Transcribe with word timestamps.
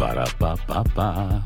Para, 0.00 0.24
pa, 0.38 0.56
pa, 0.56 0.82
pa. 0.82 1.42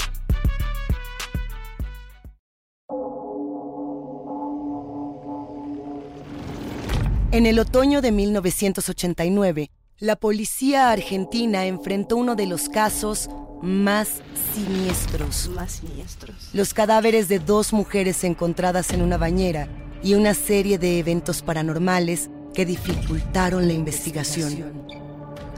En 7.33 7.47
el 7.47 7.59
otoño 7.59 8.01
de 8.01 8.13
1989, 8.13 9.73
la 9.99 10.15
policía 10.15 10.93
argentina 10.93 11.67
enfrentó 11.67 12.17
uno 12.17 12.37
de 12.37 12.47
los 12.47 12.69
casos 12.69 13.29
más 13.61 14.23
siniestros. 14.55 15.49
Más 15.49 15.73
siniestros. 15.73 16.51
Los 16.53 16.75
cadáveres 16.75 17.27
de 17.27 17.41
dos 17.41 17.73
mujeres 17.73 18.23
encontradas 18.23 18.93
en 18.93 19.03
una 19.03 19.19
bañera 19.19 19.67
y 20.01 20.15
una 20.15 20.33
serie 20.33 20.79
de 20.79 21.01
eventos 21.01 21.43
paranormales 21.43 22.31
que 22.55 22.65
dificultaron 22.65 23.67
la 23.67 23.73
investigación. 23.73 24.87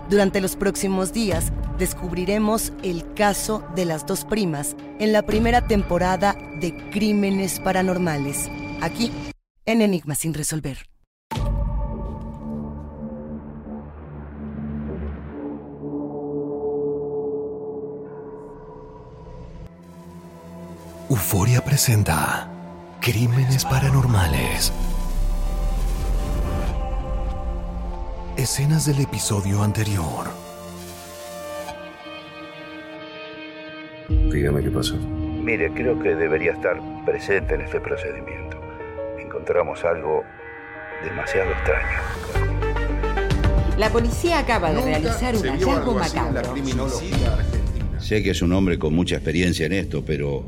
Durante 0.08 0.40
los 0.40 0.54
próximos 0.54 1.12
días 1.12 1.52
descubriremos 1.78 2.72
el 2.82 3.12
caso 3.14 3.64
de 3.74 3.84
las 3.84 4.06
dos 4.06 4.24
primas 4.24 4.76
en 5.00 5.12
la 5.12 5.22
primera 5.22 5.66
temporada 5.66 6.36
de 6.60 6.90
Crímenes 6.90 7.58
Paranormales, 7.58 8.48
aquí 8.80 9.10
en 9.64 9.82
Enigma 9.82 10.14
sin 10.14 10.32
resolver. 10.32 10.78
Euforia 21.10 21.64
presenta 21.64 22.48
Crímenes 23.00 23.64
Paranormales. 23.64 24.72
Escenas 28.36 28.84
del 28.84 29.00
episodio 29.00 29.62
anterior. 29.62 30.26
Dígame 34.30 34.62
qué 34.62 34.70
pasó. 34.70 34.94
Mire, 34.96 35.72
creo 35.72 35.98
que 35.98 36.14
debería 36.14 36.52
estar 36.52 36.78
presente 37.06 37.54
en 37.54 37.62
este 37.62 37.80
procedimiento. 37.80 38.60
Encontramos 39.18 39.82
algo 39.86 40.22
demasiado 41.02 41.50
extraño. 41.50 41.98
La 43.78 43.88
policía 43.88 44.40
acaba 44.40 44.70
de 44.70 44.82
realizar 44.82 45.34
un 45.34 45.42
hallazgo 45.42 45.94
macabro. 45.94 46.54
Sé 47.98 48.22
que 48.22 48.32
es 48.32 48.42
un 48.42 48.52
hombre 48.52 48.78
con 48.78 48.94
mucha 48.94 49.16
experiencia 49.16 49.64
en 49.64 49.72
esto, 49.72 50.04
pero, 50.04 50.44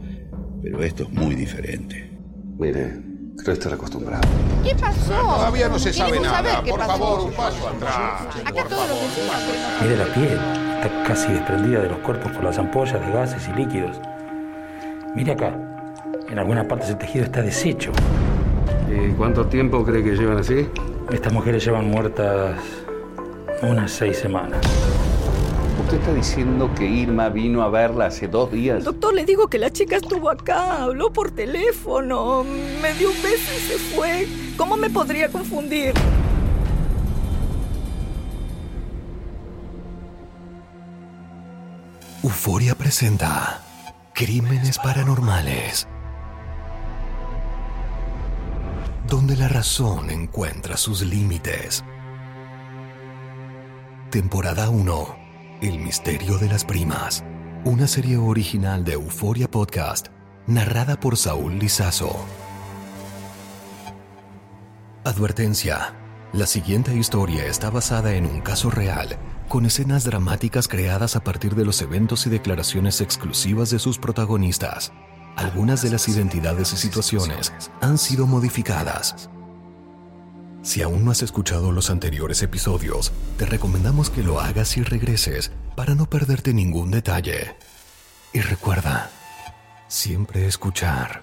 pero 0.63 0.83
esto 0.83 1.05
es 1.05 1.11
muy 1.11 1.35
diferente. 1.35 2.11
Mire, 2.59 3.08
creo 3.39 3.55
estar 3.55 3.73
acostumbrado. 3.73 4.23
¿Qué 4.65 4.75
pasó? 4.75 5.15
Todavía 5.15 5.69
no 5.69 5.79
se 5.79 5.93
sabe 5.93 6.21
nada. 6.21 6.37
saber 6.37 6.65
qué 6.65 6.71
Por 6.71 6.81
pasó. 6.81 6.93
favor, 6.93 7.21
un 7.21 7.33
paso 7.33 7.69
atrás. 7.69 8.37
Acá 8.45 8.65
todos 8.69 8.89
los 8.89 9.01
vecinos. 9.01 9.83
Mire 9.83 9.97
la 9.97 10.05
piel, 10.07 10.39
está 10.83 11.03
casi 11.07 11.33
desprendida 11.33 11.81
de 11.81 11.89
los 11.89 11.99
cuerpos 11.99 12.33
por 12.33 12.45
las 12.45 12.59
ampollas 12.59 13.01
de 13.05 13.13
gases 13.13 13.49
y 13.49 13.53
líquidos. 13.53 14.01
Mire 15.15 15.33
acá, 15.33 15.57
en 16.29 16.39
algunas 16.39 16.67
partes 16.67 16.91
el 16.91 16.99
tejido 16.99 17.25
está 17.25 17.43
deshecho. 17.43 17.93
¿Y 18.91 19.13
cuánto 19.13 19.47
tiempo 19.47 19.85
cree 19.85 20.03
que 20.03 20.17
llevan 20.17 20.39
así? 20.39 20.69
Estas 21.11 21.33
mujeres 21.33 21.65
llevan 21.65 21.89
muertas 21.91 22.61
unas 23.63 23.91
seis 23.91 24.19
semanas. 24.19 24.61
¿Usted 25.89 26.01
está 26.01 26.13
diciendo 26.13 26.71
que 26.75 26.85
Irma 26.85 27.31
vino 27.31 27.63
a 27.63 27.71
verla 27.71 28.09
hace 28.09 28.29
dos 28.29 28.53
días? 28.53 28.85
Doctor, 28.85 29.15
le 29.15 29.25
digo 29.25 29.49
que 29.49 29.57
la 29.57 29.71
chica 29.71 29.97
estuvo 29.97 30.29
acá, 30.29 30.83
habló 30.83 31.11
por 31.11 31.31
teléfono, 31.31 32.45
me 32.45 32.93
dio 32.93 33.11
un 33.11 33.23
beso 33.23 33.51
y 33.57 33.59
se 33.59 33.79
fue. 33.79 34.29
¿Cómo 34.59 34.77
me 34.77 34.91
podría 34.91 35.31
confundir? 35.31 35.95
Euforia 42.23 42.75
presenta 42.75 43.63
Crímenes 44.13 44.79
Paranormales. 44.79 45.89
Donde 49.07 49.39
la 49.39 49.49
razón 49.49 50.11
encuentra 50.11 50.77
sus 50.77 51.01
límites. 51.01 51.83
Temporada 54.11 54.69
1. 54.69 55.18
El 55.61 55.81
misterio 55.81 56.39
de 56.39 56.47
las 56.47 56.65
primas. 56.65 57.25
Una 57.65 57.89
serie 57.89 58.17
original 58.17 58.85
de 58.85 58.93
Euforia 58.93 59.51
Podcast, 59.51 60.07
narrada 60.47 61.01
por 61.01 61.17
Saúl 61.17 61.59
Lizazo. 61.59 62.15
Advertencia. 65.03 65.97
La 66.33 66.47
siguiente 66.47 66.95
historia 66.95 67.45
está 67.47 67.71
basada 67.71 68.15
en 68.15 68.27
un 68.27 68.41
caso 68.41 68.71
real, 68.71 69.19
con 69.49 69.67
escenas 69.67 70.05
dramáticas 70.05 70.69
creadas 70.69 71.17
a 71.17 71.25
partir 71.25 71.57
de 71.57 71.65
los 71.65 71.83
eventos 71.83 72.25
y 72.29 72.31
declaraciones 72.31 73.01
exclusivas 73.01 73.71
de 73.71 73.81
sus 73.81 73.99
protagonistas. 73.99 74.93
Algunas 75.35 75.83
de 75.83 75.91
las 75.91 76.09
identidades 76.09 76.73
y 76.73 76.77
situaciones 76.77 77.53
han 77.81 77.99
sido 77.99 78.29
modificadas. 78.29 79.29
Si 80.63 80.83
aún 80.83 81.05
no 81.05 81.13
has 81.13 81.23
escuchado 81.23 81.73
los 81.73 81.89
anteriores 81.91 82.43
episodios, 82.43 83.13
te 83.37 83.47
recomendamos 83.47 84.11
que 84.11 84.23
lo 84.23 84.41
hagas 84.41 84.77
y 84.77 84.83
regreses 84.83 85.53
para 85.77 85.95
no 85.95 86.11
perderte 86.11 86.53
ningún 86.53 86.91
detalle. 86.91 87.55
Y 88.33 88.41
recuerda, 88.41 89.11
siempre 89.87 90.47
escuchar 90.47 91.23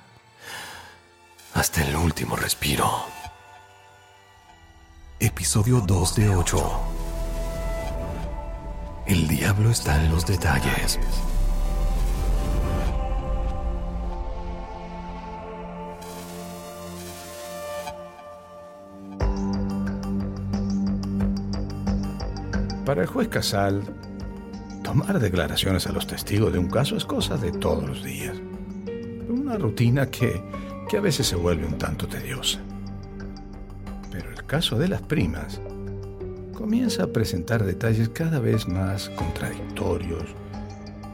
hasta 1.53 1.83
el 1.83 1.95
último 1.95 2.35
respiro. 2.35 2.89
Episodio 5.19 5.81
2 5.81 6.15
de 6.15 6.29
8. 6.29 6.81
El 9.07 9.27
diablo 9.27 9.69
está 9.69 10.03
en 10.03 10.11
los 10.11 10.25
detalles. 10.25 10.99
Para 22.85 23.01
el 23.01 23.07
juez 23.07 23.29
Casal, 23.29 23.81
tomar 24.83 25.19
declaraciones 25.19 25.87
a 25.87 25.91
los 25.91 26.05
testigos 26.05 26.53
de 26.53 26.59
un 26.59 26.69
caso 26.69 26.95
es 26.95 27.03
cosa 27.03 27.35
de 27.35 27.51
todos 27.51 27.83
los 27.83 28.03
días. 28.03 28.37
Una 29.27 29.57
rutina 29.57 30.11
que, 30.11 30.39
que 30.87 30.97
a 30.97 31.01
veces 31.01 31.25
se 31.25 31.35
vuelve 31.35 31.65
un 31.65 31.79
tanto 31.79 32.07
tediosa. 32.07 32.59
Pero 34.11 34.29
el 34.29 34.45
caso 34.45 34.77
de 34.77 34.87
las 34.87 35.01
primas 35.01 35.59
comienza 36.53 37.05
a 37.05 37.07
presentar 37.07 37.63
detalles 37.63 38.09
cada 38.09 38.37
vez 38.37 38.67
más 38.67 39.09
contradictorios, 39.09 40.25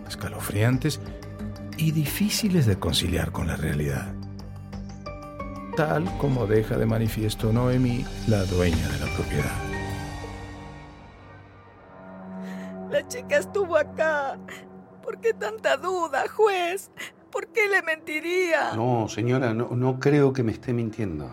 escalofriantes 0.09 0.99
y 1.77 1.91
difíciles 1.91 2.65
de 2.65 2.77
conciliar 2.79 3.31
con 3.31 3.47
la 3.47 3.55
realidad. 3.55 4.13
tal 5.77 6.03
como 6.17 6.47
deja 6.47 6.77
de 6.77 6.85
manifiesto 6.85 7.53
Noemí, 7.53 8.05
la 8.27 8.43
dueña 8.43 8.89
de 8.89 8.99
la 8.99 9.15
propiedad. 9.15 9.70
La 12.91 13.07
chica 13.07 13.37
estuvo 13.37 13.77
acá. 13.77 14.37
¿Por 15.01 15.17
qué 15.19 15.33
tanta 15.33 15.77
duda, 15.77 16.25
juez? 16.27 16.91
¿Por 17.31 17.47
qué 17.47 17.69
le 17.69 17.81
mentiría? 17.81 18.73
No, 18.75 19.07
señora, 19.07 19.53
no, 19.53 19.69
no 19.69 19.97
creo 19.97 20.33
que 20.33 20.43
me 20.43 20.51
esté 20.51 20.73
mintiendo. 20.73 21.29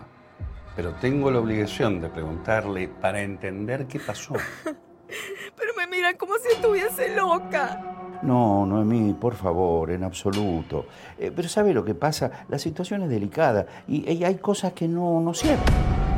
Pero 0.77 0.93
tengo 0.95 1.29
la 1.29 1.39
obligación 1.39 1.99
de 1.99 2.07
preguntarle 2.07 2.87
para 2.87 3.21
entender 3.21 3.87
qué 3.87 3.99
pasó. 3.99 4.35
Pero 4.63 5.73
me 5.77 5.87
miran 5.87 6.15
como 6.15 6.35
si 6.35 6.47
estuviese 6.47 7.13
loca. 7.13 7.81
No, 8.21 8.65
Noemí, 8.65 9.13
por 9.13 9.35
favor, 9.35 9.91
en 9.91 10.03
absoluto. 10.05 10.85
Eh, 11.17 11.31
pero 11.33 11.47
¿sabe 11.47 11.73
lo 11.73 11.85
que 11.85 11.95
pasa? 11.95 12.45
La 12.49 12.59
situación 12.59 13.03
es 13.03 13.09
delicada 13.09 13.65
y, 13.87 14.11
y 14.11 14.23
hay 14.25 14.35
cosas 14.35 14.73
que 14.73 14.89
no, 14.89 15.21
no 15.21 15.33
cierran. 15.33 16.08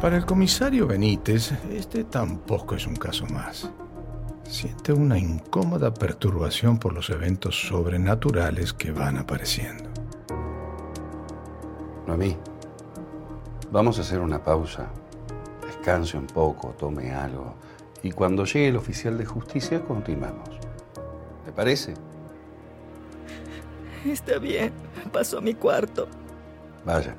Para 0.00 0.18
el 0.18 0.26
comisario 0.26 0.86
Benítez, 0.86 1.52
este 1.70 2.04
tampoco 2.04 2.74
es 2.74 2.86
un 2.86 2.96
caso 2.96 3.26
más. 3.26 3.70
Siente 4.44 4.92
una 4.92 5.18
incómoda 5.18 5.92
perturbación 5.92 6.78
por 6.78 6.92
los 6.92 7.08
eventos 7.08 7.66
sobrenaturales 7.68 8.74
que 8.74 8.92
van 8.92 9.16
apareciendo. 9.16 9.88
Noemí, 12.06 12.36
vamos 13.72 13.98
a 13.98 14.02
hacer 14.02 14.20
una 14.20 14.44
pausa. 14.44 14.86
Descanse 15.66 16.18
un 16.18 16.26
poco, 16.26 16.74
tome 16.78 17.12
algo. 17.12 17.54
Y 18.02 18.12
cuando 18.12 18.44
llegue 18.44 18.68
el 18.68 18.76
oficial 18.76 19.16
de 19.16 19.24
justicia, 19.24 19.82
continuamos. 19.82 20.50
¿Le 21.46 21.52
parece? 21.52 21.94
Está 24.04 24.38
bien. 24.38 24.72
Paso 25.10 25.38
a 25.38 25.40
mi 25.40 25.54
cuarto. 25.54 26.06
Vaya, 26.84 27.16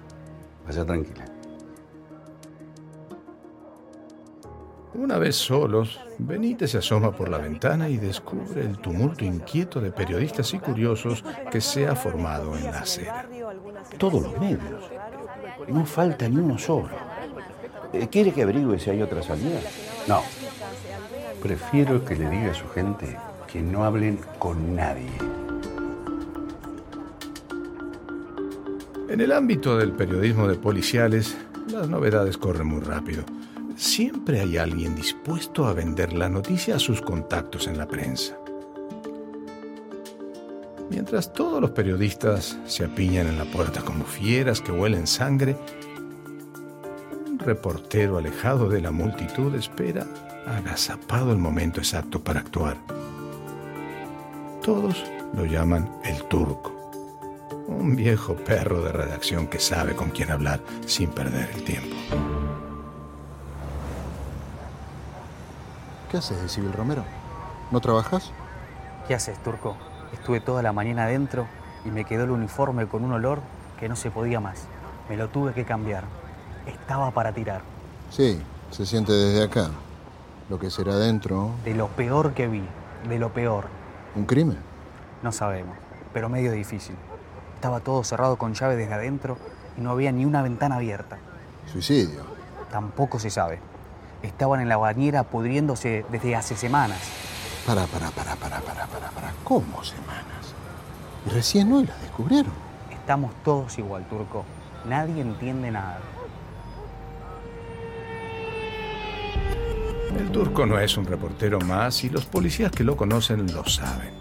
vaya 0.66 0.86
tranquila. 0.86 1.37
Una 4.98 5.20
vez 5.20 5.36
solos, 5.36 6.00
Benítez 6.18 6.72
se 6.72 6.80
asoma 6.80 7.12
por 7.12 7.30
la 7.30 7.38
ventana 7.38 7.88
y 7.88 7.98
descubre 7.98 8.62
el 8.62 8.80
tumulto 8.80 9.24
inquieto 9.24 9.80
de 9.80 9.92
periodistas 9.92 10.52
y 10.56 10.58
curiosos 10.58 11.24
que 11.52 11.62
se 11.62 11.88
ha 11.88 11.96
formado 11.96 12.58
en 12.58 12.64
la 12.64 12.80
acera. 12.80 13.30
Todos 14.00 14.24
los 14.24 14.40
medios. 14.40 14.90
No 15.68 15.86
falta 15.86 16.28
ni 16.28 16.38
uno 16.38 16.58
solo. 16.58 16.90
Eh, 17.94 18.08
¿Quiere 18.10 18.32
que 18.32 18.42
averigüe 18.42 18.80
si 18.80 18.90
hay 18.90 19.04
otra 19.04 19.22
salida? 19.22 19.60
No. 20.08 20.24
Prefiero 21.44 22.04
que 22.04 22.16
le 22.16 22.28
diga 22.32 22.50
a 22.50 22.56
su 22.56 22.68
gente 22.70 23.20
que 23.46 23.62
no 23.62 23.84
hablen 23.84 24.20
con 24.40 24.76
nadie. 24.76 25.12
En 29.10 29.22
el 29.22 29.32
ámbito 29.32 29.78
del 29.78 29.92
periodismo 29.92 30.48
de 30.48 30.56
policiales, 30.56 31.38
las 31.72 31.88
novedades 31.88 32.40
corren 32.40 32.66
muy 32.66 32.82
rápido. 32.82 33.37
Siempre 33.78 34.40
hay 34.40 34.58
alguien 34.58 34.96
dispuesto 34.96 35.68
a 35.68 35.74
vender 35.74 36.12
la 36.12 36.30
noticia 36.30 36.78
a 36.78 36.80
sus 36.80 37.00
contactos 37.00 37.68
en 37.68 37.78
la 37.78 37.88
prensa. 37.88 38.36
Mientras 40.90 41.32
todos 41.32 41.62
los 41.62 41.70
periodistas 41.72 42.58
se 42.66 42.86
apiñan 42.86 43.28
en 43.28 43.38
la 43.38 43.46
puerta 43.46 43.82
como 43.82 44.04
fieras 44.04 44.62
que 44.62 44.72
huelen 44.72 45.06
sangre, 45.06 45.56
un 47.28 47.38
reportero 47.38 48.18
alejado 48.18 48.68
de 48.68 48.82
la 48.82 48.90
multitud 48.90 49.54
espera 49.54 50.08
agazapado 50.48 51.32
el 51.32 51.38
momento 51.38 51.80
exacto 51.80 52.24
para 52.24 52.40
actuar. 52.40 52.78
Todos 54.64 55.04
lo 55.36 55.46
llaman 55.46 55.88
el 56.04 56.24
turco, 56.24 56.74
un 57.68 57.96
viejo 57.96 58.34
perro 58.34 58.82
de 58.82 58.92
redacción 58.92 59.46
que 59.46 59.60
sabe 59.60 59.96
con 59.96 60.10
quién 60.10 60.32
hablar 60.32 60.62
sin 60.88 61.12
perder 61.12 61.52
el 61.54 61.64
tiempo. 61.64 61.96
¿Qué 66.10 66.18
haces 66.18 66.42
de 66.42 66.48
Civil 66.48 66.72
Romero? 66.72 67.04
¿No 67.70 67.82
trabajas? 67.82 68.32
¿Qué 69.08 69.16
haces, 69.16 69.38
turco? 69.44 69.76
Estuve 70.14 70.40
toda 70.40 70.62
la 70.62 70.72
mañana 70.72 71.04
adentro 71.04 71.48
y 71.84 71.90
me 71.90 72.06
quedó 72.06 72.24
el 72.24 72.32
uniforme 72.32 72.88
con 72.88 73.04
un 73.04 73.12
olor 73.12 73.42
que 73.78 73.90
no 73.90 73.98
se 73.98 74.10
podía 74.10 74.40
más. 74.40 74.64
Me 75.10 75.18
lo 75.18 75.28
tuve 75.28 75.54
que 75.54 75.66
cambiar. 75.66 76.06
Estaba 76.66 77.12
para 77.12 77.34
tirar. 77.34 77.62
Sí, 78.10 78.42
se 78.72 78.86
siente 78.86 79.12
desde 79.12 79.44
acá. 79.44 79.70
Lo 80.50 80.58
que 80.58 80.70
será 80.70 80.94
adentro. 80.94 81.52
De 81.66 81.74
lo 81.74 81.88
peor 81.90 82.34
que 82.34 82.48
vi, 82.48 82.64
de 83.10 83.20
lo 83.20 83.34
peor. 83.34 83.66
¿Un 84.16 84.26
crimen? 84.26 84.58
No 85.24 85.34
sabemos, 85.34 85.76
pero 86.14 86.30
medio 86.30 86.54
difícil. 86.54 86.96
Estaba 87.56 87.82
todo 87.82 88.06
cerrado 88.06 88.38
con 88.38 88.54
llave 88.54 88.78
desde 88.78 88.94
adentro 88.94 89.38
y 89.78 89.82
no 89.82 89.92
había 89.92 90.14
ni 90.14 90.24
una 90.24 90.42
ventana 90.42 90.76
abierta. 90.76 91.18
¿Suicidio? 91.70 92.22
Tampoco 92.72 93.20
se 93.20 93.30
sabe. 93.30 93.60
Estaban 94.24 94.62
en 94.62 94.70
la 94.70 94.78
bañera 94.78 95.24
pudriéndose 95.24 96.06
desde 96.12 96.36
hace 96.36 96.56
semanas. 96.56 97.00
Para, 97.66 97.86
para, 97.86 98.10
para, 98.12 98.36
para, 98.36 98.60
para, 98.62 98.86
para, 98.88 99.10
para. 99.10 99.34
¿Cómo 99.44 99.84
semanas? 99.84 100.54
Y 101.26 101.30
recién 101.30 101.72
hoy 101.72 101.86
las 101.86 102.02
descubrieron. 102.02 102.54
Estamos 102.92 103.32
todos 103.44 103.78
igual, 103.78 104.08
turco. 104.08 104.46
Nadie 104.88 105.22
entiende 105.22 105.72
nada. 105.72 106.00
El 110.18 110.32
turco 110.32 110.66
no 110.66 110.80
es 110.80 110.98
un 110.98 111.06
reportero 111.06 111.60
más 111.60 112.04
y 112.04 112.10
los 112.10 112.26
policías 112.26 112.72
que 112.72 112.84
lo 112.84 112.98
conocen 112.98 113.54
lo 113.54 113.66
saben. 113.66 114.14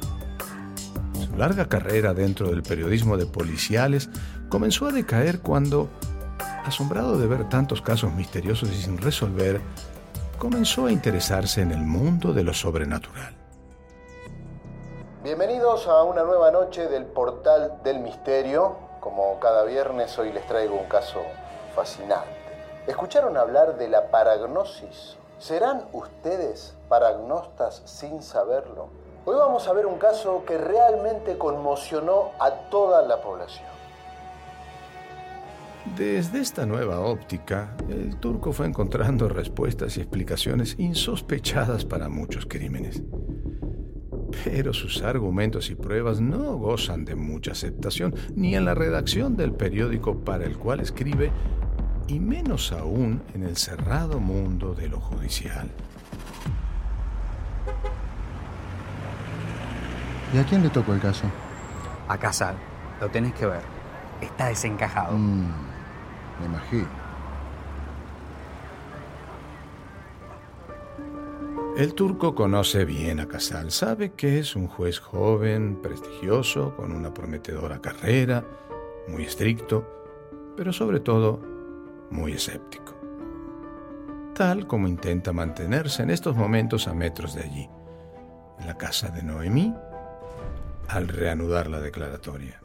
Su 1.25 1.37
larga 1.37 1.69
carrera 1.69 2.12
dentro 2.12 2.50
del 2.50 2.62
periodismo 2.62 3.16
de 3.16 3.26
policiales 3.26 4.10
comenzó 4.48 4.87
a 4.87 4.93
decaer 4.93 5.40
cuando, 5.40 5.88
asombrado 6.66 7.16
de 7.16 7.26
ver 7.28 7.48
tantos 7.48 7.80
casos 7.80 8.12
misteriosos 8.12 8.70
y 8.70 8.74
sin 8.74 8.98
resolver, 8.98 9.60
comenzó 10.38 10.86
a 10.86 10.92
interesarse 10.92 11.62
en 11.62 11.70
el 11.70 11.78
mundo 11.78 12.32
de 12.32 12.42
lo 12.42 12.52
sobrenatural. 12.52 13.34
Bienvenidos 15.22 15.86
a 15.86 16.02
una 16.02 16.24
nueva 16.24 16.50
noche 16.50 16.88
del 16.88 17.04
Portal 17.04 17.80
del 17.84 18.00
Misterio. 18.00 18.76
Como 19.00 19.38
cada 19.38 19.64
viernes, 19.64 20.18
hoy 20.18 20.32
les 20.32 20.46
traigo 20.46 20.74
un 20.74 20.88
caso 20.88 21.22
fascinante. 21.74 22.28
¿Escucharon 22.86 23.36
hablar 23.36 23.76
de 23.76 23.88
la 23.88 24.10
paragnosis? 24.10 25.16
¿Serán 25.38 25.86
ustedes 25.92 26.74
paragnostas 26.88 27.82
sin 27.84 28.22
saberlo? 28.22 28.88
Hoy 29.24 29.36
vamos 29.36 29.69
a 29.69 29.72
ver 29.72 29.86
un 29.86 29.98
caso 29.98 30.44
que 30.46 30.58
realmente 30.58 31.38
conmocionó 31.38 32.32
a 32.38 32.50
toda 32.70 33.02
la 33.02 33.20
población. 33.20 33.75
Desde 35.94 36.40
esta 36.40 36.66
nueva 36.66 37.00
óptica, 37.00 37.76
el 37.88 38.16
turco 38.16 38.52
fue 38.52 38.66
encontrando 38.66 39.28
respuestas 39.28 39.96
y 39.96 40.00
explicaciones 40.00 40.74
insospechadas 40.78 41.84
para 41.84 42.08
muchos 42.08 42.44
crímenes. 42.46 43.02
Pero 44.44 44.74
sus 44.74 45.02
argumentos 45.02 45.70
y 45.70 45.74
pruebas 45.74 46.20
no 46.20 46.56
gozan 46.56 47.05
de 47.05 47.14
mucha 47.14 47.52
aceptación, 47.52 48.14
ni 48.34 48.56
en 48.56 48.64
la 48.64 48.74
redacción 48.74 49.36
del 49.36 49.52
periódico 49.52 50.24
para 50.24 50.44
el 50.44 50.58
cual 50.58 50.81
escribe, 50.81 51.31
y 52.08 52.20
menos 52.20 52.72
aún 52.72 53.22
en 53.34 53.44
el 53.44 53.56
cerrado 53.56 54.20
mundo 54.20 54.74
de 54.74 54.88
lo 54.88 55.00
judicial. 55.00 55.70
¿Y 60.34 60.38
a 60.38 60.44
quién 60.44 60.62
le 60.62 60.69
tocó 60.70 60.93
el 60.93 61.00
caso? 61.00 61.24
A 62.08 62.19
Casal. 62.19 62.56
Lo 63.00 63.08
tenés 63.08 63.32
que 63.34 63.46
ver. 63.46 63.62
Está 64.20 64.48
desencajado. 64.48 65.16
Mm, 65.16 65.66
me 66.40 66.46
imagino. 66.46 67.06
El 71.76 71.93
turco 71.93 72.34
conoce 72.34 72.86
bien 72.86 73.20
a 73.20 73.28
Casal, 73.28 73.70
sabe 73.70 74.12
que 74.12 74.38
es 74.38 74.56
un 74.56 74.66
juez 74.66 74.98
joven, 74.98 75.76
prestigioso, 75.82 76.74
con 76.74 76.90
una 76.90 77.12
prometedora 77.12 77.82
carrera, 77.82 78.44
muy 79.08 79.24
estricto, 79.24 79.84
pero 80.56 80.72
sobre 80.72 81.00
todo 81.00 81.38
muy 82.10 82.32
escéptico. 82.32 82.94
Tal 84.34 84.66
como 84.66 84.88
intenta 84.88 85.34
mantenerse 85.34 86.02
en 86.02 86.08
estos 86.08 86.34
momentos 86.34 86.88
a 86.88 86.94
metros 86.94 87.34
de 87.34 87.43
allí, 87.43 87.69
en 88.58 88.66
la 88.66 88.78
casa 88.78 89.08
de 89.08 89.22
Noemí, 89.22 89.74
al 90.88 91.08
reanudar 91.08 91.69
la 91.69 91.81
declaratoria. 91.81 92.58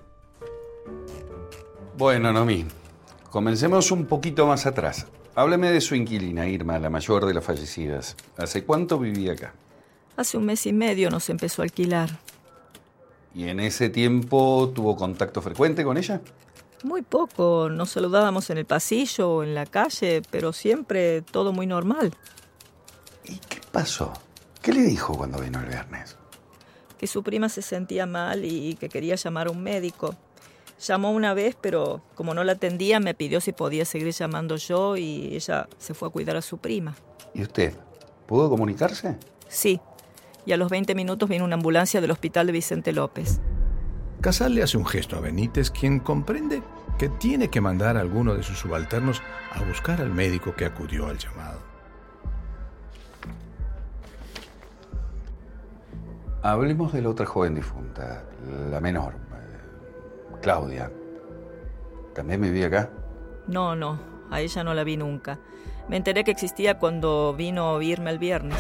Bueno, 1.98 2.32
Noemí, 2.32 2.66
comencemos 3.32 3.90
un 3.92 4.06
poquito 4.06 4.46
más 4.46 4.68
atrás. 4.68 5.08
Hábleme 5.34 5.72
de 5.72 5.82
su 5.82 5.96
inquilina, 5.96 6.48
Irma, 6.48 6.78
la 6.78 6.90
mayor 6.90 7.26
de 7.26 7.34
las 7.34 7.44
fallecidas. 7.44 8.18
¿Hace 8.38 8.66
cuánto 8.66 9.00
vivía 9.00 9.32
acá? 9.32 9.54
Hace 10.18 10.38
un 10.38 10.46
mes 10.46 10.66
y 10.68 10.74
medio 10.74 11.10
nos 11.10 11.30
empezó 11.30 11.62
a 11.62 11.66
alquilar. 11.66 12.20
¿Y 13.34 13.48
en 13.48 13.62
ese 13.62 13.90
tiempo 13.90 14.72
tuvo 14.76 14.98
contacto 14.98 15.42
frecuente 15.42 15.86
con 15.86 15.98
ella? 15.98 16.22
Muy 16.84 17.02
poco. 17.02 17.70
Nos 17.70 17.92
saludábamos 17.92 18.50
en 18.50 18.58
el 18.58 18.66
pasillo 18.66 19.30
o 19.32 19.44
en 19.44 19.56
la 19.56 19.66
calle, 19.66 20.22
pero 20.30 20.52
siempre 20.52 21.22
todo 21.22 21.54
muy 21.54 21.66
normal. 21.66 22.14
¿Y 23.24 23.38
qué 23.38 23.62
pasó? 23.72 24.12
¿Qué 24.62 24.74
le 24.74 24.82
dijo 24.82 25.16
cuando 25.16 25.40
vino 25.40 25.60
el 25.62 25.68
viernes? 25.68 26.18
Que 26.98 27.08
su 27.08 27.24
prima 27.24 27.48
se 27.48 27.62
sentía 27.62 28.06
mal 28.06 28.44
y 28.44 28.76
que 28.76 28.90
quería 28.90 29.16
llamar 29.16 29.48
a 29.48 29.52
un 29.52 29.64
médico. 29.64 30.16
Llamó 30.88 31.12
una 31.12 31.36
vez, 31.36 31.56
pero 31.62 32.02
como 32.16 32.34
no 32.34 32.44
la 32.44 32.54
atendía, 32.54 33.00
me 33.00 33.14
pidió 33.14 33.40
si 33.40 33.52
podía 33.52 33.86
seguir 33.86 34.12
llamando 34.12 34.56
yo 34.56 34.98
y 34.98 35.36
ella 35.36 35.70
se 35.78 35.94
fue 35.94 36.08
a 36.08 36.12
cuidar 36.12 36.38
a 36.38 36.42
su 36.42 36.58
prima. 36.58 36.96
¿Y 37.36 37.44
usted? 37.44 37.74
¿Pudo 38.26 38.50
comunicarse? 38.50 39.16
Sí. 39.48 39.80
Y 40.46 40.54
a 40.54 40.58
los 40.58 40.70
20 40.72 40.96
minutos 40.96 41.30
vino 41.30 41.46
una 41.46 41.56
ambulancia 41.56 42.02
del 42.02 42.10
hospital 42.10 42.48
de 42.48 42.54
Vicente 42.54 42.94
López. 42.94 43.40
Casal 44.22 44.56
le 44.56 44.64
hace 44.64 44.78
un 44.78 44.86
gesto 44.86 45.18
a 45.18 45.20
Benítez, 45.20 45.70
quien 45.70 46.00
comprende 46.00 46.64
que 46.98 47.10
tiene 47.10 47.50
que 47.50 47.62
mandar 47.62 47.96
a 47.96 48.02
alguno 48.02 48.34
de 48.34 48.42
sus 48.42 48.58
subalternos 48.58 49.22
a 49.52 49.64
buscar 49.64 50.02
al 50.02 50.10
médico 50.10 50.56
que 50.56 50.66
acudió 50.66 51.08
al 51.08 51.18
llamado. 51.20 51.60
Hablemos 56.42 56.92
de 56.92 57.04
la 57.04 57.10
otra 57.10 57.28
joven 57.28 57.54
difunta, 57.54 58.24
la 58.72 58.80
menor, 58.80 59.16
Claudia. 60.42 60.92
¿También 62.16 62.42
vivía 62.42 62.68
acá? 62.68 62.90
No, 63.48 63.76
no, 63.76 64.00
a 64.30 64.42
ella 64.42 64.64
no 64.64 64.74
la 64.74 64.84
vi 64.84 64.98
nunca. 64.98 65.40
Me 65.88 65.98
enteré 65.98 66.24
que 66.24 66.32
existía 66.32 66.78
cuando 66.78 67.34
vino 67.38 67.64
a 67.64 67.74
oírme 67.74 68.10
el 68.12 68.20
viernes. 68.20 68.58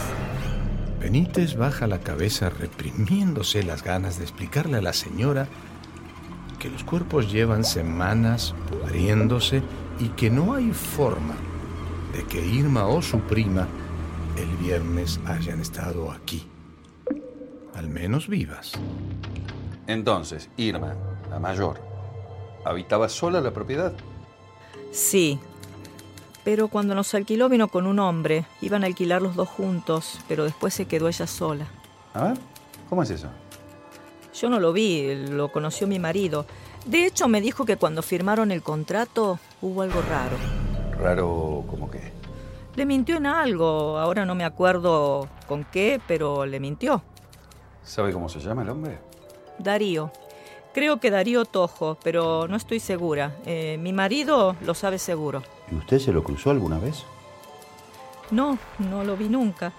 Benítez 0.99 1.55
baja 1.55 1.87
la 1.87 1.99
cabeza 1.99 2.49
reprimiéndose 2.49 3.63
las 3.63 3.83
ganas 3.83 4.17
de 4.17 4.23
explicarle 4.23 4.77
a 4.77 4.81
la 4.81 4.93
señora 4.93 5.47
que 6.59 6.69
los 6.69 6.83
cuerpos 6.83 7.31
llevan 7.31 7.63
semanas 7.63 8.53
pudriéndose 8.69 9.63
y 9.99 10.09
que 10.09 10.29
no 10.29 10.53
hay 10.53 10.71
forma 10.71 11.35
de 12.13 12.23
que 12.25 12.45
Irma 12.45 12.85
o 12.85 13.01
su 13.01 13.19
prima 13.21 13.67
el 14.37 14.57
viernes 14.57 15.19
hayan 15.25 15.59
estado 15.59 16.11
aquí. 16.11 16.47
Al 17.73 17.89
menos 17.89 18.27
vivas. 18.27 18.73
Entonces, 19.87 20.49
Irma, 20.57 20.95
la 21.31 21.39
mayor, 21.39 21.79
¿habitaba 22.65 23.09
sola 23.09 23.41
la 23.41 23.51
propiedad? 23.51 23.93
Sí. 24.91 25.39
Pero 26.43 26.67
cuando 26.67 26.93
nos 26.93 27.13
alquiló 27.13 27.47
vino 27.49 27.69
con 27.69 27.87
un 27.87 27.99
hombre. 27.99 28.45
Iban 28.61 28.83
a 28.83 28.87
alquilar 28.87 29.21
los 29.21 29.35
dos 29.35 29.47
juntos, 29.47 30.19
pero 30.27 30.43
después 30.43 30.73
se 30.73 30.85
quedó 30.85 31.07
ella 31.07 31.27
sola. 31.27 31.67
A 32.13 32.23
ver, 32.25 32.37
¿cómo 32.89 33.03
es 33.03 33.11
eso? 33.11 33.27
Yo 34.33 34.49
no 34.49 34.59
lo 34.59 34.73
vi, 34.73 35.15
lo 35.29 35.51
conoció 35.51 35.87
mi 35.87 35.99
marido. 35.99 36.45
De 36.85 37.05
hecho, 37.05 37.27
me 37.27 37.41
dijo 37.41 37.63
que 37.63 37.77
cuando 37.77 38.01
firmaron 38.01 38.51
el 38.51 38.61
contrato 38.61 39.39
hubo 39.61 39.83
algo 39.83 40.01
raro. 40.01 40.35
¿Raro 40.99 41.63
como 41.69 41.89
qué? 41.89 42.11
Le 42.75 42.85
mintió 42.85 43.17
en 43.17 43.25
algo, 43.27 43.97
ahora 43.97 44.25
no 44.25 44.33
me 44.35 44.43
acuerdo 44.43 45.27
con 45.47 45.63
qué, 45.65 46.01
pero 46.07 46.45
le 46.45 46.59
mintió. 46.59 47.03
¿Sabe 47.83 48.11
cómo 48.11 48.29
se 48.29 48.39
llama 48.39 48.63
el 48.63 48.69
hombre? 48.69 48.99
Darío. 49.59 50.11
Creo 50.73 51.01
que 51.01 51.11
Darío 51.11 51.43
Tojo, 51.43 51.97
pero 52.01 52.47
no 52.47 52.55
estoy 52.55 52.79
segura. 52.79 53.35
Eh, 53.45 53.77
mi 53.79 53.91
marido 53.91 54.55
lo 54.61 54.73
sabe 54.73 54.99
seguro. 54.99 55.43
¿Y 55.69 55.75
usted 55.75 55.99
se 55.99 56.13
lo 56.13 56.23
cruzó 56.23 56.49
alguna 56.51 56.79
vez? 56.79 57.03
No, 58.31 58.57
no 58.79 59.03
lo 59.03 59.17
vi 59.17 59.27
nunca. 59.27 59.73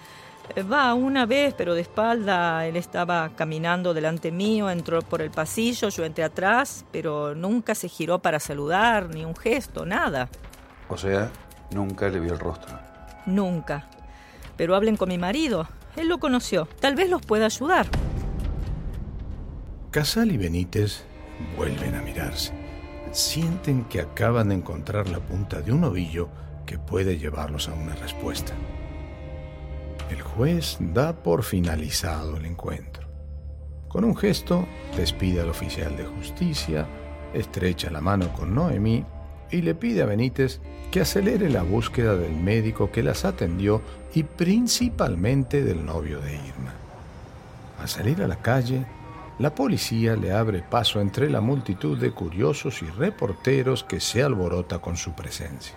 Eh, 0.55 0.63
va 0.63 0.93
una 0.93 1.25
vez, 1.25 1.55
pero 1.55 1.75
de 1.75 1.81
espalda. 1.81 2.67
Él 2.67 2.77
estaba 2.77 3.31
caminando 3.35 3.95
delante 3.95 4.31
mío, 4.31 4.69
entró 4.69 5.01
por 5.01 5.23
el 5.23 5.31
pasillo, 5.31 5.89
yo 5.89 6.05
entré 6.05 6.25
atrás, 6.25 6.85
pero 6.93 7.35
nunca 7.35 7.75
se 7.75 7.89
giró 7.89 8.19
para 8.19 8.39
saludar, 8.39 9.09
ni 9.09 9.25
un 9.25 9.35
gesto, 9.35 9.87
nada. 9.87 10.29
O 10.91 10.99
sea, 10.99 11.31
nunca 11.71 12.11
le 12.11 12.21
vio 12.21 12.35
el 12.35 12.39
rostro. 12.39 12.79
Nunca. 13.25 13.89
Pero 14.59 14.77
hablen 14.77 14.99
con 14.99 15.09
mi 15.09 15.17
marido. 15.17 15.67
Él 15.97 16.09
lo 16.09 16.19
conoció. 16.19 16.69
Tal 16.81 16.95
vez 16.97 17.09
los 17.09 17.25
pueda 17.25 17.47
ayudar. 17.47 17.87
Casal 19.93 20.33
y 20.33 20.39
Benítez 20.39 21.05
vuelven 21.55 21.95
a 21.95 22.01
mirarse. 22.01 22.51
Sienten 23.11 23.85
que 23.85 24.01
acaban 24.01 24.49
de 24.49 24.55
encontrar 24.55 25.07
la 25.11 25.21
punta 25.21 25.61
de 25.61 25.71
un 25.71 25.85
ovillo 25.85 26.31
que 26.65 26.79
puede 26.79 27.19
llevarlos 27.19 27.69
a 27.69 27.75
una 27.75 27.95
respuesta. 27.97 28.55
El 30.09 30.23
juez 30.23 30.79
da 30.81 31.23
por 31.23 31.43
finalizado 31.43 32.39
el 32.39 32.47
encuentro. 32.47 33.07
Con 33.89 34.05
un 34.05 34.17
gesto, 34.17 34.67
despide 34.97 35.43
al 35.43 35.51
oficial 35.51 35.95
de 35.95 36.07
justicia, 36.07 36.87
estrecha 37.35 37.91
la 37.91 38.01
mano 38.01 38.33
con 38.33 38.55
Noemí 38.55 39.05
y 39.51 39.61
le 39.61 39.75
pide 39.75 40.01
a 40.01 40.07
Benítez 40.07 40.63
que 40.91 41.03
acelere 41.03 41.51
la 41.51 41.65
búsqueda 41.65 42.17
del 42.17 42.35
médico 42.35 42.91
que 42.91 43.03
las 43.03 43.27
atendió 43.27 43.83
y 44.15 44.23
principalmente 44.23 45.63
del 45.63 45.85
novio 45.85 46.19
de 46.23 46.33
Irma. 46.33 46.73
Al 47.79 47.91
salir 47.91 48.23
a 48.23 48.27
la 48.27 48.37
calle, 48.37 48.87
la 49.39 49.55
policía 49.55 50.15
le 50.15 50.33
abre 50.33 50.63
paso 50.63 51.01
entre 51.01 51.31
la 51.31 51.41
multitud 51.41 51.99
de 51.99 52.13
curiosos 52.13 52.83
y 52.83 52.87
reporteros 52.87 53.83
que 53.83 53.99
se 53.99 54.23
alborota 54.23 54.79
con 54.79 54.97
su 54.97 55.15
presencia. 55.15 55.75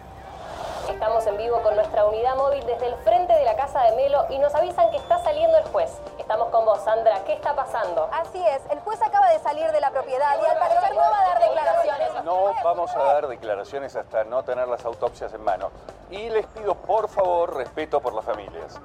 Estamos 0.90 1.26
en 1.26 1.38
vivo 1.38 1.62
con 1.64 1.76
nuestra 1.76 2.06
unidad 2.06 2.36
móvil 2.36 2.64
desde 2.66 2.88
el 2.88 2.96
frente 2.98 3.34
de 3.34 3.44
la 3.44 3.56
casa 3.56 3.82
de 3.84 3.96
Melo 3.96 4.26
y 4.30 4.38
nos 4.40 4.54
avisan 4.54 4.92
que 4.92 4.98
está 4.98 5.24
saliendo 5.24 5.58
el 5.58 5.64
juez. 5.66 5.90
Estamos 6.20 6.50
con 6.50 6.66
vos, 6.66 6.80
Sandra. 6.84 7.24
¿Qué 7.26 7.34
está 7.34 7.56
pasando? 7.56 8.10
Así 8.12 8.44
es, 8.46 8.62
el 8.70 8.80
juez 8.82 9.02
acaba 9.02 9.30
de 9.30 9.40
salir 9.40 9.72
de 9.72 9.80
la 9.80 9.92
propiedad 9.92 10.38
y 10.42 10.46
al 10.46 10.60
parecer 10.60 10.94
no 10.94 11.02
va 11.02 11.20
a 11.20 11.28
dar 11.30 11.40
declaraciones. 11.42 12.24
No 12.24 12.54
vamos 12.64 12.96
a 12.96 13.04
dar 13.04 13.28
declaraciones 13.28 13.96
hasta 13.96 14.26
no 14.26 14.44
tener 14.44 14.68
las 14.68 14.86
autopsias 14.86 15.34
en 15.34 15.44
mano. 15.44 15.72
Y 16.12 16.30
les 16.30 16.46
pido 16.48 16.76
por 16.76 17.08
favor 17.08 17.56
respeto 17.56 18.00
por 18.02 18.14
las 18.14 18.26
familias. 18.26 18.80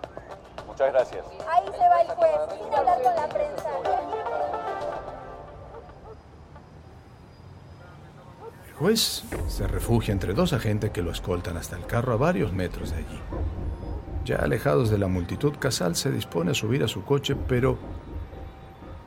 Muchas 0.66 0.92
gracias. 0.92 1.26
Ahí 1.48 1.66
se 1.72 1.88
va 1.88 2.00
el 2.00 2.08
juez, 2.08 2.38
sin 2.58 2.74
hablar 2.74 3.02
con 3.02 3.16
la 3.16 3.26
prensa. 3.28 4.59
Juez 8.80 9.24
se 9.46 9.66
refugia 9.66 10.10
entre 10.10 10.32
dos 10.32 10.54
agentes 10.54 10.90
que 10.90 11.02
lo 11.02 11.10
escoltan 11.10 11.58
hasta 11.58 11.76
el 11.76 11.84
carro 11.84 12.14
a 12.14 12.16
varios 12.16 12.54
metros 12.54 12.92
de 12.92 12.96
allí. 12.96 13.20
Ya 14.24 14.36
alejados 14.36 14.88
de 14.88 14.96
la 14.96 15.06
multitud, 15.06 15.52
Casal 15.58 15.96
se 15.96 16.10
dispone 16.10 16.52
a 16.52 16.54
subir 16.54 16.82
a 16.82 16.88
su 16.88 17.04
coche, 17.04 17.36
pero 17.36 17.76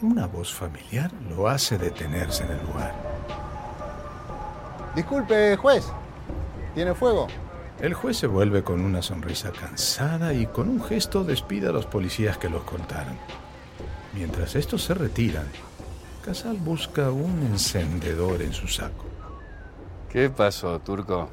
una 0.03 0.27
voz 0.27 0.53
familiar 0.53 1.11
lo 1.27 1.47
hace 1.47 1.79
detenerse 1.79 2.43
en 2.43 2.51
el 2.51 2.61
lugar. 2.67 2.93
Disculpe, 4.95 5.57
juez. 5.57 5.87
¿Tiene 6.75 6.93
fuego? 6.93 7.27
El 7.81 7.95
juez 7.95 8.17
se 8.17 8.27
vuelve 8.27 8.63
con 8.63 8.79
una 8.79 9.01
sonrisa 9.01 9.51
cansada 9.51 10.35
y 10.35 10.45
con 10.45 10.69
un 10.69 10.83
gesto 10.83 11.23
despide 11.23 11.69
a 11.69 11.71
los 11.71 11.87
policías 11.87 12.37
que 12.37 12.47
lo 12.47 12.57
escoltaron. 12.57 13.17
Mientras 14.13 14.55
estos 14.55 14.83
se 14.83 14.93
retiran, 14.93 15.47
Casal 16.23 16.57
busca 16.57 17.09
un 17.09 17.41
encendedor 17.51 18.43
en 18.43 18.53
su 18.53 18.67
saco. 18.67 19.12
¿Qué 20.13 20.29
pasó, 20.29 20.79
Turco? 20.79 21.27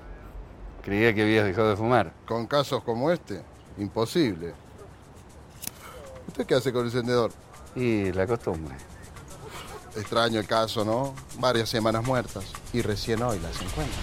Creía 0.82 1.14
que 1.14 1.20
habías 1.20 1.44
dejado 1.44 1.68
de 1.68 1.76
fumar. 1.76 2.14
Con 2.26 2.46
casos 2.46 2.82
como 2.82 3.10
este, 3.10 3.42
imposible. 3.76 4.54
¿Usted 6.26 6.46
qué 6.46 6.54
hace 6.54 6.72
con 6.72 6.80
el 6.80 6.86
encendedor? 6.86 7.30
Y 7.76 8.10
la 8.12 8.26
costumbre. 8.26 8.74
Extraño 9.94 10.40
el 10.40 10.46
caso, 10.46 10.82
¿no? 10.82 11.12
Varias 11.38 11.68
semanas 11.68 12.06
muertas 12.06 12.46
y 12.72 12.80
recién 12.80 13.22
hoy 13.22 13.38
las 13.40 13.60
encuentro. 13.60 14.00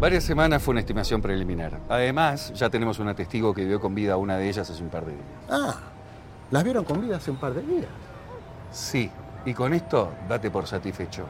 Varias 0.00 0.24
semanas 0.24 0.60
fue 0.60 0.72
una 0.72 0.80
estimación 0.80 1.22
preliminar. 1.22 1.78
Además, 1.88 2.52
ya 2.54 2.68
tenemos 2.70 2.98
una 2.98 3.14
testigo 3.14 3.54
que 3.54 3.64
vio 3.64 3.80
con 3.80 3.94
vida 3.94 4.14
a 4.14 4.16
una 4.16 4.38
de 4.38 4.48
ellas 4.48 4.68
hace 4.68 4.82
un 4.82 4.88
par 4.88 5.04
de 5.04 5.12
días. 5.12 5.24
Ah, 5.48 5.76
¿las 6.50 6.64
vieron 6.64 6.84
con 6.84 7.00
vida 7.00 7.18
hace 7.18 7.30
un 7.30 7.36
par 7.36 7.54
de 7.54 7.62
días? 7.62 7.90
Sí, 8.72 9.08
y 9.44 9.54
con 9.54 9.72
esto 9.72 10.12
date 10.28 10.50
por 10.50 10.66
satisfecho. 10.66 11.26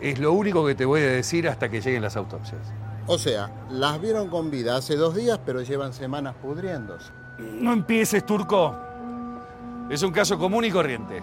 Es 0.00 0.18
lo 0.18 0.32
único 0.32 0.64
que 0.66 0.74
te 0.74 0.84
voy 0.84 1.00
a 1.02 1.06
decir 1.06 1.48
hasta 1.48 1.68
que 1.68 1.80
lleguen 1.80 2.02
las 2.02 2.16
autopsias. 2.16 2.60
O 3.06 3.18
sea, 3.18 3.50
las 3.70 4.00
vieron 4.00 4.28
con 4.28 4.50
vida 4.50 4.76
hace 4.76 4.96
dos 4.96 5.14
días, 5.14 5.40
pero 5.44 5.62
llevan 5.62 5.92
semanas 5.92 6.34
pudriéndose. 6.40 7.10
No 7.38 7.72
empieces, 7.72 8.24
Turco. 8.24 8.76
Es 9.90 10.02
un 10.02 10.12
caso 10.12 10.38
común 10.38 10.64
y 10.64 10.70
corriente. 10.70 11.20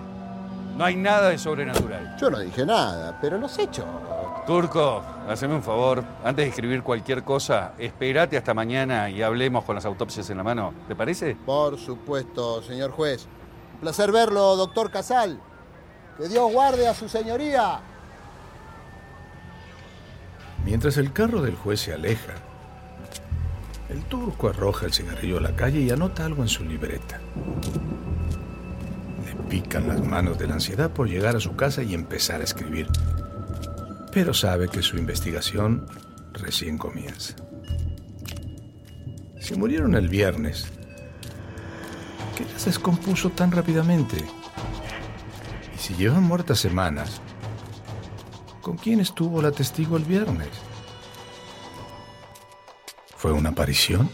No 0.78 0.86
hay 0.86 0.96
nada 0.96 1.30
de 1.30 1.38
sobrenatural. 1.38 2.18
Yo 2.20 2.30
no 2.30 2.40
dije 2.40 2.66
nada, 2.66 3.18
pero 3.20 3.38
los 3.38 3.58
hechos. 3.58 3.86
Turco, 4.46 5.02
haceme 5.28 5.56
un 5.56 5.64
favor. 5.64 6.04
Antes 6.24 6.46
de 6.46 6.50
escribir 6.50 6.84
cualquier 6.84 7.24
cosa, 7.24 7.74
espérate 7.80 8.38
hasta 8.38 8.54
mañana 8.54 9.10
y 9.10 9.22
hablemos 9.22 9.64
con 9.64 9.76
las 9.76 9.86
autopsias 9.86 10.30
en 10.30 10.38
la 10.38 10.44
mano. 10.44 10.74
¿Te 10.88 10.96
parece? 10.96 11.36
Por 11.46 11.78
supuesto, 11.78 12.62
señor 12.62 12.92
juez. 12.92 13.28
Un 13.74 13.80
placer 13.80 14.12
verlo, 14.12 14.56
doctor 14.56 14.92
Casal. 14.92 15.40
Que 16.18 16.28
Dios 16.28 16.52
guarde 16.52 16.88
a 16.88 16.94
su 16.94 17.10
señoría. 17.10 17.80
Mientras 20.66 20.98
el 20.98 21.14
carro 21.14 21.42
del 21.42 21.56
juez 21.56 21.82
se 21.82 21.94
aleja, 21.94 22.34
el 23.90 24.04
turco 24.04 24.50
arroja 24.50 24.86
el 24.86 24.94
cigarrillo 24.94 25.38
a 25.38 25.42
la 25.42 25.56
calle 25.56 25.80
y 25.80 25.90
anota 25.90 26.26
algo 26.26 26.42
en 26.42 26.50
su 26.50 26.66
libreta. 26.66 27.20
Le 29.26 29.36
pican 29.50 29.88
las 29.88 30.04
manos 30.06 30.38
de 30.38 30.48
la 30.48 30.56
ansiedad 30.56 30.92
por 30.92 31.08
llegar 31.08 31.36
a 31.36 31.40
su 31.40 31.56
casa 31.56 31.84
y 31.84 31.94
empezar 31.94 32.42
a 32.42 32.44
escribir. 32.44 32.88
Pero 34.12 34.34
sabe 34.34 34.68
que 34.68 34.82
su 34.82 34.98
investigación 34.98 35.86
recién 36.34 36.78
comienza. 36.78 37.36
Si 39.40 39.56
murieron 39.56 39.96
el 39.96 40.10
viernes, 40.10 40.66
¿qué 42.36 42.44
las 42.52 42.66
descompuso 42.66 43.30
tan 43.30 43.52
rápidamente? 43.52 44.18
Y 45.74 45.80
si 45.80 45.94
llevan 45.96 46.24
muertas 46.24 46.60
semanas, 46.60 47.22
¿Con 48.68 48.76
quién 48.76 49.00
estuvo 49.00 49.42
la 49.42 49.54
testigo 49.54 49.96
el 49.96 50.04
viernes? 50.04 50.50
¿Fue 53.16 53.32
una 53.32 53.52
aparición? 53.52 54.10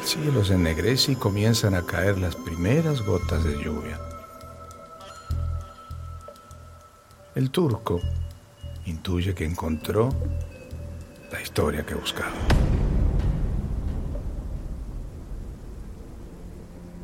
El 0.00 0.06
cielo 0.06 0.44
se 0.44 0.54
ennegrece 0.54 1.10
y 1.10 1.16
comienzan 1.16 1.74
a 1.74 1.82
caer 1.82 2.18
las 2.18 2.36
primeras 2.36 3.02
gotas 3.02 3.42
de 3.42 3.60
lluvia. 3.60 4.00
El 7.34 7.50
turco 7.50 8.00
intuye 8.86 9.34
que 9.34 9.44
encontró 9.44 10.08
la 11.32 11.42
historia 11.42 11.84
que 11.84 11.96
buscaba. 11.96 12.30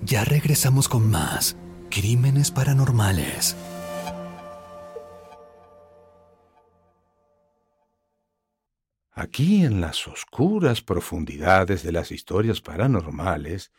Ya 0.05 0.25
regresamos 0.25 0.89
con 0.89 1.11
más 1.11 1.57
crímenes 1.91 2.51
paranormales. 2.51 3.57
Aquí 9.11 9.65
en 9.65 9.81
las 9.81 10.07
oscuras 10.07 10.81
profundidades 10.81 11.83
de 11.83 11.91
las 11.91 12.13
historias 12.13 12.61
paranormales, 12.61 13.73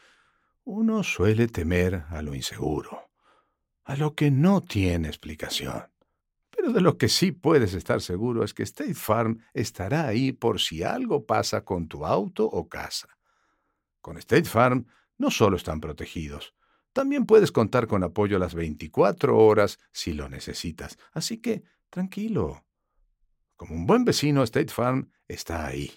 uno 0.65 1.01
suele 1.01 1.47
temer 1.47 2.03
a 2.09 2.21
lo 2.21 2.35
inseguro, 2.35 3.09
a 3.85 3.95
lo 3.95 4.13
que 4.13 4.31
no 4.31 4.59
tiene 4.59 5.07
explicación. 5.07 5.85
Pero 6.49 6.73
de 6.73 6.81
lo 6.81 6.97
que 6.97 7.07
sí 7.07 7.31
puedes 7.31 7.73
estar 7.73 8.01
seguro 8.01 8.43
es 8.43 8.53
que 8.53 8.63
State 8.63 8.95
Farm 8.95 9.41
estará 9.53 10.07
ahí 10.07 10.33
por 10.33 10.59
si 10.59 10.83
algo 10.83 11.25
pasa 11.25 11.63
con 11.63 11.87
tu 11.87 12.05
auto 12.05 12.45
o 12.45 12.67
casa. 12.67 13.07
Con 14.01 14.17
State 14.17 14.43
Farm 14.43 14.85
no 15.19 15.29
solo 15.29 15.57
están 15.57 15.79
protegidos, 15.79 16.55
también 16.93 17.25
puedes 17.25 17.51
contar 17.51 17.87
con 17.87 18.03
apoyo 18.03 18.39
las 18.39 18.55
24 18.55 19.37
horas 19.37 19.77
si 19.91 20.13
lo 20.13 20.27
necesitas. 20.27 20.97
Así 21.13 21.37
que, 21.37 21.63
tranquilo. 21.89 22.65
Como 23.55 23.75
un 23.75 23.85
buen 23.85 24.05
vecino, 24.05 24.41
State 24.43 24.73
Farm 24.73 25.11
está 25.27 25.67
ahí. 25.67 25.91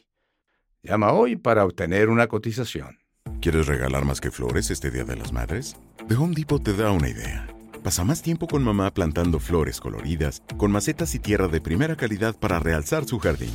Llama 0.83 1.13
hoy 1.13 1.37
para 1.37 1.65
obtener 1.65 2.11
una 2.11 2.27
cotización. 2.27 2.99
¿Quieres 3.41 3.67
regalar 3.67 4.05
más 4.05 4.21
que 4.21 4.31
flores 4.31 4.71
este 4.71 4.91
Día 4.91 5.05
de 5.05 5.17
las 5.17 5.33
Madres? 5.33 5.77
The 6.09 6.17
Home 6.17 6.35
Depot 6.35 6.63
te 6.63 6.75
da 6.75 6.91
una 6.91 7.09
idea. 7.09 7.49
Pasa 7.83 8.05
más 8.05 8.23
tiempo 8.23 8.47
con 8.47 8.63
mamá 8.63 8.93
plantando 8.93 9.41
flores 9.41 9.81
coloridas, 9.81 10.43
con 10.57 10.71
macetas 10.71 11.15
y 11.15 11.19
tierra 11.19 11.49
de 11.49 11.61
primera 11.61 11.97
calidad 11.97 12.39
para 12.39 12.61
realzar 12.61 13.05
su 13.05 13.19
jardín. 13.19 13.55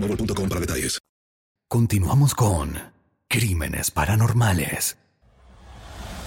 boostmobile.com 0.00 0.48
para 0.48 0.60
detalles. 0.60 0.98
Continuamos 1.68 2.34
con 2.34 2.72
Crímenes 3.28 3.90
Paranormales. 3.90 4.96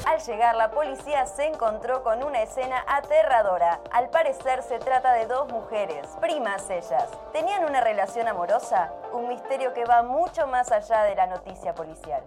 Al 0.05 0.19
llegar, 0.19 0.55
la 0.55 0.71
policía 0.71 1.25
se 1.25 1.45
encontró 1.45 2.03
con 2.03 2.23
una 2.23 2.41
escena 2.41 2.83
aterradora. 2.87 3.81
Al 3.91 4.09
parecer 4.09 4.61
se 4.61 4.77
trata 4.79 5.13
de 5.13 5.25
dos 5.25 5.51
mujeres, 5.51 6.07
primas 6.19 6.69
ellas. 6.69 7.07
¿Tenían 7.33 7.63
una 7.63 7.81
relación 7.81 8.27
amorosa? 8.27 8.91
Un 9.13 9.29
misterio 9.29 9.73
que 9.73 9.85
va 9.85 10.03
mucho 10.03 10.47
más 10.47 10.71
allá 10.71 11.03
de 11.03 11.15
la 11.15 11.27
noticia 11.27 11.73
policial. 11.73 12.23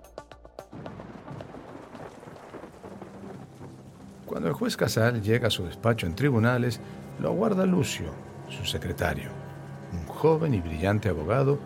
Cuando 4.26 4.48
el 4.48 4.54
juez 4.54 4.76
Casal 4.76 5.22
llega 5.22 5.48
a 5.48 5.50
su 5.50 5.64
despacho 5.64 6.06
en 6.06 6.16
tribunales, 6.16 6.80
lo 7.20 7.28
aguarda 7.28 7.66
Lucio, 7.66 8.12
su 8.48 8.64
secretario, 8.64 9.30
joven 10.24 10.54
y 10.54 10.60
brillante 10.60 11.10
abogado 11.10 11.58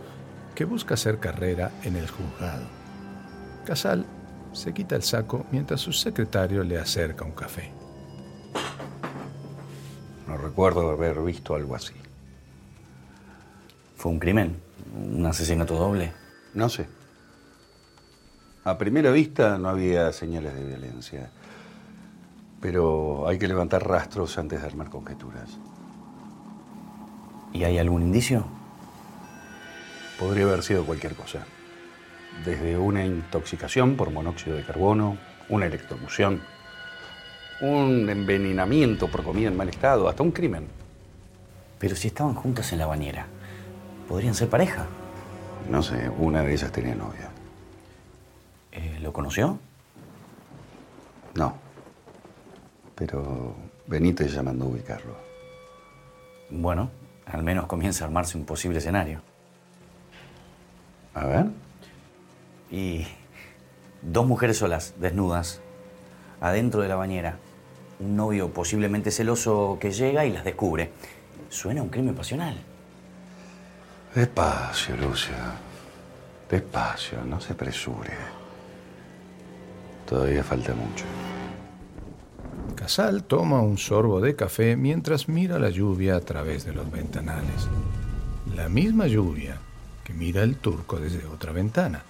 que 0.56 0.64
busca 0.64 0.94
hacer 0.94 1.20
carrera 1.20 1.70
en 1.84 1.94
el 1.94 2.10
juzgado. 2.10 2.66
Casal 3.64 4.04
se 4.52 4.74
quita 4.74 4.96
el 4.96 5.04
saco 5.04 5.46
mientras 5.52 5.80
su 5.80 5.92
secretario 5.92 6.64
le 6.64 6.76
acerca 6.76 7.24
un 7.24 7.30
café. 7.30 7.70
No 10.26 10.36
recuerdo 10.36 10.90
haber 10.90 11.20
visto 11.20 11.54
algo 11.54 11.76
así. 11.76 11.94
¿Fue 13.94 14.10
un 14.10 14.18
crimen? 14.18 14.56
¿Un 14.92 15.24
asesinato 15.24 15.76
doble? 15.76 16.12
No 16.52 16.68
sé. 16.68 16.88
A 18.64 18.76
primera 18.76 19.12
vista 19.12 19.56
no 19.56 19.68
había 19.68 20.12
señales 20.12 20.52
de 20.56 20.64
violencia. 20.64 21.30
Pero 22.60 23.28
hay 23.28 23.38
que 23.38 23.46
levantar 23.46 23.86
rastros 23.86 24.36
antes 24.36 24.60
de 24.60 24.66
armar 24.66 24.90
conjeturas. 24.90 25.48
¿Y 27.52 27.64
hay 27.64 27.78
algún 27.78 28.02
indicio? 28.02 28.44
Podría 30.18 30.44
haber 30.44 30.62
sido 30.62 30.84
cualquier 30.84 31.14
cosa. 31.14 31.46
Desde 32.44 32.76
una 32.76 33.04
intoxicación 33.04 33.96
por 33.96 34.10
monóxido 34.10 34.56
de 34.56 34.64
carbono, 34.64 35.18
una 35.48 35.66
electrocución, 35.66 36.42
un 37.60 38.08
envenenamiento 38.08 39.08
por 39.08 39.24
comida 39.24 39.48
en 39.48 39.56
mal 39.56 39.68
estado, 39.68 40.08
hasta 40.08 40.22
un 40.22 40.30
crimen. 40.30 40.66
Pero 41.78 41.96
si 41.96 42.08
estaban 42.08 42.34
juntas 42.34 42.72
en 42.72 42.78
la 42.78 42.86
bañera, 42.86 43.26
¿podrían 44.08 44.34
ser 44.34 44.48
pareja? 44.48 44.86
No 45.70 45.82
sé, 45.82 46.08
una 46.08 46.42
de 46.42 46.52
ellas 46.52 46.72
tenía 46.72 46.94
novia. 46.94 47.30
Eh, 48.72 48.98
¿Lo 49.00 49.12
conoció? 49.12 49.58
No. 51.34 51.54
Pero 52.94 53.54
Benítez 53.86 54.32
ya 54.32 54.42
mandó 54.42 54.66
a 54.66 54.68
ubicarlo. 54.68 55.14
Bueno, 56.50 56.90
al 57.30 57.42
menos 57.42 57.66
comienza 57.66 58.04
a 58.04 58.06
armarse 58.06 58.38
un 58.38 58.44
posible 58.44 58.78
escenario. 58.78 59.20
A 61.14 61.24
ver. 61.24 61.46
Y 62.70 63.06
dos 64.02 64.26
mujeres 64.26 64.58
solas, 64.58 64.94
desnudas, 64.98 65.60
adentro 66.40 66.80
de 66.80 66.88
la 66.88 66.96
bañera. 66.96 67.38
Un 68.00 68.16
novio 68.16 68.52
posiblemente 68.52 69.10
celoso 69.10 69.78
que 69.80 69.90
llega 69.90 70.24
y 70.24 70.32
las 70.32 70.44
descubre. 70.44 70.92
Suena 71.48 71.80
a 71.80 71.82
un 71.82 71.90
crimen 71.90 72.14
pasional. 72.14 72.56
Despacio, 74.14 74.96
Lucia. 74.96 75.36
Despacio, 76.48 77.22
no 77.24 77.40
se 77.40 77.52
apresure. 77.52 78.12
Todavía 80.06 80.42
falta 80.42 80.72
mucho. 80.74 81.04
Casal 82.88 83.24
toma 83.24 83.60
un 83.60 83.76
sorbo 83.76 84.18
de 84.18 84.34
café 84.34 84.74
mientras 84.74 85.28
mira 85.28 85.58
la 85.58 85.68
lluvia 85.68 86.16
a 86.16 86.20
través 86.22 86.64
de 86.64 86.72
los 86.72 86.90
ventanales. 86.90 87.68
La 88.56 88.70
misma 88.70 89.06
lluvia 89.06 89.58
que 90.02 90.14
mira 90.14 90.42
el 90.42 90.56
turco 90.56 90.98
desde 90.98 91.26
otra 91.26 91.52
ventana, 91.52 92.02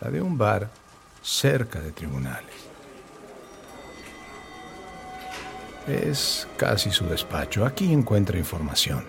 la 0.00 0.08
de 0.08 0.22
un 0.22 0.38
bar 0.38 0.70
cerca 1.20 1.80
de 1.80 1.90
tribunales. 1.90 2.54
Es 5.88 6.46
casi 6.56 6.92
su 6.92 7.06
despacho. 7.06 7.66
Aquí 7.66 7.92
encuentra 7.92 8.38
información. 8.38 9.04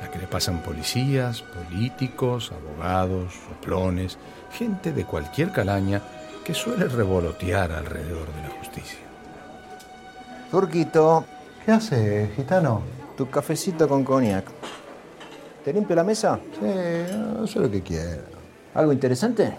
la 0.00 0.10
que 0.10 0.18
le 0.18 0.26
pasan 0.26 0.62
policías, 0.62 1.42
políticos, 1.42 2.50
abogados, 2.50 3.34
soplones, 3.46 4.16
gente 4.54 4.90
de 4.92 5.04
cualquier 5.04 5.52
calaña 5.52 6.00
que 6.46 6.54
suele 6.54 6.88
revolotear 6.88 7.72
alrededor 7.72 8.32
de 8.32 8.42
la 8.42 8.54
justicia. 8.58 9.03
Turquito, 10.50 11.24
¿Qué 11.64 11.72
hace, 11.72 12.30
gitano? 12.36 12.82
tu 13.16 13.28
cafecito 13.30 13.88
con 13.88 14.04
cognac. 14.04 14.44
¿Te 15.64 15.72
limpio 15.72 15.94
la 15.96 16.04
mesa? 16.04 16.38
Sí, 16.60 16.66
eso 16.66 17.44
es 17.44 17.56
lo 17.56 17.70
que 17.70 17.80
quiero. 17.82 18.22
¿Algo 18.74 18.92
interesante? 18.92 19.54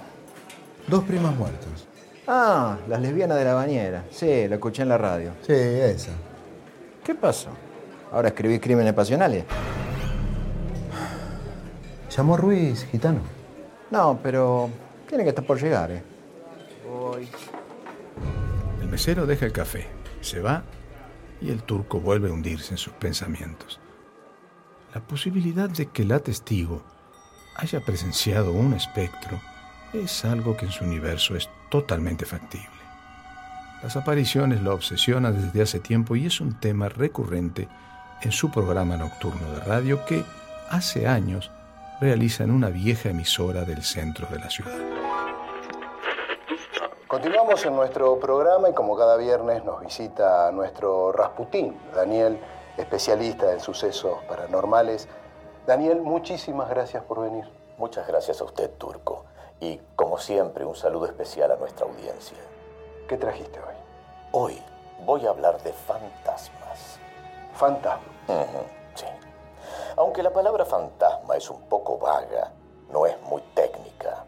Dos 0.87 1.03
primas 1.05 1.33
muertas. 1.35 1.87
Ah, 2.27 2.77
las 2.87 2.99
lesbianas 3.01 3.37
de 3.37 3.45
la 3.45 3.53
bañera. 3.53 4.03
Sí, 4.11 4.47
lo 4.47 4.55
escuché 4.55 4.83
en 4.83 4.89
la 4.89 4.97
radio. 4.97 5.31
Sí, 5.47 5.53
esa. 5.53 6.11
¿Qué 7.03 7.15
pasó? 7.15 7.49
¿Ahora 8.11 8.27
escribís 8.29 8.59
crímenes 8.59 8.93
pasionales? 8.93 9.45
Llamó 12.15 12.37
Ruiz, 12.37 12.85
gitano. 12.91 13.19
No, 13.91 14.19
pero 14.21 14.69
tiene 15.07 15.23
que 15.23 15.29
estar 15.29 15.45
por 15.45 15.59
llegar, 15.61 15.91
¿eh? 15.91 16.03
Voy. 16.87 17.27
El 18.81 18.87
mesero 18.89 19.25
deja 19.25 19.45
el 19.45 19.51
café, 19.51 19.87
se 20.25 20.41
va 20.41 20.63
y 21.41 21.49
el 21.49 21.63
turco 21.63 21.99
vuelve 21.99 22.29
a 22.29 22.33
hundirse 22.33 22.73
en 22.73 22.77
sus 22.77 22.93
pensamientos. 22.93 23.79
La 24.93 25.01
posibilidad 25.01 25.69
de 25.69 25.87
que 25.87 26.05
la 26.05 26.19
testigo 26.19 26.83
haya 27.55 27.81
presenciado 27.81 28.51
un 28.51 28.73
espectro 28.73 29.39
es 29.93 30.25
algo 30.25 30.57
que 30.57 30.65
en 30.65 30.71
su 30.71 30.83
universo 30.83 31.35
es 31.35 31.49
totalmente 31.69 32.25
factible. 32.25 32.69
Las 33.83 33.95
apariciones 33.95 34.61
lo 34.61 34.73
obsesionan 34.73 35.39
desde 35.39 35.61
hace 35.61 35.79
tiempo 35.79 36.15
y 36.15 36.25
es 36.25 36.41
un 36.41 36.59
tema 36.59 36.89
recurrente 36.89 37.67
en 38.21 38.31
su 38.31 38.51
programa 38.51 38.97
nocturno 38.97 39.51
de 39.51 39.59
radio 39.59 40.05
que 40.05 40.23
hace 40.69 41.07
años 41.07 41.51
realiza 42.01 42.43
en 42.43 42.51
una 42.51 42.69
vieja 42.69 43.09
emisora 43.09 43.63
del 43.63 43.83
centro 43.83 44.27
de 44.27 44.39
la 44.39 44.49
ciudad. 44.49 45.04
Continuamos 47.15 47.65
en 47.65 47.73
nuestro 47.77 48.19
programa 48.19 48.67
y 48.67 48.73
como 48.73 48.97
cada 48.97 49.15
viernes 49.15 49.63
nos 49.63 49.79
visita 49.79 50.51
nuestro 50.51 51.13
Rasputín, 51.13 51.79
Daniel, 51.95 52.37
especialista 52.75 53.53
en 53.53 53.61
sucesos 53.61 54.21
paranormales. 54.27 55.07
Daniel, 55.65 56.01
muchísimas 56.01 56.69
gracias 56.69 57.05
por 57.05 57.21
venir. 57.21 57.49
Muchas 57.77 58.05
gracias 58.05 58.41
a 58.41 58.43
usted, 58.43 58.69
Turco. 58.71 59.23
Y 59.61 59.77
como 59.95 60.17
siempre, 60.17 60.65
un 60.65 60.75
saludo 60.75 61.05
especial 61.05 61.51
a 61.51 61.55
nuestra 61.55 61.85
audiencia. 61.85 62.37
¿Qué 63.07 63.15
trajiste 63.15 63.59
hoy? 63.61 63.75
Hoy 64.33 64.63
voy 65.05 65.25
a 65.25 65.29
hablar 65.29 65.63
de 65.63 65.71
fantasmas. 65.71 66.99
Fantasma. 67.53 68.11
Ujú, 68.27 68.65
sí. 68.93 69.05
Aunque 69.95 70.21
la 70.21 70.33
palabra 70.33 70.65
fantasma 70.65 71.37
es 71.37 71.49
un 71.49 71.61
poco 71.69 71.97
vaga, 71.97 72.51
no 72.91 73.05
es 73.05 73.15
muy 73.21 73.41
técnica. 73.53 74.25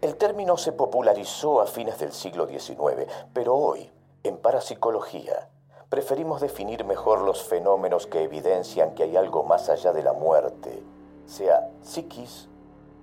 El 0.00 0.16
término 0.16 0.56
se 0.56 0.72
popularizó 0.72 1.60
a 1.60 1.66
fines 1.66 1.98
del 1.98 2.12
siglo 2.12 2.46
XIX, 2.46 3.06
pero 3.34 3.54
hoy, 3.54 3.90
en 4.22 4.38
parapsicología, 4.38 5.50
preferimos 5.90 6.40
definir 6.40 6.86
mejor 6.86 7.20
los 7.20 7.42
fenómenos 7.42 8.06
que 8.06 8.22
evidencian 8.22 8.94
que 8.94 9.02
hay 9.02 9.18
algo 9.18 9.42
más 9.42 9.68
allá 9.68 9.92
de 9.92 10.02
la 10.02 10.14
muerte, 10.14 10.82
sea 11.26 11.68
psiquis 11.82 12.48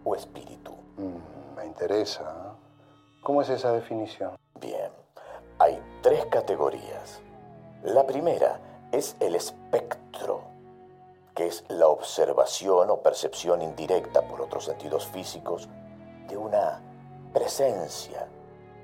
o 0.03 0.15
espíritu. 0.15 0.71
Mm, 0.97 1.55
me 1.55 1.65
interesa. 1.67 2.23
¿eh? 2.23 3.19
¿Cómo 3.21 3.43
es 3.43 3.49
esa 3.49 3.71
definición? 3.73 4.35
Bien, 4.59 4.89
hay 5.59 5.79
tres 6.01 6.25
categorías. 6.25 7.21
La 7.83 8.07
primera 8.07 8.59
es 8.91 9.15
el 9.19 9.35
espectro, 9.35 10.41
que 11.35 11.45
es 11.45 11.63
la 11.67 11.89
observación 11.89 12.89
o 12.89 13.01
percepción 13.01 13.61
indirecta 13.61 14.23
por 14.23 14.41
otros 14.41 14.65
sentidos 14.65 15.05
físicos 15.05 15.69
de 16.27 16.37
una 16.37 16.81
presencia, 17.37 18.27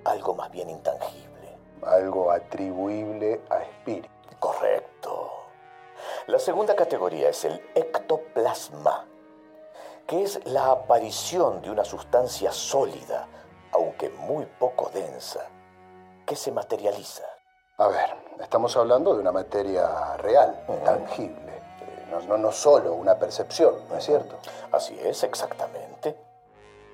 algo 0.05 0.35
más 0.35 0.51
bien 0.51 0.69
intangible. 0.69 1.57
Algo 1.81 2.31
atribuible 2.31 3.41
a 3.49 3.63
espíritu. 3.63 4.09
Correcto. 4.39 5.31
La 6.27 6.37
segunda 6.37 6.75
categoría 6.75 7.29
es 7.29 7.45
el 7.45 7.59
ectoplasma, 7.73 9.07
que 10.05 10.21
es 10.21 10.39
la 10.45 10.69
aparición 10.71 11.63
de 11.63 11.71
una 11.71 11.83
sustancia 11.83 12.51
sólida, 12.51 13.27
aunque 13.71 14.09
muy 14.09 14.45
poco 14.45 14.91
densa, 14.93 15.47
que 16.25 16.35
se 16.35 16.51
materializa. 16.51 17.23
A 17.77 17.87
ver, 17.87 18.15
estamos 18.39 18.77
hablando 18.77 19.15
de 19.15 19.21
una 19.21 19.31
materia 19.31 20.15
real, 20.17 20.63
tangible. 20.85 21.53
Eh, 21.53 22.07
No, 22.11 22.19
no, 22.21 22.37
no 22.37 22.51
solo 22.51 22.93
una 22.93 23.17
percepción, 23.17 23.73
¿no 23.89 23.97
es 23.97 24.03
cierto? 24.03 24.37
Así 24.71 24.95
es, 25.01 25.23
exactamente. 25.23 26.15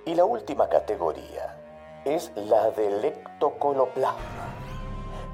Y 0.06 0.16
la 0.16 0.26
última 0.26 0.70
categoría 0.70 1.56
es 2.06 2.32
la 2.36 2.72
del 2.72 3.04
ectocoloplasma, 3.04 4.56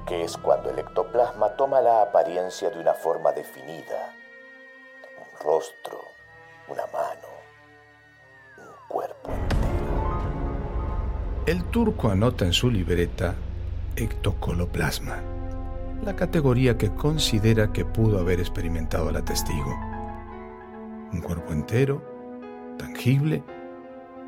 que 0.06 0.24
es 0.24 0.36
cuando 0.36 0.70
el 0.70 0.78
ectoplasma 0.78 1.56
toma 1.56 1.80
la 1.80 2.02
apariencia 2.02 2.70
de 2.70 2.80
una 2.80 2.92
forma 2.92 3.32
definida. 3.32 4.12
Un 5.18 5.46
rostro, 5.46 6.00
una 6.68 6.84
mano, 6.92 7.28
un 8.58 8.88
cuerpo. 8.88 9.30
El 11.46 11.64
turco 11.70 12.10
anota 12.10 12.44
en 12.44 12.52
su 12.52 12.70
libreta 12.70 13.34
ectocoloplasma, 13.94 15.22
la 16.04 16.14
categoría 16.16 16.76
que 16.76 16.92
considera 16.94 17.72
que 17.72 17.84
pudo 17.84 18.18
haber 18.18 18.40
experimentado 18.40 19.10
la 19.10 19.24
testigo. 19.24 19.74
Un 21.12 21.22
cuerpo 21.22 21.52
entero, 21.52 22.02
tangible, 22.78 23.42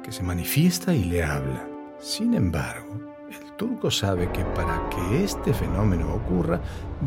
que 0.02 0.12
se 0.12 0.22
manifiesta 0.22 0.94
y 0.94 1.04
le 1.04 1.22
habla. 1.22 1.66
Sin 1.98 2.34
embargo, 2.34 3.12
el 3.28 3.56
turco 3.56 3.90
sabe 3.90 4.30
que 4.32 4.44
para 4.44 4.88
que 4.88 5.24
este 5.24 5.52
fenómeno 5.52 6.14
ocurra 6.14 6.60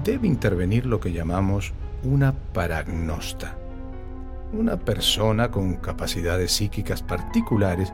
debe 0.04 0.28
intervenir 0.28 0.86
lo 0.86 1.00
que 1.00 1.12
llamamos 1.12 1.74
una 2.04 2.34
paragnosta, 2.34 3.58
una 4.54 4.78
persona 4.78 5.50
con 5.52 5.76
capacidades 5.76 6.52
psíquicas 6.52 7.02
particulares 7.02 7.94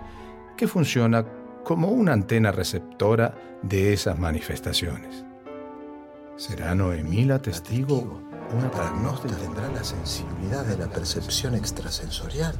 que 0.55 0.67
funciona 0.67 1.25
como 1.63 1.89
una 1.89 2.13
antena 2.13 2.51
receptora 2.51 3.35
de 3.61 3.93
esas 3.93 4.17
manifestaciones. 4.17 5.25
¿Será 6.37 6.75
Noemí 6.75 7.25
la 7.25 7.41
testigo? 7.41 8.21
Una 8.57 8.71
paragnosta 8.71 9.27
tendrá 9.35 9.67
la 9.69 9.83
sensibilidad 9.83 10.63
de 10.65 10.77
la 10.77 10.87
percepción 10.87 11.55
extrasensorial. 11.55 12.55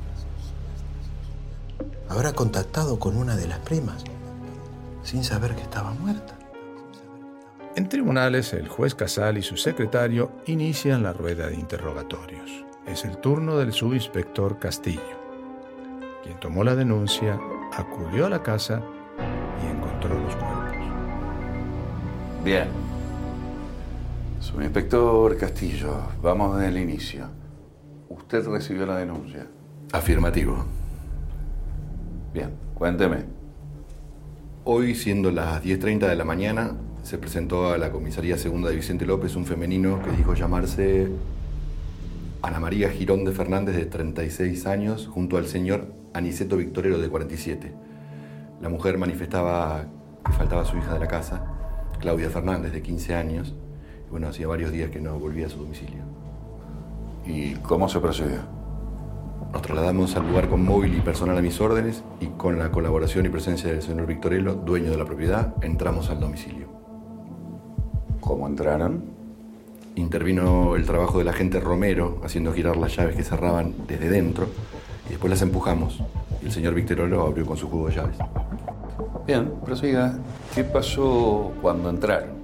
Habrá 2.09 2.33
contactado 2.33 2.99
con 2.99 3.17
una 3.17 3.35
de 3.35 3.47
las 3.47 3.59
primas 3.59 4.03
sin 5.03 5.23
saber 5.23 5.55
que 5.55 5.61
estaba 5.61 5.93
muerta. 5.93 6.37
En 7.75 7.87
tribunales, 7.87 8.53
el 8.53 8.67
juez 8.67 8.95
Casal 8.95 9.37
y 9.37 9.43
su 9.43 9.55
secretario 9.55 10.31
inician 10.47 11.03
la 11.03 11.13
rueda 11.13 11.47
de 11.47 11.55
interrogatorios. 11.55 12.65
Es 12.85 13.05
el 13.05 13.17
turno 13.17 13.57
del 13.57 13.71
subinspector 13.71 14.57
Castillo, 14.57 15.01
quien 16.23 16.39
tomó 16.39 16.63
la 16.63 16.75
denuncia, 16.75 17.39
acudió 17.73 18.25
a 18.25 18.29
la 18.29 18.41
casa 18.41 18.81
y 19.63 19.67
encontró 19.67 20.17
los 20.19 20.35
cuerpos. 20.35 20.87
Bien. 22.43 22.67
Subinspector 24.39 25.37
Castillo, 25.37 26.01
vamos 26.21 26.57
desde 26.57 26.69
el 26.69 26.77
inicio. 26.79 27.29
¿Usted 28.09 28.45
recibió 28.47 28.85
la 28.85 28.97
denuncia? 28.97 29.47
Afirmativo. 29.91 30.76
Bien, 32.33 32.51
cuénteme. 32.73 33.25
Hoy, 34.65 34.95
siendo 34.95 35.31
las 35.31 35.63
10.30 35.63 36.07
de 36.07 36.15
la 36.15 36.25
mañana, 36.25 36.75
se 37.03 37.17
presentó 37.17 37.71
a 37.71 37.77
la 37.77 37.89
comisaría 37.89 38.37
segunda 38.37 38.69
de 38.69 38.75
Vicente 38.75 39.05
López 39.05 39.35
un 39.37 39.45
femenino 39.45 40.01
que 40.03 40.11
dijo 40.11 40.33
llamarse 40.33 41.07
Ana 42.41 42.59
María 42.59 42.89
Girón 42.89 43.23
de 43.23 43.31
Fernández, 43.31 43.77
de 43.77 43.85
36 43.85 44.67
años, 44.67 45.07
junto 45.07 45.37
al 45.37 45.47
señor 45.47 45.93
Aniceto 46.13 46.57
Victorero, 46.57 46.99
de 46.99 47.07
47. 47.07 47.73
La 48.61 48.67
mujer 48.67 48.97
manifestaba 48.97 49.85
que 50.25 50.33
faltaba 50.33 50.65
su 50.65 50.77
hija 50.77 50.93
de 50.93 50.99
la 50.99 51.07
casa, 51.07 51.45
Claudia 51.99 52.29
Fernández, 52.29 52.73
de 52.73 52.81
15 52.81 53.15
años. 53.15 53.55
Y 54.05 54.11
bueno, 54.11 54.27
hacía 54.27 54.47
varios 54.47 54.73
días 54.73 54.91
que 54.91 54.99
no 54.99 55.17
volvía 55.17 55.45
a 55.45 55.49
su 55.49 55.59
domicilio. 55.59 56.03
¿Y 57.25 57.53
cómo 57.55 57.87
se 57.87 58.01
procedió? 58.01 58.56
Nos 59.53 59.62
trasladamos 59.62 60.15
al 60.15 60.27
lugar 60.27 60.49
con 60.49 60.63
móvil 60.63 60.95
y 60.97 60.99
personal 60.99 61.38
a 61.38 61.41
mis 61.41 61.60
órdenes 61.62 62.03
y 62.19 62.27
con 62.27 62.60
la 62.60 62.69
colaboración 62.69 63.25
y 63.25 63.29
presencia 63.29 63.71
del 63.71 63.81
señor 63.81 64.05
Victorello, 64.05 64.55
dueño 64.55 64.91
de 64.91 64.97
la 64.97 65.05
propiedad, 65.05 65.53
entramos 65.62 66.10
al 66.10 66.19
domicilio. 66.19 66.67
¿Cómo 68.19 68.45
entraron? 68.45 69.05
Intervino 69.95 70.75
el 70.75 70.86
trabajo 70.86 71.19
del 71.19 71.29
agente 71.29 71.60
Romero, 71.62 72.19
haciendo 72.23 72.53
girar 72.53 72.75
las 72.75 72.95
llaves 72.95 73.15
que 73.15 73.23
cerraban 73.23 73.73
desde 73.88 74.10
dentro, 74.10 74.47
y 75.05 75.12
después 75.12 75.31
las 75.31 75.41
empujamos. 75.41 76.03
Y 76.41 76.47
el 76.47 76.51
señor 76.51 76.73
Victorello 76.73 77.25
abrió 77.25 77.45
con 77.45 77.57
su 77.57 77.69
jugo 77.69 77.88
de 77.88 77.95
llaves. 77.95 78.17
Bien, 79.25 79.53
prosiga. 79.63 80.19
¿Qué 80.53 80.65
pasó 80.65 81.53
cuando 81.62 81.89
entraron? 81.89 82.38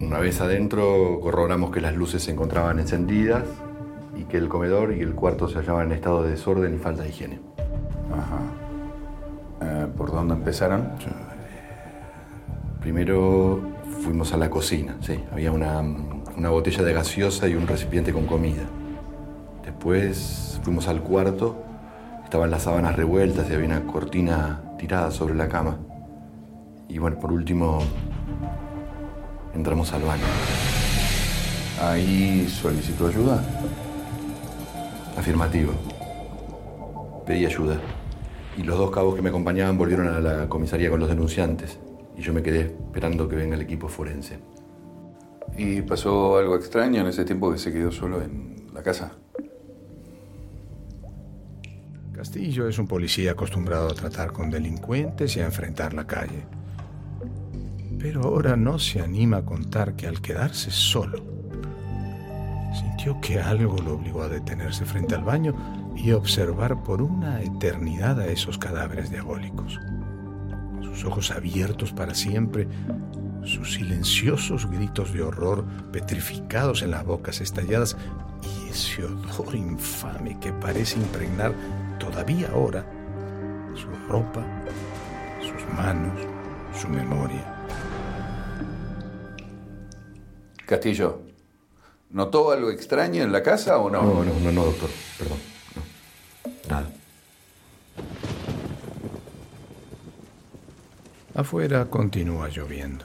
Una 0.00 0.20
vez 0.20 0.40
adentro, 0.40 1.18
corroboramos 1.20 1.72
que 1.72 1.80
las 1.80 1.94
luces 1.94 2.22
se 2.22 2.30
encontraban 2.30 2.78
encendidas 2.78 3.44
y 4.18 4.24
que 4.24 4.36
el 4.36 4.48
comedor 4.48 4.92
y 4.92 5.00
el 5.00 5.14
cuarto 5.14 5.48
se 5.48 5.58
hallaban 5.58 5.86
en 5.86 5.92
estado 5.92 6.24
de 6.24 6.30
desorden 6.30 6.74
y 6.74 6.78
falta 6.78 7.04
de 7.04 7.10
higiene. 7.10 7.40
Ajá. 8.12 8.40
Eh, 9.60 9.86
¿Por 9.96 10.10
dónde 10.10 10.34
empezaron? 10.34 10.90
Primero 12.80 13.60
fuimos 14.02 14.32
a 14.32 14.36
la 14.36 14.50
cocina, 14.50 14.96
sí. 15.00 15.20
Había 15.30 15.52
una, 15.52 15.80
una 16.36 16.50
botella 16.50 16.82
de 16.82 16.92
gaseosa 16.92 17.48
y 17.48 17.54
un 17.54 17.66
recipiente 17.66 18.12
con 18.12 18.26
comida. 18.26 18.64
Después 19.64 20.60
fuimos 20.64 20.88
al 20.88 21.02
cuarto, 21.02 21.62
estaban 22.24 22.50
las 22.50 22.64
sábanas 22.64 22.96
revueltas 22.96 23.48
y 23.50 23.54
había 23.54 23.66
una 23.66 23.86
cortina 23.86 24.62
tirada 24.78 25.12
sobre 25.12 25.34
la 25.34 25.48
cama. 25.48 25.78
Y 26.88 26.98
bueno, 26.98 27.18
por 27.18 27.32
último, 27.32 27.80
entramos 29.54 29.92
al 29.92 30.02
baño. 30.02 30.24
¿Ahí 31.80 32.48
solicitó 32.48 33.06
ayuda? 33.06 33.44
Afirmativo. 35.18 35.72
Pedí 37.26 37.44
ayuda. 37.44 37.80
Y 38.56 38.62
los 38.62 38.78
dos 38.78 38.92
cabos 38.92 39.16
que 39.16 39.22
me 39.22 39.30
acompañaban 39.30 39.76
volvieron 39.76 40.06
a 40.06 40.20
la 40.20 40.48
comisaría 40.48 40.90
con 40.90 41.00
los 41.00 41.08
denunciantes. 41.08 41.80
Y 42.16 42.22
yo 42.22 42.32
me 42.32 42.40
quedé 42.40 42.76
esperando 42.86 43.28
que 43.28 43.34
venga 43.34 43.56
el 43.56 43.62
equipo 43.62 43.88
forense. 43.88 44.38
¿Y 45.56 45.82
pasó 45.82 46.38
algo 46.38 46.54
extraño 46.54 47.00
en 47.00 47.08
ese 47.08 47.24
tiempo 47.24 47.50
que 47.50 47.58
se 47.58 47.72
quedó 47.72 47.90
solo 47.90 48.22
en 48.22 48.68
la 48.72 48.80
casa? 48.84 49.10
Castillo 52.12 52.68
es 52.68 52.78
un 52.78 52.86
policía 52.86 53.32
acostumbrado 53.32 53.88
a 53.88 53.94
tratar 53.94 54.32
con 54.32 54.50
delincuentes 54.50 55.36
y 55.36 55.40
a 55.40 55.46
enfrentar 55.46 55.94
la 55.94 56.06
calle. 56.06 56.44
Pero 57.98 58.22
ahora 58.22 58.54
no 58.54 58.78
se 58.78 59.00
anima 59.00 59.38
a 59.38 59.44
contar 59.44 59.96
que 59.96 60.06
al 60.06 60.20
quedarse 60.20 60.70
solo, 60.70 61.37
que 63.20 63.40
algo 63.40 63.76
lo 63.78 63.94
obligó 63.94 64.22
a 64.22 64.28
detenerse 64.28 64.84
frente 64.84 65.14
al 65.14 65.22
baño 65.22 65.54
y 65.96 66.12
observar 66.12 66.82
por 66.82 67.00
una 67.00 67.40
eternidad 67.42 68.20
a 68.20 68.26
esos 68.26 68.58
cadáveres 68.58 69.10
diabólicos. 69.10 69.78
Sus 70.82 71.04
ojos 71.04 71.30
abiertos 71.30 71.92
para 71.92 72.14
siempre, 72.14 72.68
sus 73.44 73.74
silenciosos 73.74 74.66
gritos 74.66 75.12
de 75.12 75.22
horror 75.22 75.64
petrificados 75.92 76.82
en 76.82 76.90
las 76.90 77.04
bocas 77.06 77.40
estalladas 77.40 77.96
y 78.42 78.68
ese 78.70 79.04
odor 79.04 79.54
infame 79.54 80.38
que 80.40 80.52
parece 80.52 80.98
impregnar 80.98 81.54
todavía 81.98 82.50
ahora 82.52 82.84
su 83.74 83.88
ropa, 84.08 84.44
sus 85.40 85.74
manos, 85.74 86.18
su 86.78 86.88
memoria. 86.88 87.54
Castillo, 90.66 91.27
¿notó 92.10 92.50
algo 92.50 92.70
extraño 92.70 93.22
en 93.22 93.32
la 93.32 93.42
casa 93.42 93.78
o 93.78 93.90
no? 93.90 94.02
No, 94.02 94.24
no, 94.24 94.40
no, 94.40 94.52
no, 94.52 94.64
doctor. 94.64 94.90
Perdón. 95.18 95.38
No. 95.74 96.74
Nada. 96.74 96.90
Afuera 101.34 101.86
continúa 101.86 102.48
lloviendo 102.48 103.04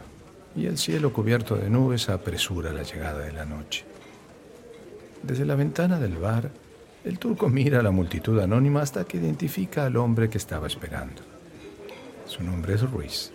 y 0.55 0.67
el 0.67 0.77
cielo 0.77 1.11
cubierto 1.13 1.55
de 1.55 1.69
nubes 1.69 2.09
apresura 2.09 2.71
la 2.71 2.83
llegada 2.83 3.19
de 3.19 3.31
la 3.31 3.45
noche. 3.45 3.85
Desde 5.21 5.45
la 5.45 5.55
ventana 5.55 5.99
del 5.99 6.17
bar, 6.17 6.51
el 7.03 7.19
turco 7.19 7.49
mira 7.49 7.79
a 7.79 7.83
la 7.83 7.91
multitud 7.91 8.39
anónima 8.39 8.81
hasta 8.81 9.05
que 9.05 9.17
identifica 9.17 9.85
al 9.85 9.97
hombre 9.97 10.29
que 10.29 10.37
estaba 10.37 10.67
esperando. 10.67 11.21
Su 12.25 12.43
nombre 12.43 12.75
es 12.75 12.89
Ruiz, 12.89 13.31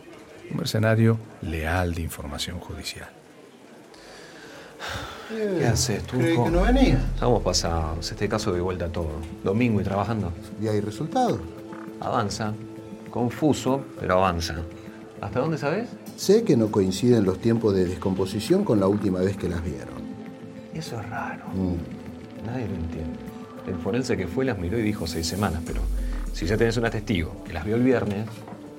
un 0.50 0.58
mercenario 0.58 1.18
leal 1.42 1.94
de 1.94 2.02
información 2.02 2.58
judicial. 2.58 3.10
¿Qué 5.28 5.66
haces, 5.66 6.02
Turco? 6.04 6.24
¿Creí 6.24 6.36
que 6.42 6.50
no 6.50 6.62
venía? 6.62 6.98
Estamos 7.14 7.42
pasados. 7.42 8.10
Este 8.10 8.28
caso 8.28 8.50
de 8.52 8.62
vuelta 8.62 8.88
todo. 8.88 9.10
Domingo 9.44 9.80
y 9.80 9.84
trabajando. 9.84 10.32
¿Y 10.60 10.68
hay 10.68 10.80
resultados? 10.80 11.40
Avanza. 12.00 12.54
Confuso, 13.10 13.82
pero 14.00 14.14
avanza. 14.14 14.56
¿Hasta 15.20 15.40
dónde 15.40 15.58
sabes? 15.58 15.90
Sé 16.16 16.44
que 16.44 16.56
no 16.56 16.70
coinciden 16.70 17.24
los 17.24 17.40
tiempos 17.40 17.74
de 17.74 17.84
descomposición 17.84 18.64
con 18.64 18.80
la 18.80 18.86
última 18.86 19.20
vez 19.20 19.36
que 19.36 19.48
las 19.50 19.62
vieron. 19.62 19.98
Eso 20.72 20.98
es 20.98 21.10
raro. 21.10 21.44
Mm. 21.48 22.46
Nadie 22.46 22.68
lo 22.68 22.74
entiende. 22.74 23.18
El 23.66 23.74
forense 23.76 24.16
que 24.16 24.26
fue 24.26 24.46
las 24.46 24.58
miró 24.58 24.78
y 24.78 24.82
dijo 24.82 25.06
seis 25.06 25.26
semanas, 25.26 25.60
pero 25.66 25.82
si 26.32 26.46
ya 26.46 26.56
tenés 26.56 26.78
una 26.78 26.88
testigo 26.88 27.42
que 27.44 27.52
las 27.52 27.66
vio 27.66 27.76
el 27.76 27.82
viernes, 27.82 28.26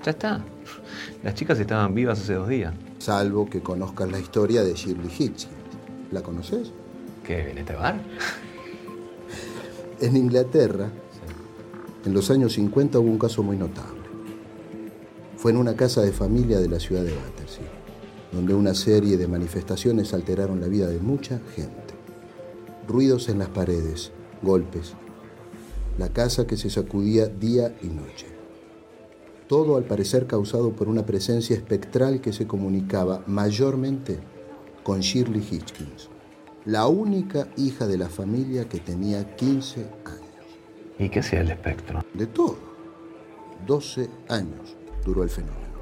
ya 0.04 0.12
está. 0.12 0.42
Las 1.22 1.36
chicas 1.36 1.60
estaban 1.60 1.94
vivas 1.94 2.20
hace 2.20 2.34
dos 2.34 2.48
días. 2.48 2.74
Salvo 2.98 3.48
que 3.48 3.62
conozcas 3.62 4.10
la 4.10 4.18
historia 4.18 4.64
de 4.64 4.74
Shirley 4.74 5.12
Hitchens. 5.16 5.59
¿La 6.12 6.22
conoces? 6.24 6.72
¿Qué, 7.26 7.52
en 7.52 7.58
este 7.60 7.74
bar? 7.74 8.02
En 10.02 10.16
Inglaterra, 10.16 10.90
en 12.06 12.14
los 12.14 12.32
años 12.32 12.54
50 12.54 13.00
hubo 13.00 13.10
un 13.10 13.20
caso 13.20 13.44
muy 13.44 13.58
notable. 13.58 14.00
Fue 15.38 15.52
en 15.52 15.58
una 15.58 15.76
casa 15.76 16.02
de 16.02 16.12
familia 16.12 16.60
de 16.60 16.70
la 16.70 16.80
ciudad 16.80 17.04
de 17.04 17.14
Battersea, 17.14 17.70
donde 18.32 18.54
una 18.54 18.74
serie 18.74 19.18
de 19.18 19.28
manifestaciones 19.28 20.14
alteraron 20.14 20.62
la 20.62 20.68
vida 20.68 20.88
de 20.88 21.00
mucha 21.00 21.40
gente. 21.56 21.94
Ruidos 22.88 23.30
en 23.30 23.40
las 23.40 23.50
paredes, 23.50 24.12
golpes, 24.42 24.94
la 25.98 26.10
casa 26.10 26.48
que 26.48 26.58
se 26.58 26.70
sacudía 26.70 27.28
día 27.28 27.76
y 27.84 27.88
noche. 27.88 28.28
Todo 29.48 29.78
al 29.78 29.84
parecer 29.84 30.28
causado 30.28 30.72
por 30.72 30.88
una 30.88 31.06
presencia 31.06 31.56
espectral 31.56 32.22
que 32.22 32.34
se 32.34 32.48
comunicaba 32.48 33.22
mayormente 33.28 34.20
con 34.90 35.02
Shirley 35.02 35.48
Hitchkins, 35.52 36.10
la 36.66 36.88
única 36.88 37.48
hija 37.58 37.86
de 37.86 37.96
la 37.96 38.10
familia 38.10 38.68
que 38.68 38.80
tenía 38.80 39.36
15 39.36 39.82
años. 39.82 40.48
¿Y 40.98 41.10
qué 41.10 41.20
hacía 41.20 41.42
el 41.42 41.52
espectro? 41.52 42.04
De 42.16 42.26
todo. 42.26 42.58
12 43.68 44.10
años 44.30 44.76
duró 45.06 45.22
el 45.22 45.30
fenómeno. 45.30 45.78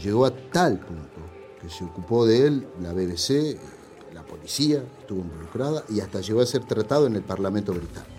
Llegó 0.00 0.26
a 0.26 0.30
tal 0.30 0.78
punto 0.78 1.22
que 1.60 1.68
se 1.68 1.82
ocupó 1.82 2.24
de 2.24 2.46
él 2.46 2.68
la 2.80 2.92
BBC, 2.92 3.58
la 4.12 4.22
policía 4.22 4.84
estuvo 5.00 5.18
involucrada 5.18 5.82
y 5.88 5.98
hasta 5.98 6.20
llegó 6.20 6.40
a 6.40 6.46
ser 6.46 6.64
tratado 6.66 7.08
en 7.08 7.16
el 7.16 7.22
Parlamento 7.22 7.72
británico. 7.72 8.12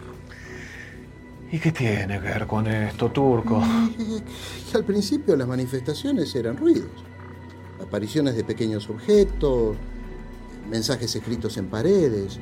¿Y 1.54 1.58
qué 1.58 1.72
tiene 1.72 2.20
que 2.20 2.28
ver 2.28 2.46
con 2.48 2.68
esto, 2.68 3.12
Turco? 3.14 3.64
Y 3.98 4.76
al 4.76 4.84
principio 4.84 5.38
las 5.38 5.48
manifestaciones 5.48 6.36
eran 6.36 6.58
ruidos. 6.58 7.05
Apariciones 7.82 8.36
de 8.36 8.44
pequeños 8.44 8.90
objetos, 8.90 9.76
mensajes 10.70 11.16
escritos 11.16 11.58
en 11.58 11.68
paredes, 11.68 12.40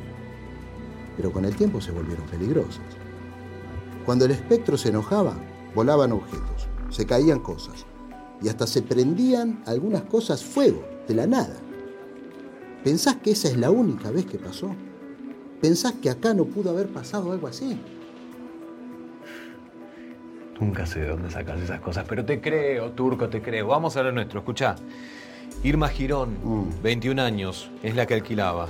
pero 1.17 1.31
con 1.31 1.45
el 1.45 1.55
tiempo 1.55 1.81
se 1.81 1.91
volvieron 1.91 2.25
peligrosas. 2.27 2.83
Cuando 4.05 4.25
el 4.25 4.31
espectro 4.31 4.77
se 4.77 4.89
enojaba, 4.89 5.35
volaban 5.73 6.11
objetos, 6.11 6.67
se 6.89 7.05
caían 7.05 7.39
cosas 7.39 7.85
y 8.41 8.49
hasta 8.49 8.67
se 8.67 8.81
prendían 8.81 9.63
algunas 9.65 10.03
cosas 10.03 10.43
fuego, 10.43 10.83
de 11.07 11.15
la 11.15 11.27
nada. 11.27 11.55
¿Pensás 12.83 13.15
que 13.17 13.31
esa 13.31 13.47
es 13.47 13.57
la 13.57 13.71
única 13.71 14.11
vez 14.11 14.25
que 14.25 14.37
pasó? 14.37 14.75
¿Pensás 15.61 15.93
que 15.93 16.09
acá 16.09 16.33
no 16.33 16.45
pudo 16.45 16.69
haber 16.69 16.89
pasado 16.89 17.31
algo 17.31 17.47
así? 17.47 17.79
Nunca 20.59 20.85
sé 20.85 20.99
de 20.99 21.07
dónde 21.07 21.31
sacas 21.31 21.61
esas 21.61 21.79
cosas, 21.79 22.05
pero 22.07 22.25
te 22.25 22.41
creo, 22.41 22.91
Turco, 22.91 23.29
te 23.29 23.41
creo. 23.41 23.67
Vamos 23.67 23.95
a 23.95 24.03
lo 24.03 24.11
nuestro, 24.11 24.39
escuchá. 24.39 24.75
Irma 25.63 25.89
Girón, 25.89 26.37
21 26.81 27.21
años, 27.21 27.69
es 27.83 27.95
la 27.95 28.05
que 28.05 28.15
alquilaba. 28.15 28.67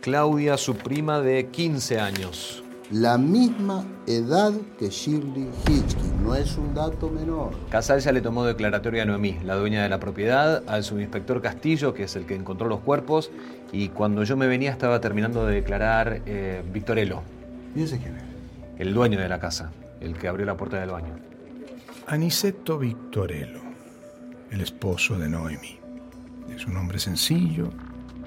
Claudia, 0.00 0.56
su 0.56 0.76
prima 0.76 1.20
de 1.20 1.46
15 1.46 1.98
años. 1.98 2.62
La 2.90 3.16
misma 3.16 3.84
edad 4.06 4.52
que 4.78 4.90
Shirley 4.90 5.48
Hitchkin, 5.66 6.22
no 6.22 6.34
es 6.34 6.58
un 6.58 6.74
dato 6.74 7.08
menor. 7.08 7.52
Casal 7.70 8.00
ya 8.00 8.12
le 8.12 8.20
tomó 8.20 8.44
declaratoria 8.44 9.04
a 9.04 9.06
Noemí, 9.06 9.38
la 9.42 9.56
dueña 9.56 9.82
de 9.82 9.88
la 9.88 9.98
propiedad, 9.98 10.62
al 10.66 10.84
subinspector 10.84 11.40
Castillo, 11.40 11.94
que 11.94 12.04
es 12.04 12.14
el 12.16 12.26
que 12.26 12.34
encontró 12.34 12.68
los 12.68 12.80
cuerpos, 12.80 13.30
y 13.72 13.88
cuando 13.88 14.22
yo 14.24 14.36
me 14.36 14.46
venía 14.46 14.70
estaba 14.70 15.00
terminando 15.00 15.46
de 15.46 15.54
declarar 15.54 16.20
eh, 16.26 16.62
Victorello. 16.72 17.22
¿Y 17.74 17.84
ese 17.84 17.98
quién 17.98 18.16
es? 18.16 18.22
El 18.78 18.92
dueño 18.92 19.18
de 19.18 19.28
la 19.30 19.40
casa, 19.40 19.72
el 20.00 20.18
que 20.18 20.28
abrió 20.28 20.44
la 20.44 20.56
puerta 20.56 20.78
del 20.78 20.90
baño. 20.90 21.14
Aniceto 22.06 22.78
Victorello, 22.78 23.62
el 24.50 24.60
esposo 24.60 25.18
de 25.18 25.30
Noemi. 25.30 25.83
Es 26.54 26.66
un 26.66 26.76
hombre 26.76 26.98
sencillo, 26.98 27.70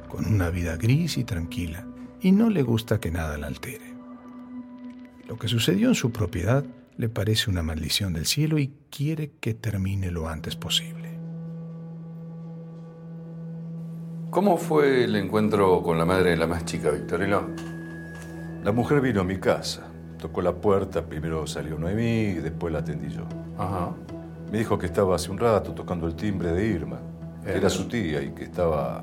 con 0.09 0.25
una 0.25 0.49
vida 0.49 0.75
gris 0.75 1.17
y 1.17 1.23
tranquila, 1.23 1.85
y 2.19 2.31
no 2.31 2.49
le 2.49 2.61
gusta 2.61 2.99
que 2.99 3.09
nada 3.09 3.37
la 3.37 3.47
altere. 3.47 3.93
Lo 5.27 5.37
que 5.37 5.47
sucedió 5.47 5.89
en 5.89 5.95
su 5.95 6.11
propiedad 6.11 6.65
le 6.97 7.09
parece 7.09 7.49
una 7.49 7.63
maldición 7.63 8.13
del 8.13 8.25
cielo 8.25 8.57
y 8.57 8.73
quiere 8.89 9.31
que 9.39 9.53
termine 9.53 10.11
lo 10.11 10.27
antes 10.27 10.55
posible. 10.55 11.17
¿Cómo 14.29 14.57
fue 14.57 15.05
el 15.05 15.15
encuentro 15.15 15.81
con 15.81 15.97
la 15.97 16.05
madre 16.05 16.31
de 16.31 16.37
la 16.37 16.47
más 16.47 16.65
chica, 16.65 16.91
Victorino? 16.91 17.47
La 18.63 18.71
mujer 18.73 18.99
vino 18.99 19.21
a 19.21 19.23
mi 19.23 19.37
casa. 19.37 19.87
Tocó 20.19 20.41
la 20.41 20.53
puerta, 20.53 21.05
primero 21.05 21.47
salió 21.47 21.77
Noemí 21.77 22.01
y 22.01 22.33
después 22.33 22.73
la 22.73 22.79
atendí 22.79 23.09
yo. 23.09 23.23
Ajá. 23.57 23.95
Me 24.51 24.57
dijo 24.57 24.77
que 24.77 24.85
estaba 24.85 25.15
hace 25.15 25.31
un 25.31 25.37
rato 25.37 25.73
tocando 25.73 26.07
el 26.07 26.15
timbre 26.15 26.51
de 26.51 26.67
Irma, 26.67 26.99
que 27.47 27.57
era 27.57 27.69
su 27.69 27.87
tía 27.87 28.21
y 28.21 28.31
que 28.31 28.43
estaba 28.43 29.01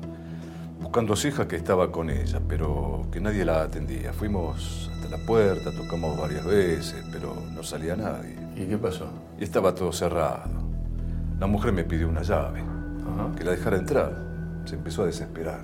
buscando 0.79 1.13
a 1.13 1.15
su 1.15 1.27
hija 1.27 1.47
que 1.47 1.55
estaba 1.55 1.91
con 1.91 2.09
ella, 2.09 2.39
pero 2.47 3.07
que 3.11 3.19
nadie 3.19 3.43
la 3.43 3.63
atendía. 3.63 4.13
Fuimos 4.13 4.91
hasta 4.93 5.17
la 5.17 5.25
puerta, 5.25 5.71
tocamos 5.71 6.17
varias 6.17 6.45
veces, 6.45 7.03
pero 7.11 7.35
no 7.53 7.63
salía 7.63 7.95
nadie. 7.95 8.35
¿Y 8.55 8.67
qué 8.67 8.77
pasó? 8.77 9.07
Y 9.39 9.43
estaba 9.43 9.73
todo 9.73 9.91
cerrado. 9.91 10.51
La 11.39 11.47
mujer 11.47 11.73
me 11.73 11.83
pidió 11.83 12.07
una 12.07 12.21
llave, 12.21 12.63
que 13.35 13.43
la 13.43 13.51
dejara 13.51 13.77
entrar. 13.77 14.25
Se 14.65 14.75
empezó 14.75 15.03
a 15.03 15.05
desesperar. 15.07 15.63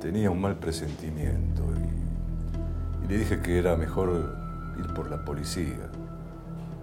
Tenía 0.00 0.30
un 0.30 0.40
mal 0.40 0.56
presentimiento 0.56 1.62
y, 1.76 3.04
y 3.04 3.08
le 3.08 3.18
dije 3.18 3.40
que 3.40 3.58
era 3.58 3.76
mejor 3.76 4.36
ir 4.78 4.94
por 4.94 5.10
la 5.10 5.24
policía. 5.24 5.87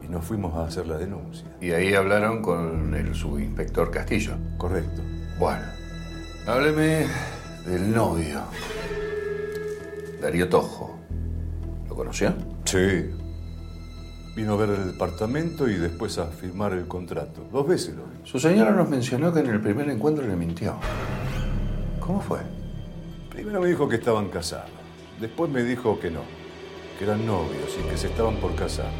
Y 0.05 0.11
nos 0.11 0.23
fuimos 0.23 0.53
a 0.55 0.65
hacer 0.65 0.87
la 0.87 0.97
denuncia. 0.97 1.47
Y 1.59 1.71
ahí 1.71 1.95
hablaron 1.95 2.41
con 2.41 2.93
el 2.93 3.15
subinspector 3.15 3.89
Castillo. 3.89 4.33
Correcto. 4.57 5.01
Bueno, 5.39 5.63
hábleme 6.45 7.07
del 7.65 7.93
novio. 7.93 8.41
Darío 10.21 10.47
Tojo. 10.47 10.99
¿Lo 11.89 11.95
conoció? 11.95 12.35
Sí. 12.65 13.09
Vino 14.35 14.53
a 14.53 14.57
ver 14.57 14.69
el 14.69 14.91
departamento 14.91 15.67
y 15.67 15.75
después 15.75 16.17
a 16.19 16.27
firmar 16.27 16.73
el 16.73 16.87
contrato. 16.87 17.47
Dos 17.51 17.67
veces 17.67 17.95
lo 17.95 18.03
vi. 18.03 18.19
Su 18.23 18.39
señora 18.39 18.71
nos 18.71 18.89
mencionó 18.89 19.33
que 19.33 19.39
en 19.39 19.47
el 19.47 19.61
primer 19.61 19.89
encuentro 19.89 20.27
le 20.27 20.35
mintió. 20.35 20.75
¿Cómo 21.99 22.21
fue? 22.21 22.39
Primero 23.29 23.61
me 23.61 23.69
dijo 23.69 23.89
que 23.89 23.95
estaban 23.95 24.29
casados. 24.29 24.69
Después 25.19 25.49
me 25.49 25.63
dijo 25.63 25.99
que 25.99 26.11
no, 26.11 26.21
que 26.99 27.05
eran 27.05 27.25
novios 27.25 27.75
y 27.79 27.89
que 27.89 27.97
se 27.97 28.07
estaban 28.07 28.35
por 28.35 28.53
casar. 28.55 28.91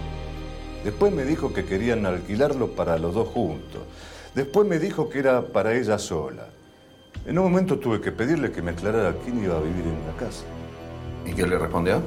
Después 0.86 1.12
me 1.12 1.26
dijo 1.26 1.52
que 1.52 1.66
querían 1.66 2.06
alquilarlo 2.06 2.76
para 2.76 3.00
los 3.00 3.16
dos 3.16 3.30
juntos. 3.30 3.82
Después 4.36 4.68
me 4.68 4.78
dijo 4.78 5.10
que 5.10 5.18
era 5.18 5.42
para 5.42 5.74
ella 5.74 5.98
sola. 5.98 6.46
En 7.26 7.40
un 7.40 7.46
momento 7.46 7.80
tuve 7.80 8.00
que 8.00 8.12
pedirle 8.12 8.52
que 8.52 8.62
me 8.62 8.70
aclarara 8.70 9.16
quién 9.24 9.44
iba 9.44 9.58
a 9.58 9.62
vivir 9.62 9.84
en 9.84 10.06
la 10.06 10.16
casa. 10.16 10.44
¿Y 11.26 11.34
qué 11.34 11.48
le 11.48 11.58
respondió? 11.58 12.04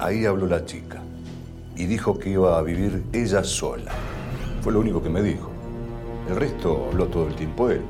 Ahí 0.00 0.26
habló 0.26 0.48
la 0.48 0.64
chica 0.64 1.00
y 1.76 1.86
dijo 1.86 2.18
que 2.18 2.30
iba 2.30 2.58
a 2.58 2.62
vivir 2.62 3.04
ella 3.12 3.44
sola. 3.44 3.92
Fue 4.60 4.72
lo 4.72 4.80
único 4.80 5.00
que 5.00 5.08
me 5.08 5.22
dijo. 5.22 5.52
El 6.28 6.34
resto 6.34 6.88
habló 6.90 7.06
todo 7.06 7.28
el 7.28 7.36
tiempo 7.36 7.70
él. 7.70 7.82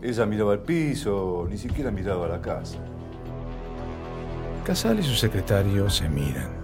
Ella 0.00 0.26
miraba 0.26 0.52
al 0.52 0.60
piso, 0.60 1.44
ni 1.50 1.58
siquiera 1.58 1.90
miraba 1.90 2.26
a 2.26 2.28
la 2.28 2.40
casa. 2.40 2.78
Casal 4.64 5.00
y 5.00 5.02
su 5.02 5.16
secretario 5.16 5.90
se 5.90 6.08
miran. 6.08 6.59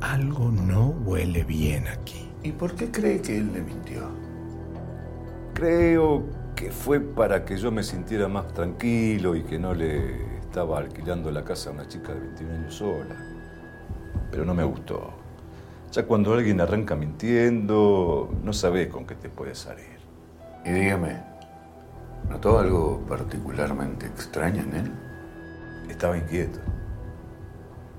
Algo 0.00 0.52
no 0.52 0.90
huele 1.04 1.42
bien 1.42 1.88
aquí. 1.88 2.30
¿Y 2.44 2.52
por 2.52 2.76
qué 2.76 2.88
cree 2.90 3.20
que 3.20 3.38
él 3.38 3.52
le 3.52 3.62
mintió? 3.62 4.08
Creo 5.54 6.22
que 6.54 6.70
fue 6.70 7.00
para 7.00 7.44
que 7.44 7.56
yo 7.56 7.72
me 7.72 7.82
sintiera 7.82 8.28
más 8.28 8.46
tranquilo 8.54 9.34
y 9.34 9.42
que 9.42 9.58
no 9.58 9.74
le 9.74 10.38
estaba 10.38 10.78
alquilando 10.78 11.32
la 11.32 11.44
casa 11.44 11.70
a 11.70 11.72
una 11.72 11.88
chica 11.88 12.14
de 12.14 12.20
21 12.20 12.54
años 12.54 12.74
sola. 12.74 13.16
Pero 14.30 14.44
no 14.44 14.54
me 14.54 14.62
gustó. 14.62 15.10
Ya 15.90 16.04
cuando 16.06 16.32
alguien 16.32 16.60
arranca 16.60 16.94
mintiendo, 16.94 18.30
no 18.44 18.52
sabes 18.52 18.86
con 18.88 19.04
qué 19.04 19.16
te 19.16 19.28
puede 19.28 19.56
salir. 19.56 19.98
Y 20.64 20.70
dígame, 20.70 21.20
¿notó 22.30 22.60
algo 22.60 23.04
particularmente 23.08 24.06
extraño 24.06 24.62
en 24.62 24.76
él? 24.76 24.92
Estaba 25.88 26.16
inquieto. 26.16 26.60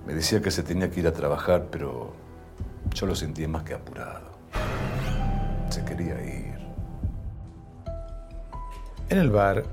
Me 0.10 0.15
decía 0.15 0.41
que 0.41 0.50
se 0.50 0.63
tenía 0.63 0.89
que 0.89 1.02
ir 1.02 1.08
a 1.08 1.13
trabajar, 1.13 1.67
pero 1.69 2.15
yo 2.95 3.06
lo 3.06 3.13
sentía 3.13 3.48
más 3.48 3.62
que 3.62 3.76
apurado. 3.76 4.32
Se 5.69 5.86
quería 5.86 6.15
ir. 6.24 6.58
En 9.10 9.19
el 9.19 9.30
bar, 9.30 9.65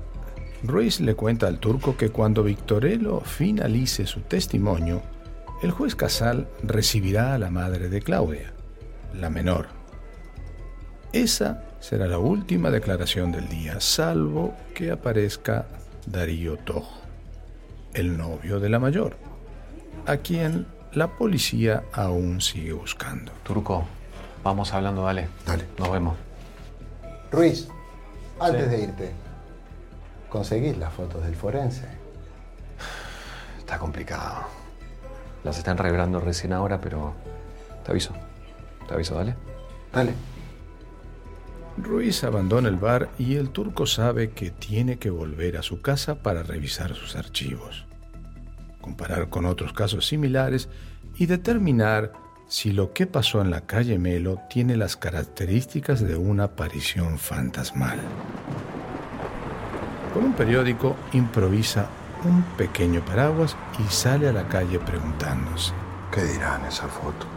Ruiz 0.61 0.99
le 0.99 1.15
cuenta 1.15 1.47
al 1.47 1.57
turco 1.57 1.97
que 1.97 2.09
cuando 2.09 2.43
Victorello 2.43 3.21
finalice 3.21 4.05
su 4.05 4.21
testimonio, 4.21 5.01
el 5.63 5.71
juez 5.71 5.95
Casal 5.95 6.47
recibirá 6.61 7.33
a 7.33 7.39
la 7.39 7.49
madre 7.49 7.89
de 7.89 8.03
Claudia, 8.03 8.53
la 9.15 9.31
menor. 9.31 9.65
Esa 11.13 11.63
será 11.79 12.05
la 12.05 12.19
última 12.19 12.69
declaración 12.69 13.31
del 13.31 13.49
día, 13.49 13.79
salvo 13.79 14.53
que 14.75 14.91
aparezca 14.91 15.65
Darío 16.05 16.57
Tojo, 16.57 17.01
el 17.95 18.19
novio 18.19 18.59
de 18.59 18.69
la 18.69 18.77
mayor, 18.77 19.17
a 20.05 20.17
quien 20.17 20.67
la 20.93 21.07
policía 21.07 21.83
aún 21.93 22.41
sigue 22.41 22.73
buscando. 22.73 23.31
Turco, 23.43 23.85
vamos 24.43 24.73
hablando, 24.73 25.03
dale. 25.03 25.27
Dale. 25.45 25.65
Nos 25.77 25.91
vemos. 25.91 26.15
Ruiz, 27.31 27.67
antes 28.39 28.63
Sí. 28.65 28.69
de 28.69 28.83
irte, 28.83 29.11
¿conseguís 30.29 30.77
las 30.77 30.93
fotos 30.93 31.23
del 31.23 31.35
forense? 31.35 31.87
Está 33.57 33.77
complicado. 33.79 34.45
Las 35.43 35.57
están 35.57 35.77
revelando 35.77 36.19
recién 36.19 36.53
ahora, 36.53 36.79
pero 36.79 37.13
te 37.85 37.91
aviso. 37.91 38.13
Te 38.87 38.93
aviso, 38.93 39.15
dale. 39.15 39.35
Dale. 39.93 40.13
Ruiz 41.77 42.23
abandona 42.23 42.69
el 42.69 42.77
bar 42.77 43.09
y 43.19 43.35
el 43.35 43.49
turco 43.51 43.85
sabe 43.85 44.31
que 44.31 44.49
tiene 44.49 44.97
que 44.97 45.09
volver 45.11 45.57
a 45.57 45.63
su 45.63 45.81
casa 45.81 46.15
para 46.15 46.41
revisar 46.43 46.95
sus 46.95 47.15
archivos, 47.15 47.85
comparar 48.87 49.27
con 49.27 49.45
otros 49.45 49.73
casos 49.73 50.07
similares 50.07 50.69
y 51.17 51.25
determinar 51.25 52.13
si 52.47 52.71
lo 52.71 52.93
que 52.93 53.05
pasó 53.05 53.41
en 53.41 53.51
la 53.51 53.65
calle 53.65 53.99
Melo 53.99 54.39
tiene 54.49 54.77
las 54.77 54.95
características 54.95 55.99
de 55.99 56.15
una 56.15 56.45
aparición 56.45 57.17
fantasmal. 57.17 57.99
Con 60.13 60.23
un 60.23 60.33
periódico 60.33 60.95
improvisa 61.11 61.89
un 62.23 62.43
pequeño 62.55 63.03
paraguas 63.03 63.57
y 63.77 63.91
sale 63.91 64.29
a 64.29 64.31
la 64.31 64.47
calle 64.47 64.79
preguntándose. 64.79 65.73
¿Qué 66.09 66.23
dirán 66.23 66.63
esas 66.63 66.89
fotos? 66.89 67.27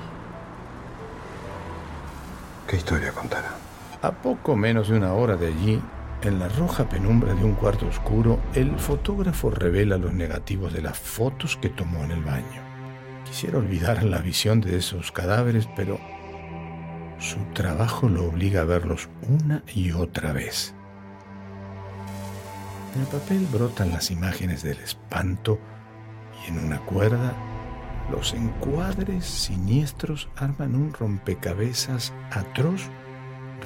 ¿Qué 2.68 2.76
historia 2.76 3.10
contarán? 3.10 3.54
A 4.02 4.12
poco 4.12 4.54
menos 4.54 4.88
de 4.88 4.96
una 4.96 5.14
hora 5.14 5.36
de 5.36 5.48
allí, 5.48 5.82
en 6.22 6.38
la 6.38 6.48
roja 6.48 6.88
penumbra 6.88 7.34
de 7.34 7.44
un 7.44 7.54
cuarto 7.54 7.86
oscuro, 7.86 8.40
el 8.54 8.78
fotógrafo 8.78 9.50
revela 9.50 9.96
los 9.96 10.12
negativos 10.12 10.72
de 10.72 10.82
las 10.82 10.98
fotos 10.98 11.56
que 11.56 11.70
tomó 11.70 12.04
en 12.04 12.10
el 12.10 12.22
baño. 12.22 12.62
Quisiera 13.24 13.58
olvidar 13.58 14.02
la 14.02 14.18
visión 14.18 14.60
de 14.60 14.76
esos 14.76 15.12
cadáveres, 15.12 15.68
pero 15.76 15.98
su 17.18 17.38
trabajo 17.54 18.08
lo 18.08 18.26
obliga 18.26 18.62
a 18.62 18.64
verlos 18.64 19.08
una 19.28 19.62
y 19.74 19.92
otra 19.92 20.32
vez. 20.32 20.74
En 22.94 23.02
el 23.02 23.06
papel 23.06 23.46
brotan 23.52 23.90
las 23.90 24.10
imágenes 24.10 24.62
del 24.62 24.78
espanto 24.78 25.58
y 26.44 26.50
en 26.50 26.58
una 26.58 26.80
cuerda 26.80 27.34
los 28.10 28.34
encuadres 28.34 29.24
siniestros 29.24 30.28
arman 30.36 30.74
un 30.74 30.92
rompecabezas 30.92 32.12
atroz 32.32 32.88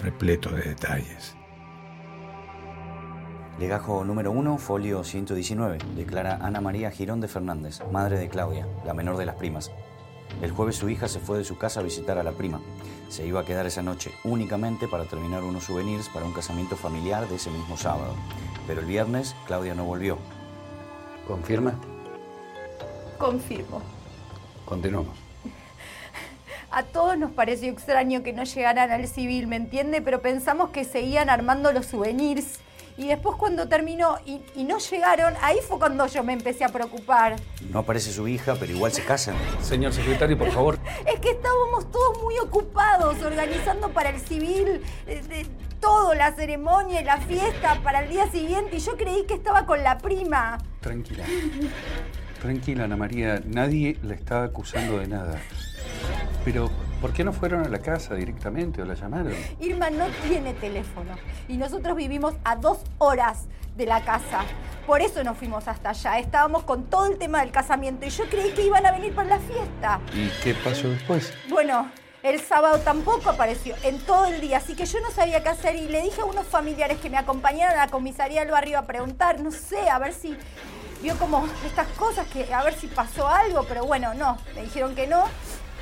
repleto 0.02 0.50
de 0.50 0.62
detalles. 0.62 1.36
Legajo 3.58 4.02
número 4.02 4.32
1, 4.32 4.58
folio 4.58 5.04
119. 5.04 5.78
Declara 5.94 6.38
Ana 6.42 6.60
María 6.60 6.90
Girón 6.90 7.20
de 7.20 7.28
Fernández, 7.28 7.80
madre 7.92 8.18
de 8.18 8.28
Claudia, 8.28 8.66
la 8.84 8.94
menor 8.94 9.16
de 9.16 9.26
las 9.26 9.36
primas. 9.36 9.70
El 10.42 10.50
jueves 10.50 10.74
su 10.74 10.88
hija 10.88 11.06
se 11.06 11.20
fue 11.20 11.38
de 11.38 11.44
su 11.44 11.56
casa 11.56 11.78
a 11.78 11.84
visitar 11.84 12.18
a 12.18 12.24
la 12.24 12.32
prima. 12.32 12.60
Se 13.08 13.24
iba 13.24 13.40
a 13.40 13.44
quedar 13.44 13.64
esa 13.64 13.80
noche 13.80 14.10
únicamente 14.24 14.88
para 14.88 15.04
terminar 15.04 15.44
unos 15.44 15.64
souvenirs 15.64 16.08
para 16.08 16.26
un 16.26 16.32
casamiento 16.32 16.74
familiar 16.74 17.28
de 17.28 17.36
ese 17.36 17.50
mismo 17.50 17.76
sábado. 17.76 18.14
Pero 18.66 18.80
el 18.80 18.86
viernes 18.86 19.36
Claudia 19.46 19.76
no 19.76 19.84
volvió. 19.84 20.18
¿Confirma? 21.28 21.74
Confirmo. 23.18 23.80
Continuamos. 24.64 25.16
A 26.72 26.82
todos 26.82 27.16
nos 27.16 27.30
pareció 27.30 27.70
extraño 27.70 28.24
que 28.24 28.32
no 28.32 28.42
llegaran 28.42 28.90
al 28.90 29.06
civil, 29.06 29.46
¿me 29.46 29.54
entiende? 29.54 30.02
Pero 30.02 30.22
pensamos 30.22 30.70
que 30.70 30.82
seguían 30.82 31.30
armando 31.30 31.70
los 31.70 31.86
souvenirs. 31.86 32.63
Y 32.96 33.08
después 33.08 33.36
cuando 33.36 33.68
terminó 33.68 34.18
y, 34.24 34.40
y 34.54 34.64
no 34.64 34.78
llegaron, 34.78 35.34
ahí 35.42 35.58
fue 35.66 35.78
cuando 35.78 36.06
yo 36.06 36.22
me 36.22 36.32
empecé 36.32 36.64
a 36.64 36.68
preocupar. 36.68 37.36
No 37.70 37.80
aparece 37.80 38.12
su 38.12 38.28
hija, 38.28 38.54
pero 38.58 38.72
igual 38.72 38.92
se 38.92 39.02
casan. 39.04 39.34
Señor 39.62 39.92
secretario, 39.92 40.38
por 40.38 40.50
favor. 40.52 40.78
Es 41.06 41.18
que 41.18 41.30
estábamos 41.30 41.90
todos 41.90 42.22
muy 42.22 42.38
ocupados 42.38 43.20
organizando 43.22 43.90
para 43.90 44.10
el 44.10 44.20
civil 44.20 44.80
eh, 45.06 45.22
de 45.28 45.46
todo, 45.80 46.14
la 46.14 46.32
ceremonia 46.34 47.00
y 47.00 47.04
la 47.04 47.18
fiesta 47.18 47.80
para 47.82 48.04
el 48.04 48.10
día 48.10 48.30
siguiente. 48.30 48.76
Y 48.76 48.80
yo 48.80 48.96
creí 48.96 49.24
que 49.24 49.34
estaba 49.34 49.66
con 49.66 49.82
la 49.82 49.98
prima. 49.98 50.58
Tranquila. 50.80 51.24
Tranquila, 52.40 52.84
Ana 52.84 52.96
María. 52.96 53.42
Nadie 53.44 53.98
la 54.02 54.14
está 54.14 54.44
acusando 54.44 54.98
de 54.98 55.08
nada. 55.08 55.40
Pero, 56.44 56.70
¿por 57.04 57.12
qué 57.12 57.22
no 57.22 57.34
fueron 57.34 57.66
a 57.66 57.68
la 57.68 57.80
casa 57.80 58.14
directamente 58.14 58.80
o 58.80 58.86
la 58.86 58.94
llamaron? 58.94 59.34
Irma 59.60 59.90
no 59.90 60.06
tiene 60.26 60.54
teléfono 60.54 61.14
y 61.48 61.58
nosotros 61.58 61.98
vivimos 61.98 62.32
a 62.44 62.56
dos 62.56 62.78
horas 62.96 63.44
de 63.76 63.84
la 63.84 64.02
casa. 64.02 64.40
Por 64.86 65.02
eso 65.02 65.22
nos 65.22 65.36
fuimos 65.36 65.68
hasta 65.68 65.90
allá. 65.90 66.18
Estábamos 66.18 66.62
con 66.62 66.84
todo 66.84 67.04
el 67.04 67.18
tema 67.18 67.42
del 67.42 67.50
casamiento 67.50 68.06
y 68.06 68.08
yo 68.08 68.24
creí 68.30 68.52
que 68.52 68.64
iban 68.64 68.86
a 68.86 68.92
venir 68.92 69.14
para 69.14 69.28
la 69.28 69.38
fiesta. 69.38 70.00
¿Y 70.14 70.30
qué 70.42 70.54
pasó 70.54 70.88
después? 70.88 71.34
Bueno, 71.50 71.90
El 72.22 72.40
sábado 72.40 72.78
tampoco 72.78 73.28
apareció 73.28 73.74
en 73.82 73.98
todo 73.98 74.24
el 74.24 74.40
día, 74.40 74.56
así 74.56 74.74
que 74.74 74.86
yo 74.86 74.98
no 75.02 75.10
sabía 75.10 75.42
qué 75.42 75.50
hacer 75.50 75.76
y 75.76 75.88
le 75.88 76.00
dije 76.00 76.22
a 76.22 76.24
unos 76.24 76.46
familiares 76.46 76.96
que 77.00 77.10
me 77.10 77.18
acompañaran 77.18 77.78
a 77.78 77.84
la 77.84 77.90
comisaría 77.90 78.40
del 78.40 78.50
barrio 78.50 78.78
a 78.78 78.86
preguntar, 78.86 79.42
no 79.42 79.50
sé, 79.50 79.90
a 79.90 79.98
ver 79.98 80.14
si 80.14 80.34
vio 81.02 81.18
como 81.18 81.46
estas 81.66 81.86
cosas, 81.98 82.26
que 82.28 82.50
a 82.54 82.64
ver 82.64 82.72
si 82.72 82.86
pasó 82.86 83.28
algo, 83.28 83.66
pero 83.68 83.84
bueno, 83.84 84.14
no, 84.14 84.38
me 84.54 84.62
dijeron 84.62 84.94
que 84.94 85.06
no, 85.06 85.24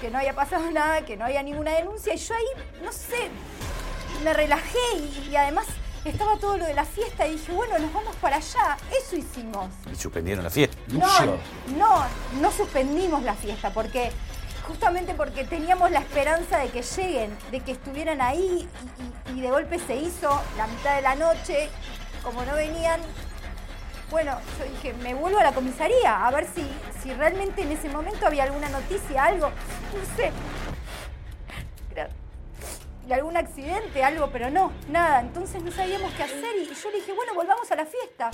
que 0.02 0.10
no 0.10 0.18
había 0.18 0.34
pasado 0.34 0.68
nada, 0.72 1.04
que 1.06 1.16
no 1.16 1.24
había 1.24 1.42
ninguna 1.42 1.70
denuncia 1.72 2.12
y 2.12 2.18
yo 2.18 2.34
ahí, 2.34 2.64
no 2.84 2.92
sé, 2.92 3.30
me 4.24 4.34
relajé 4.34 4.78
y, 4.98 5.28
y 5.30 5.36
además 5.36 5.64
estaba 6.04 6.36
todo 6.38 6.58
lo 6.58 6.66
de 6.66 6.74
la 6.74 6.84
fiesta 6.84 7.26
y 7.28 7.32
dije, 7.34 7.52
bueno, 7.52 7.78
nos 7.78 7.92
vamos 7.94 8.14
para 8.16 8.36
allá, 8.36 8.76
eso 9.00 9.14
hicimos. 9.16 9.68
Y 9.90 9.94
suspendieron 9.94 10.42
la 10.44 10.50
fiesta. 10.50 10.76
No, 10.88 11.06
no, 11.78 12.04
no 12.40 12.50
suspendimos 12.50 13.22
la 13.22 13.34
fiesta 13.34 13.70
porque 13.72 14.10
justamente 14.66 15.14
porque 15.14 15.44
teníamos 15.44 15.90
la 15.92 16.00
esperanza 16.00 16.58
de 16.58 16.70
que 16.70 16.82
lleguen, 16.82 17.36
de 17.52 17.60
que 17.60 17.72
estuvieran 17.72 18.20
ahí 18.20 18.68
y, 19.28 19.32
y- 19.32 19.38
y 19.38 19.40
de 19.40 19.50
golpe 19.50 19.78
se 19.78 19.94
hizo 19.96 20.40
la 20.56 20.66
mitad 20.66 20.96
de 20.96 21.02
la 21.02 21.14
noche, 21.14 21.68
como 22.24 22.44
no 22.44 22.54
venían, 22.54 23.00
bueno, 24.12 24.38
yo 24.58 24.64
dije, 24.66 24.92
me 25.02 25.14
vuelvo 25.14 25.40
a 25.40 25.42
la 25.42 25.52
comisaría 25.52 26.26
a 26.26 26.30
ver 26.30 26.46
si, 26.54 26.64
si 27.02 27.12
realmente 27.14 27.62
en 27.62 27.72
ese 27.72 27.88
momento 27.88 28.26
había 28.26 28.44
alguna 28.44 28.68
noticia, 28.68 29.24
algo, 29.24 29.48
no 29.48 30.16
sé, 30.16 30.30
de 33.06 33.14
algún 33.14 33.36
accidente, 33.36 34.04
algo, 34.04 34.28
pero 34.30 34.48
no, 34.50 34.70
nada, 34.88 35.20
entonces 35.20 35.62
no 35.62 35.72
sabíamos 35.72 36.12
qué 36.12 36.22
hacer 36.22 36.56
y, 36.56 36.66
yo 36.66 36.90
le 36.90 36.98
dije, 36.98 37.12
bueno, 37.12 37.34
volvamos 37.34 37.70
a 37.72 37.74
la 37.74 37.84
fiesta. 37.84 38.30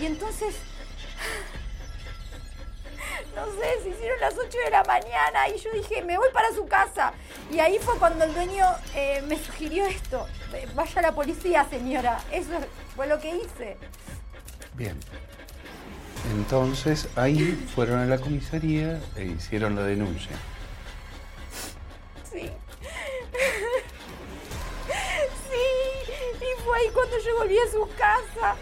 Y 0.00 0.06
entonces 0.06 0.54
no 3.34 3.44
sé, 3.46 3.82
se 3.82 3.88
hicieron 3.90 4.18
las 4.20 4.34
8 4.38 4.58
de 4.64 4.70
la 4.70 4.82
mañana 4.84 5.48
y 5.48 5.58
yo 5.58 5.70
dije, 5.72 6.02
me 6.02 6.16
voy 6.16 6.28
para 6.32 6.50
su 6.52 6.66
casa. 6.66 7.12
Y 7.50 7.58
ahí 7.58 7.78
fue 7.78 7.98
cuando 7.98 8.24
el 8.24 8.32
dueño 8.32 8.64
eh, 8.94 9.22
me 9.26 9.36
sugirió 9.38 9.84
esto. 9.84 10.26
Vaya 10.74 10.98
a 11.00 11.02
la 11.02 11.12
policía, 11.12 11.66
señora. 11.68 12.18
Eso 12.30 12.52
fue 12.94 13.06
lo 13.06 13.18
que 13.20 13.36
hice. 13.36 13.76
Bien. 14.76 14.96
Entonces 16.34 17.08
ahí 17.16 17.66
fueron 17.74 18.00
a 18.00 18.06
la 18.06 18.18
comisaría 18.18 19.00
e 19.16 19.24
hicieron 19.24 19.74
la 19.74 19.82
denuncia. 19.82 20.36
Sí. 22.30 22.50
Sí. 25.50 25.66
Y 26.40 26.62
fue 26.62 26.78
ahí 26.78 26.90
cuando 26.92 27.18
yo 27.18 27.36
volví 27.38 27.58
a 27.58 27.70
su 27.70 27.88
casa. 27.96 28.56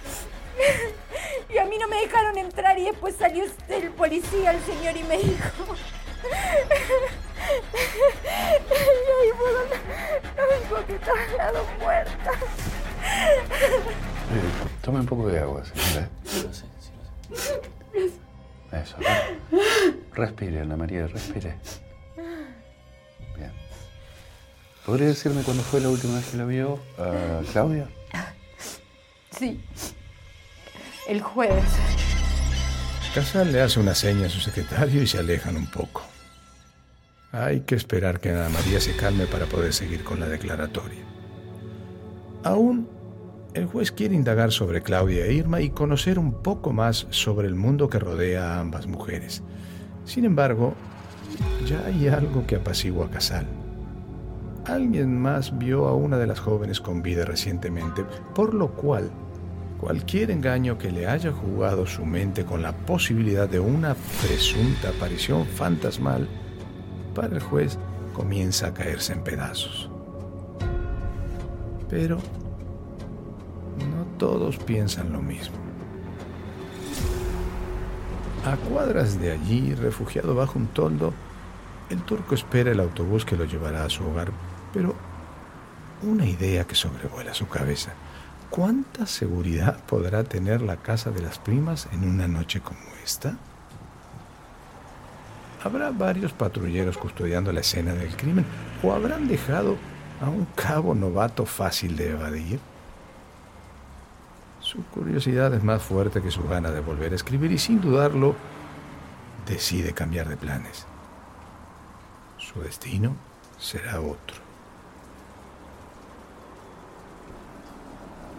Y 1.48 1.58
a 1.58 1.64
mí 1.64 1.76
no 1.78 1.88
me 1.88 1.96
dejaron 2.00 2.38
entrar 2.38 2.78
y 2.78 2.84
después 2.84 3.16
salió 3.16 3.44
el 3.68 3.90
policía, 3.90 4.52
el 4.52 4.64
señor, 4.64 4.96
y 4.96 5.02
me 5.02 5.18
dijo... 5.18 5.74
Y 8.64 8.86
ahí 9.20 9.32
fue 9.36 9.52
nos 10.36 10.86
dijo 10.86 10.86
que 10.86 10.98
muertas. 11.80 12.38
Eh, 14.34 14.40
tome 14.82 15.00
un 15.00 15.06
poco 15.06 15.28
de 15.28 15.38
agua, 15.38 15.62
señora. 15.64 16.08
Eso. 18.72 18.96
re- 18.98 19.36
Respire, 20.12 20.60
Ana 20.60 20.76
María, 20.76 21.06
respire. 21.06 21.56
Bien. 23.36 23.52
¿Podría 24.84 25.08
decirme 25.08 25.42
cuándo 25.42 25.62
fue 25.62 25.80
la 25.80 25.88
última 25.88 26.16
vez 26.16 26.26
que 26.26 26.36
la 26.36 26.44
vio 26.44 26.80
a 26.98 27.40
Claudia? 27.52 27.88
Sí. 29.30 29.60
El 31.08 31.20
jueves. 31.22 31.64
Casal 33.14 33.52
le 33.52 33.60
hace 33.62 33.78
una 33.78 33.94
seña 33.94 34.26
a 34.26 34.30
su 34.30 34.40
secretario 34.40 35.00
y 35.02 35.06
se 35.06 35.18
alejan 35.18 35.56
un 35.56 35.66
poco. 35.70 36.02
Hay 37.30 37.60
que 37.60 37.76
esperar 37.76 38.18
que 38.20 38.30
Ana 38.30 38.48
María 38.48 38.80
se 38.80 38.96
calme 38.96 39.26
para 39.26 39.46
poder 39.46 39.72
seguir 39.72 40.02
con 40.02 40.18
la 40.18 40.26
declaratoria. 40.26 41.02
Aún, 42.42 42.88
el 43.54 43.66
juez 43.66 43.92
quiere 43.92 44.16
indagar 44.16 44.50
sobre 44.50 44.82
Claudia 44.82 45.26
e 45.26 45.32
Irma 45.32 45.60
y 45.60 45.70
conocer 45.70 46.18
un 46.18 46.42
poco 46.42 46.72
más 46.72 47.06
sobre 47.10 47.46
el 47.46 47.54
mundo 47.54 47.88
que 47.88 48.00
rodea 48.00 48.54
a 48.54 48.60
ambas 48.60 48.88
mujeres. 48.88 49.42
Sin 50.04 50.24
embargo, 50.24 50.74
ya 51.66 51.86
hay 51.86 52.08
algo 52.08 52.46
que 52.46 52.56
apacigua 52.56 53.06
a 53.06 53.10
Casal. 53.10 53.46
Alguien 54.66 55.20
más 55.20 55.56
vio 55.56 55.86
a 55.86 55.94
una 55.94 56.18
de 56.18 56.26
las 56.26 56.40
jóvenes 56.40 56.80
con 56.80 57.02
vida 57.02 57.24
recientemente, 57.24 58.04
por 58.34 58.54
lo 58.54 58.72
cual 58.72 59.10
cualquier 59.78 60.30
engaño 60.30 60.76
que 60.76 60.90
le 60.90 61.06
haya 61.06 61.30
jugado 61.30 61.86
su 61.86 62.04
mente 62.04 62.44
con 62.44 62.62
la 62.62 62.72
posibilidad 62.72 63.48
de 63.48 63.60
una 63.60 63.94
presunta 64.22 64.88
aparición 64.88 65.46
fantasmal, 65.46 66.26
para 67.14 67.34
el 67.34 67.40
juez 67.40 67.78
comienza 68.14 68.68
a 68.68 68.74
caerse 68.74 69.12
en 69.12 69.22
pedazos. 69.22 69.90
Pero 71.88 72.18
todos 74.18 74.56
piensan 74.58 75.12
lo 75.12 75.20
mismo. 75.20 75.56
A 78.44 78.56
cuadras 78.56 79.18
de 79.20 79.32
allí, 79.32 79.74
refugiado 79.74 80.34
bajo 80.34 80.58
un 80.58 80.66
toldo, 80.66 81.14
el 81.90 82.02
turco 82.02 82.34
espera 82.34 82.72
el 82.72 82.80
autobús 82.80 83.24
que 83.24 83.36
lo 83.36 83.44
llevará 83.44 83.84
a 83.84 83.90
su 83.90 84.04
hogar, 84.04 84.32
pero 84.72 84.94
una 86.02 86.26
idea 86.26 86.66
que 86.66 86.74
sobrevuela 86.74 87.32
su 87.32 87.48
cabeza. 87.48 87.92
¿Cuánta 88.50 89.06
seguridad 89.06 89.82
podrá 89.84 90.24
tener 90.24 90.60
la 90.60 90.76
casa 90.76 91.10
de 91.10 91.22
las 91.22 91.38
primas 91.38 91.88
en 91.92 92.08
una 92.08 92.28
noche 92.28 92.60
como 92.60 92.80
esta? 93.02 93.36
¿Habrá 95.62 95.90
varios 95.90 96.32
patrulleros 96.32 96.98
custodiando 96.98 97.50
la 97.52 97.60
escena 97.60 97.94
del 97.94 98.14
crimen 98.14 98.44
o 98.82 98.92
habrán 98.92 99.26
dejado 99.26 99.76
a 100.20 100.28
un 100.28 100.46
cabo 100.54 100.94
novato 100.94 101.46
fácil 101.46 101.96
de 101.96 102.10
evadir? 102.10 102.60
Su 104.64 104.82
curiosidad 104.86 105.52
es 105.52 105.62
más 105.62 105.82
fuerte 105.82 106.22
que 106.22 106.30
su 106.30 106.42
gana 106.48 106.70
de 106.70 106.80
volver 106.80 107.12
a 107.12 107.16
escribir 107.16 107.52
y 107.52 107.58
sin 107.58 107.82
dudarlo 107.82 108.34
decide 109.46 109.92
cambiar 109.92 110.26
de 110.26 110.38
planes. 110.38 110.86
Su 112.38 112.62
destino 112.62 113.14
será 113.58 114.00
otro. 114.00 114.36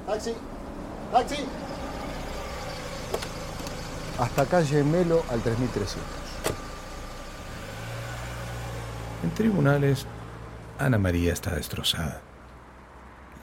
Taxi, 0.08 0.34
taxi. 1.12 1.46
Hasta 4.18 4.46
calle 4.48 4.84
Melo 4.84 5.24
al 5.30 5.42
3300. 5.42 6.04
En 9.24 9.32
tribunales, 9.36 10.08
Ana 10.80 10.98
María 10.98 11.34
está 11.34 11.54
destrozada. 11.54 12.20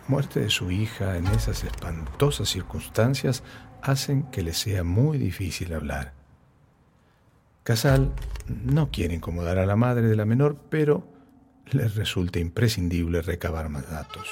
Muerte 0.08 0.40
de 0.40 0.50
su 0.50 0.70
hija 0.70 1.16
en 1.16 1.26
esas 1.28 1.64
espantosas 1.64 2.48
circunstancias 2.48 3.42
hacen 3.82 4.24
que 4.24 4.42
le 4.42 4.52
sea 4.52 4.84
muy 4.84 5.18
difícil 5.18 5.72
hablar. 5.72 6.12
Casal 7.62 8.12
no 8.48 8.90
quiere 8.90 9.14
incomodar 9.14 9.58
a 9.58 9.66
la 9.66 9.76
madre 9.76 10.08
de 10.08 10.16
la 10.16 10.24
menor, 10.24 10.56
pero 10.68 11.06
les 11.70 11.94
resulta 11.94 12.40
imprescindible 12.40 13.22
recabar 13.22 13.68
más 13.68 13.88
datos. 13.90 14.28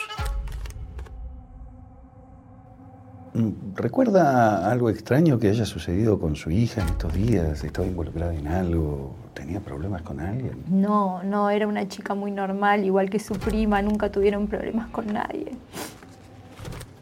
Mm, 3.33 3.76
¿Recuerda 3.76 4.68
algo 4.70 4.91
extraño 4.91 5.39
que 5.39 5.49
haya 5.49 5.64
sucedido 5.64 6.18
con 6.18 6.35
su 6.35 6.51
hija 6.51 6.83
en 6.83 6.89
estos 6.89 7.14
días? 7.14 7.62
¿Estaba 7.62 7.87
involucrada 7.87 8.35
en 8.35 8.49
algo? 8.49 9.14
¿Tenía 9.35 9.61
problemas 9.61 10.03
con 10.03 10.20
alguien? 10.20 10.64
No, 10.68 11.22
no, 11.22 11.49
era 11.49 11.68
una 11.68 11.87
chica 11.87 12.14
muy 12.14 12.33
normal, 12.33 12.85
igual 12.85 13.09
que 13.09 13.20
su 13.20 13.35
prima, 13.35 13.83
nunca 13.83 14.11
tuvieron 14.11 14.49
problemas 14.49 14.89
con 14.89 15.12
nadie. 15.12 15.53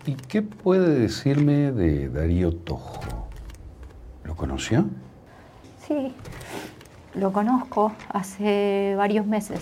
¿Y 0.04 0.14
qué 0.14 0.42
puede 0.42 0.98
decirme 0.98 1.72
de 1.72 2.10
Darío 2.10 2.54
Tojo? 2.54 3.00
¿Lo 4.24 4.36
conoció? 4.36 4.84
Sí, 5.86 6.12
lo 7.14 7.32
conozco 7.32 7.92
hace 8.10 8.94
varios 8.98 9.26
meses. 9.26 9.60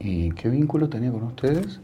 ¿Y 0.00 0.30
qué 0.32 0.48
vínculo 0.48 0.88
tenía 0.88 1.10
con 1.10 1.24
ustedes? 1.24 1.80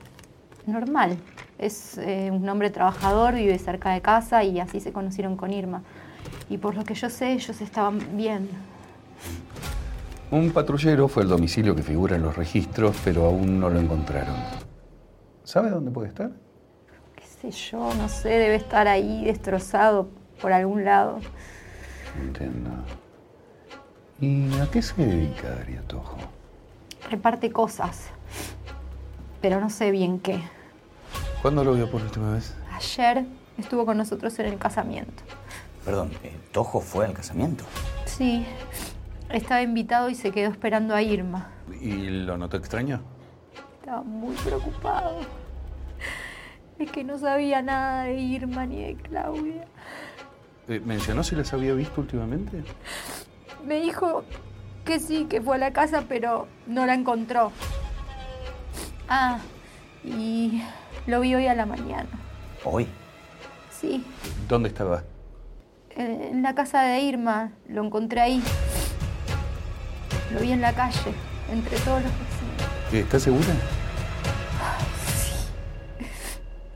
Normal. 0.66 1.18
Es 1.58 1.98
eh, 1.98 2.30
un 2.32 2.48
hombre 2.48 2.70
trabajador, 2.70 3.34
vive 3.34 3.58
cerca 3.58 3.92
de 3.92 4.00
casa 4.00 4.42
y 4.44 4.60
así 4.60 4.80
se 4.80 4.92
conocieron 4.92 5.36
con 5.36 5.52
Irma. 5.52 5.82
Y 6.48 6.58
por 6.58 6.74
lo 6.74 6.84
que 6.84 6.94
yo 6.94 7.08
sé, 7.10 7.32
ellos 7.32 7.60
estaban 7.60 8.16
bien. 8.16 8.48
Un 10.30 10.50
patrullero 10.50 11.06
fue 11.08 11.22
al 11.22 11.28
domicilio 11.28 11.76
que 11.76 11.82
figura 11.82 12.16
en 12.16 12.22
los 12.22 12.36
registros, 12.36 12.96
pero 13.04 13.26
aún 13.26 13.60
no 13.60 13.70
lo 13.70 13.78
encontraron. 13.78 14.34
¿Sabe 15.44 15.70
dónde 15.70 15.90
puede 15.90 16.08
estar? 16.08 16.32
Qué 17.14 17.24
sé 17.24 17.50
yo, 17.50 17.94
no 17.94 18.08
sé, 18.08 18.30
debe 18.30 18.56
estar 18.56 18.88
ahí 18.88 19.24
destrozado 19.24 20.08
por 20.40 20.52
algún 20.52 20.84
lado. 20.84 21.20
Entiendo. 22.20 22.70
¿Y 24.20 24.58
a 24.58 24.70
qué 24.70 24.80
se 24.80 25.04
dedica 25.04 25.50
Darío 25.50 25.82
Tojo? 25.82 26.16
Reparte 27.10 27.52
cosas, 27.52 28.08
pero 29.40 29.60
no 29.60 29.68
sé 29.70 29.90
bien 29.90 30.18
qué. 30.18 30.40
¿Cuándo 31.44 31.62
lo 31.62 31.74
vio 31.74 31.90
por 31.90 32.00
última 32.00 32.32
vez? 32.32 32.54
Ayer 32.72 33.26
estuvo 33.58 33.84
con 33.84 33.98
nosotros 33.98 34.38
en 34.38 34.46
el 34.46 34.56
casamiento. 34.56 35.22
Perdón, 35.84 36.10
eh, 36.22 36.34
¿Tojo 36.52 36.80
fue 36.80 37.04
al 37.04 37.12
casamiento? 37.12 37.64
Sí, 38.06 38.46
Estaba 39.28 39.60
invitado 39.60 40.08
y 40.08 40.14
se 40.14 40.30
quedó 40.30 40.50
esperando 40.50 40.94
a 40.94 41.02
Irma. 41.02 41.50
¿Y 41.82 42.08
lo 42.08 42.38
notó 42.38 42.56
extraño? 42.56 43.02
Estaba 43.78 44.00
muy 44.02 44.34
preocupado. 44.36 45.20
Es 46.78 46.90
que 46.90 47.04
no 47.04 47.18
sabía 47.18 47.60
nada 47.60 48.04
de 48.04 48.14
Irma 48.14 48.64
ni 48.64 48.82
de 48.82 48.96
Claudia. 48.96 49.66
Eh, 50.66 50.80
¿Mencionó 50.82 51.22
si 51.22 51.36
las 51.36 51.52
había 51.52 51.74
visto 51.74 52.00
últimamente? 52.00 52.64
Me 53.66 53.82
dijo 53.82 54.24
que 54.86 54.98
sí, 54.98 55.26
que 55.26 55.42
fue 55.42 55.56
a 55.56 55.58
la 55.58 55.74
casa, 55.74 56.04
pero 56.08 56.48
no 56.66 56.86
la 56.86 56.94
encontró. 56.94 57.52
Ah, 59.10 59.40
y 60.02 60.62
lo 61.06 61.20
vi 61.20 61.34
hoy 61.34 61.46
a 61.46 61.54
la 61.54 61.66
mañana. 61.66 62.08
¿Hoy? 62.64 62.86
Sí, 63.70 64.04
¿Dónde 64.48 64.68
estaba? 64.68 65.02
eh, 65.96 66.28
en 66.32 66.42
la 66.42 66.54
casa 66.54 66.82
de 66.82 67.00
Irma. 67.00 67.52
Lo 67.68 67.84
encontré 67.84 68.20
ahí. 68.20 68.42
Lo 70.32 70.40
vi 70.40 70.52
en 70.52 70.60
la 70.60 70.72
calle, 70.72 71.12
entre 71.52 71.76
todos 71.78 72.02
los 72.02 72.12
vecinos. 72.12 72.92
¿Estás 73.04 73.22
segura? 73.22 73.46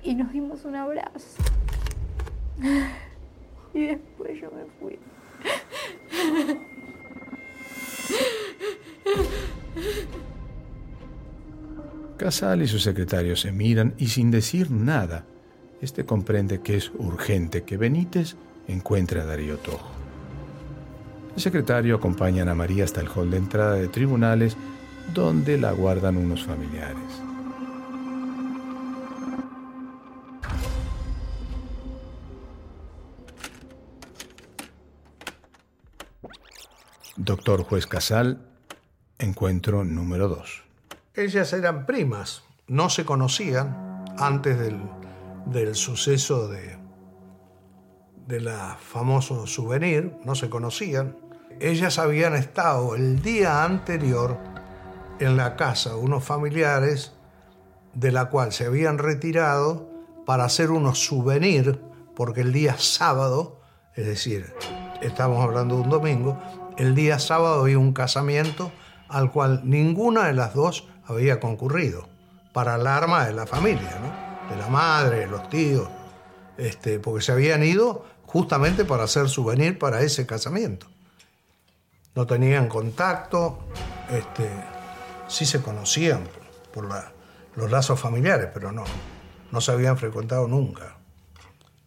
Y 0.03 0.15
nos 0.15 0.33
dimos 0.33 0.65
un 0.65 0.77
abrazo. 0.77 1.43
Y 3.75 3.87
después 3.87 4.41
yo 4.41 4.51
me 4.51 4.65
fui. 4.81 4.99
Casal 12.19 12.63
y 12.63 12.67
su 12.67 12.81
secretario 12.81 13.37
se 13.37 13.53
miran 13.53 13.95
y 13.97 14.09
sin 14.09 14.31
decir 14.33 14.71
nada, 14.73 15.25
este 15.81 16.05
comprende 16.05 16.61
que 16.61 16.77
es 16.77 16.91
urgente 16.99 17.63
que 17.63 17.77
Benítez 17.77 18.35
encuentre 18.67 19.21
a 19.21 19.25
Darío 19.25 19.57
Tojo. 19.59 19.89
El 21.37 21.41
secretario 21.41 21.95
acompaña 21.95 22.43
a 22.51 22.55
María 22.57 22.85
hasta 22.85 23.01
el 23.01 23.09
hall 23.09 23.31
de 23.31 23.37
entrada 23.37 23.75
de 23.75 23.87
tribunales, 23.87 24.57
donde 25.15 25.57
la 25.57 25.69
aguardan 25.69 26.17
unos 26.17 26.45
familiares. 26.45 26.99
Doctor 37.17 37.63
Juez 37.63 37.87
Casal, 37.87 38.41
encuentro 39.19 39.85
número 39.85 40.29
2. 40.29 40.68
Ellas 41.19 41.53
eran 41.53 41.85
primas, 41.85 42.45
no 42.69 42.89
se 42.89 43.05
conocían 43.05 44.05
antes 44.19 44.57
del, 44.57 44.81
del 45.47 45.75
suceso 45.75 46.47
de, 46.47 46.79
de 48.29 48.41
la 48.41 48.77
famoso 48.81 49.45
souvenir, 49.49 50.17
no 50.25 50.37
se 50.37 50.49
conocían. 50.49 51.17
Ellas 51.59 51.99
habían 51.99 52.37
estado 52.37 52.95
el 52.95 53.21
día 53.21 53.65
anterior 53.65 54.39
en 55.19 55.37
la 55.37 55.57
casa 55.57 55.91
de 55.91 55.97
unos 55.97 56.23
familiares 56.23 57.15
de 57.95 58.13
la 58.13 58.27
cual 58.27 58.53
se 58.53 58.67
habían 58.67 58.99
retirado 58.99 59.91
para 60.25 60.45
hacer 60.45 60.71
unos 60.71 61.05
souvenirs, 61.05 61.79
porque 62.15 62.43
el 62.43 62.53
día 62.53 62.77
sábado, 62.79 63.61
es 63.97 64.07
decir, 64.07 64.55
estamos 65.03 65.43
hablando 65.43 65.75
de 65.75 65.81
un 65.81 65.91
domingo, 65.91 66.39
el 66.77 66.95
día 66.95 67.19
sábado 67.19 67.63
había 67.63 67.81
un 67.81 67.93
casamiento 67.93 68.71
al 69.09 69.33
cual 69.33 69.63
ninguna 69.65 70.27
de 70.27 70.35
las 70.35 70.55
dos 70.55 70.87
había 71.09 71.41
concurrido, 71.41 72.07
para 72.53 72.75
alarma 72.75 73.27
de 73.27 73.33
la 73.33 73.47
familia, 73.47 73.99
¿no? 74.01 74.55
de 74.55 74.57
la 74.61 74.69
madre, 74.69 75.21
de 75.21 75.27
los 75.27 75.49
tíos, 75.49 75.89
este, 76.57 76.99
porque 77.01 77.23
se 77.25 77.33
habían 77.33 77.63
ido 77.65 78.05
justamente 78.27 78.85
para 78.85 79.05
hacer 79.05 79.29
souvenir 79.29 79.79
para 79.79 80.01
ese 80.03 80.27
casamiento. 80.27 80.87
No 82.15 82.27
tenían 82.27 82.69
contacto, 82.69 83.59
este, 84.11 84.49
sí 85.29 85.45
se 85.47 85.61
conocían 85.63 86.25
por, 86.73 86.87
la- 86.89 87.13
los 87.57 87.71
lazos 87.71 87.99
familiares, 88.01 88.49
pero 88.53 88.73
no, 88.73 88.85
no 89.51 89.61
se 89.61 89.73
habían 89.73 89.97
frecuentado 89.99 90.47
nunca. 90.49 90.97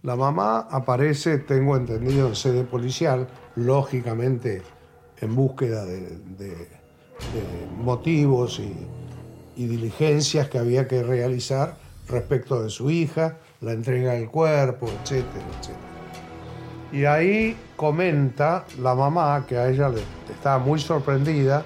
La 0.04 0.16
mamá 0.16 0.68
aparece, 0.72 1.38
tengo 1.38 1.76
entendido, 1.78 2.28
en 2.28 2.36
sede 2.36 2.64
policial, 2.64 3.28
lógicamente 3.56 4.64
en 5.20 5.36
búsqueda 5.36 5.86
de 5.86 6.68
motivos 7.78 8.60
y, 8.60 8.74
y 9.62 9.68
diligencias 9.68 10.50
que 10.50 10.58
había 10.58 10.88
que 10.88 11.04
realizar 11.04 11.76
respecto 12.08 12.64
de 12.64 12.72
su 12.72 12.90
hija, 12.90 13.38
la 13.62 13.74
entrega 13.74 14.14
del 14.14 14.28
cuerpo, 14.28 14.88
etcétera, 14.88 15.46
etcétera. 15.60 15.88
Y 16.92 17.06
ahí 17.06 17.56
comenta 17.76 18.66
la 18.82 18.96
mamá 18.96 19.46
que 19.48 19.58
a 19.58 19.70
ella 19.70 19.90
le 19.90 20.02
estaba 20.34 20.58
muy 20.58 20.80
sorprendida 20.80 21.64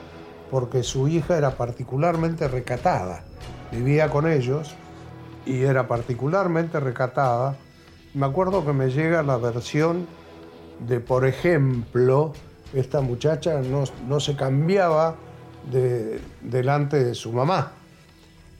porque 0.51 0.83
su 0.83 1.07
hija 1.07 1.37
era 1.37 1.51
particularmente 1.51 2.49
recatada. 2.49 3.23
Vivía 3.71 4.09
con 4.09 4.29
ellos 4.29 4.75
y 5.45 5.61
era 5.61 5.87
particularmente 5.87 6.79
recatada. 6.81 7.55
Me 8.13 8.25
acuerdo 8.25 8.65
que 8.65 8.73
me 8.73 8.89
llega 8.89 9.23
la 9.23 9.37
versión 9.37 10.05
de, 10.85 10.99
por 10.99 11.25
ejemplo, 11.25 12.33
esta 12.73 12.99
muchacha 12.99 13.61
no, 13.61 13.85
no 14.07 14.19
se 14.19 14.35
cambiaba 14.35 15.15
de- 15.71 16.19
delante 16.41 17.03
de 17.03 17.15
su 17.15 17.31
mamá. 17.31 17.71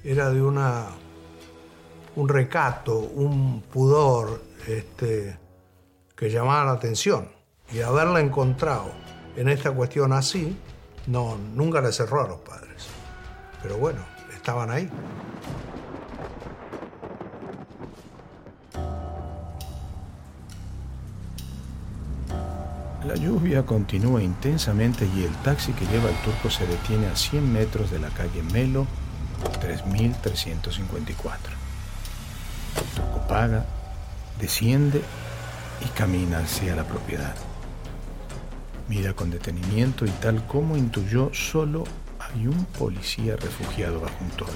Era 0.05 0.29
de 0.29 0.39
una, 0.39 0.85
un 2.15 2.29
recato, 2.29 2.99
un 2.99 3.63
pudor 3.63 4.39
este, 4.67 5.35
que 6.15 6.29
llamaba 6.29 6.63
la 6.65 6.71
atención. 6.73 7.27
Y 7.73 7.81
haberla 7.81 8.19
encontrado 8.19 8.91
en 9.35 9.49
esta 9.49 9.71
cuestión 9.71 10.13
así, 10.13 10.55
no, 11.07 11.39
nunca 11.55 11.81
le 11.81 11.91
cerró 11.91 12.23
a 12.23 12.27
los 12.27 12.37
padres. 12.41 12.85
Pero 13.63 13.79
bueno, 13.79 13.99
estaban 14.31 14.69
ahí. 14.69 14.87
La 23.07 23.15
lluvia 23.15 23.65
continúa 23.65 24.21
intensamente 24.21 25.07
y 25.15 25.23
el 25.23 25.33
taxi 25.37 25.73
que 25.73 25.85
lleva 25.87 26.09
al 26.09 26.21
turco 26.23 26.51
se 26.51 26.67
detiene 26.67 27.07
a 27.07 27.15
100 27.15 27.51
metros 27.53 27.89
de 27.89 27.97
la 27.97 28.09
calle 28.09 28.43
Melo, 28.53 28.85
3354. 29.49 31.53
El 32.77 32.83
turco 32.95 33.27
paga, 33.27 33.65
desciende 34.39 35.01
y 35.81 35.85
camina 35.97 36.39
hacia 36.39 36.75
la 36.75 36.83
propiedad. 36.83 37.35
Mira 38.87 39.13
con 39.13 39.31
detenimiento 39.31 40.05
y 40.05 40.09
tal 40.09 40.45
como 40.45 40.77
intuyó, 40.77 41.31
solo 41.33 41.85
hay 42.19 42.47
un 42.47 42.65
policía 42.65 43.35
refugiado 43.35 43.99
bajo 43.99 44.15
un 44.21 44.29
toldo. 44.31 44.53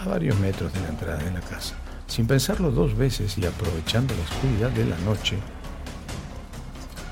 A 0.00 0.08
varios 0.08 0.38
metros 0.38 0.72
de 0.72 0.80
la 0.80 0.88
entrada 0.88 1.18
de 1.18 1.30
la 1.30 1.40
casa. 1.40 1.74
Sin 2.08 2.26
pensarlo 2.26 2.70
dos 2.70 2.96
veces 2.96 3.38
y 3.38 3.46
aprovechando 3.46 4.14
la 4.14 4.22
oscuridad 4.22 4.70
de 4.70 4.84
la 4.84 4.98
noche, 4.98 5.38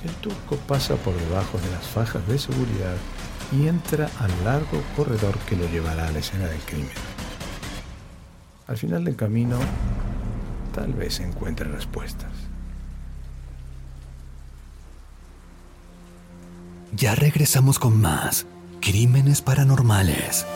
el 0.04 0.10
turco 0.14 0.56
pasa 0.66 0.96
por 0.96 1.14
debajo 1.14 1.58
de 1.58 1.70
las 1.70 1.86
fajas 1.86 2.26
de 2.26 2.38
seguridad 2.38 2.96
y 3.52 3.66
entra 3.66 4.08
al 4.18 4.44
largo 4.44 4.82
corredor 4.96 5.38
que 5.40 5.56
lo 5.56 5.68
llevará 5.68 6.08
a 6.08 6.12
la 6.12 6.18
escena 6.18 6.46
del 6.46 6.60
crimen. 6.60 6.90
Al 8.66 8.76
final 8.76 9.04
del 9.04 9.16
camino, 9.16 9.58
tal 10.74 10.92
vez 10.92 11.20
encuentre 11.20 11.68
respuestas. 11.68 12.30
Ya 16.92 17.14
regresamos 17.14 17.78
con 17.78 18.00
más 18.00 18.46
Crímenes 18.80 19.42
Paranormales. 19.42 20.46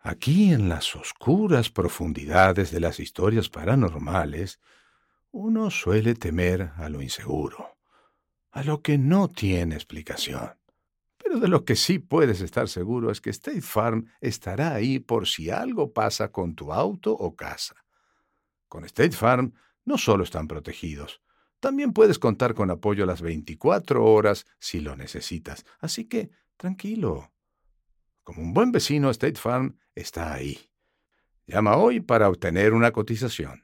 Aquí 0.00 0.52
en 0.52 0.68
las 0.68 0.94
oscuras 0.96 1.70
profundidades 1.70 2.70
de 2.70 2.80
las 2.80 3.00
historias 3.00 3.48
paranormales, 3.48 4.60
uno 5.34 5.68
suele 5.68 6.14
temer 6.14 6.70
a 6.76 6.88
lo 6.88 7.02
inseguro, 7.02 7.76
a 8.52 8.62
lo 8.62 8.82
que 8.82 8.98
no 8.98 9.28
tiene 9.28 9.74
explicación. 9.74 10.52
Pero 11.16 11.40
de 11.40 11.48
lo 11.48 11.64
que 11.64 11.74
sí 11.74 11.98
puedes 11.98 12.40
estar 12.40 12.68
seguro 12.68 13.10
es 13.10 13.20
que 13.20 13.30
State 13.30 13.60
Farm 13.60 14.06
estará 14.20 14.74
ahí 14.74 15.00
por 15.00 15.26
si 15.26 15.50
algo 15.50 15.92
pasa 15.92 16.30
con 16.30 16.54
tu 16.54 16.72
auto 16.72 17.12
o 17.12 17.34
casa. 17.34 17.74
Con 18.68 18.84
State 18.84 19.16
Farm 19.16 19.54
no 19.84 19.98
solo 19.98 20.22
están 20.22 20.46
protegidos, 20.46 21.20
también 21.58 21.92
puedes 21.92 22.20
contar 22.20 22.54
con 22.54 22.70
apoyo 22.70 23.04
las 23.04 23.20
24 23.20 24.04
horas 24.04 24.46
si 24.60 24.80
lo 24.80 24.94
necesitas. 24.94 25.64
Así 25.80 26.04
que, 26.04 26.30
tranquilo. 26.56 27.32
Como 28.22 28.40
un 28.40 28.54
buen 28.54 28.70
vecino, 28.70 29.10
State 29.10 29.40
Farm 29.40 29.78
está 29.96 30.32
ahí. 30.32 30.70
Llama 31.46 31.76
hoy 31.76 32.00
para 32.00 32.28
obtener 32.28 32.72
una 32.72 32.92
cotización. 32.92 33.63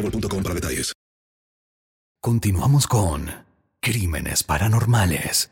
para 0.01 0.55
detalles. 0.55 0.93
Continuamos 2.21 2.87
con 2.87 3.29
Crímenes 3.79 4.43
Paranormales. 4.43 5.51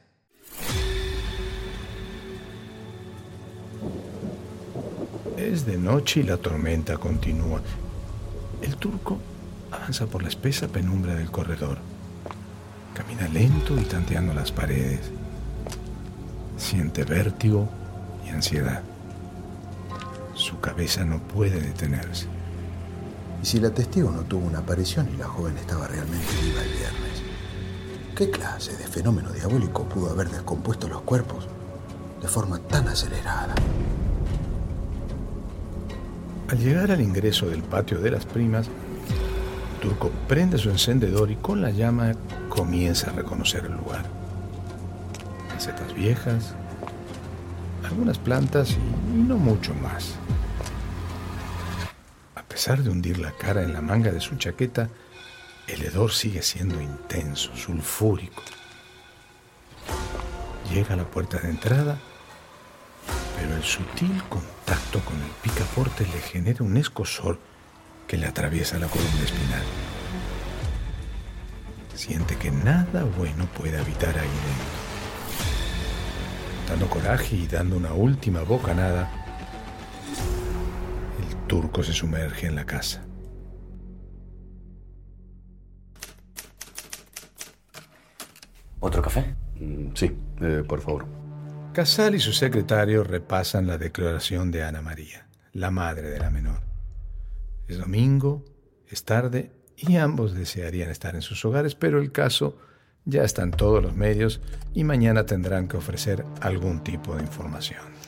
Es 5.37 5.65
de 5.65 5.77
noche 5.77 6.21
y 6.21 6.23
la 6.23 6.37
tormenta 6.37 6.97
continúa. 6.97 7.61
El 8.61 8.75
turco 8.77 9.19
avanza 9.71 10.05
por 10.07 10.21
la 10.21 10.29
espesa 10.29 10.67
penumbra 10.67 11.15
del 11.15 11.31
corredor. 11.31 11.77
Camina 12.93 13.27
lento 13.27 13.79
y 13.79 13.83
tanteando 13.83 14.33
las 14.33 14.51
paredes. 14.51 15.11
Siente 16.57 17.03
vértigo 17.03 17.69
y 18.25 18.29
ansiedad. 18.29 18.83
Su 20.33 20.59
cabeza 20.59 21.05
no 21.05 21.19
puede 21.19 21.61
detenerse. 21.61 22.38
¿Y 23.41 23.45
si 23.45 23.59
la 23.59 23.69
testigo 23.69 24.11
no 24.11 24.21
tuvo 24.23 24.45
una 24.45 24.59
aparición 24.59 25.09
y 25.13 25.17
la 25.17 25.27
joven 25.27 25.57
estaba 25.57 25.87
realmente 25.87 26.27
viva 26.43 26.61
el 26.61 26.69
viernes? 26.69 27.23
¿Qué 28.15 28.29
clase 28.29 28.75
de 28.75 28.85
fenómeno 28.85 29.31
diabólico 29.31 29.83
pudo 29.85 30.09
haber 30.09 30.29
descompuesto 30.29 30.89
los 30.89 31.01
cuerpos 31.01 31.47
de 32.21 32.27
forma 32.27 32.59
tan 32.59 32.87
acelerada? 32.89 33.55
Al 36.49 36.57
llegar 36.57 36.91
al 36.91 36.99
ingreso 36.99 37.45
del 37.45 37.63
patio 37.63 37.99
de 37.99 38.11
las 38.11 38.25
primas, 38.25 38.67
Turco 39.81 40.11
prende 40.27 40.57
su 40.57 40.69
encendedor 40.69 41.31
y 41.31 41.35
con 41.35 41.61
la 41.61 41.69
llama 41.69 42.11
comienza 42.49 43.11
a 43.11 43.13
reconocer 43.13 43.65
el 43.65 43.73
lugar. 43.73 44.03
Macetas 45.53 45.93
viejas, 45.93 46.55
algunas 47.87 48.17
plantas 48.17 48.71
y 48.71 49.17
no 49.17 49.37
mucho 49.37 49.73
más. 49.75 50.15
Pesar 52.59 52.83
de 52.83 52.89
hundir 52.89 53.19
la 53.19 53.31
cara 53.31 53.63
en 53.63 53.71
la 53.71 53.79
manga 53.79 54.11
de 54.11 54.19
su 54.19 54.35
chaqueta, 54.35 54.89
el 55.69 55.81
hedor 55.81 56.11
sigue 56.11 56.41
siendo 56.41 56.81
intenso, 56.81 57.55
sulfúrico. 57.55 58.43
Llega 60.69 60.95
a 60.95 60.97
la 60.97 61.05
puerta 61.05 61.37
de 61.37 61.51
entrada, 61.51 61.97
pero 63.37 63.55
el 63.55 63.63
sutil 63.63 64.21
contacto 64.27 64.99
con 65.05 65.15
el 65.21 65.29
picaporte 65.41 66.05
le 66.05 66.19
genera 66.19 66.65
un 66.65 66.75
escosor 66.75 67.39
que 68.09 68.17
le 68.17 68.27
atraviesa 68.27 68.77
la 68.77 68.87
columna 68.87 69.23
espinal. 69.23 69.63
Siente 71.95 72.35
que 72.35 72.51
nada 72.51 73.05
bueno 73.05 73.45
puede 73.57 73.77
habitar 73.77 74.19
ahí 74.19 74.27
dentro. 74.27 74.89
Dando 76.67 76.89
coraje 76.89 77.37
y 77.37 77.47
dando 77.47 77.77
una 77.77 77.93
última 77.93 78.41
bocanada, 78.41 79.18
turco 81.49 81.83
se 81.83 81.91
sumerge 81.91 82.47
en 82.47 82.55
la 82.55 82.65
casa. 82.65 83.03
¿Otro 88.79 89.01
café? 89.01 89.35
Mm, 89.59 89.93
Sí, 89.95 90.15
eh, 90.39 90.63
por 90.65 90.79
favor. 90.79 91.05
Casal 91.73 92.15
y 92.15 92.19
su 92.19 92.31
secretario 92.31 93.03
repasan 93.03 93.67
la 93.67 93.77
declaración 93.77 94.51
de 94.51 94.63
Ana 94.63 94.81
María, 94.81 95.27
la 95.51 95.71
madre 95.71 96.09
de 96.09 96.19
la 96.19 96.29
menor. 96.29 96.61
Es 97.67 97.77
domingo, 97.77 98.45
es 98.87 99.03
tarde 99.03 99.51
y 99.75 99.97
ambos 99.97 100.33
desearían 100.33 100.89
estar 100.89 101.15
en 101.15 101.21
sus 101.21 101.43
hogares, 101.45 101.75
pero 101.75 101.99
el 101.99 102.11
caso 102.11 102.57
ya 103.05 103.23
está 103.23 103.43
en 103.43 103.51
todos 103.51 103.81
los 103.81 103.95
medios 103.95 104.39
y 104.73 104.83
mañana 104.83 105.25
tendrán 105.25 105.67
que 105.67 105.77
ofrecer 105.77 106.25
algún 106.41 106.83
tipo 106.83 107.15
de 107.15 107.23
información. 107.23 107.98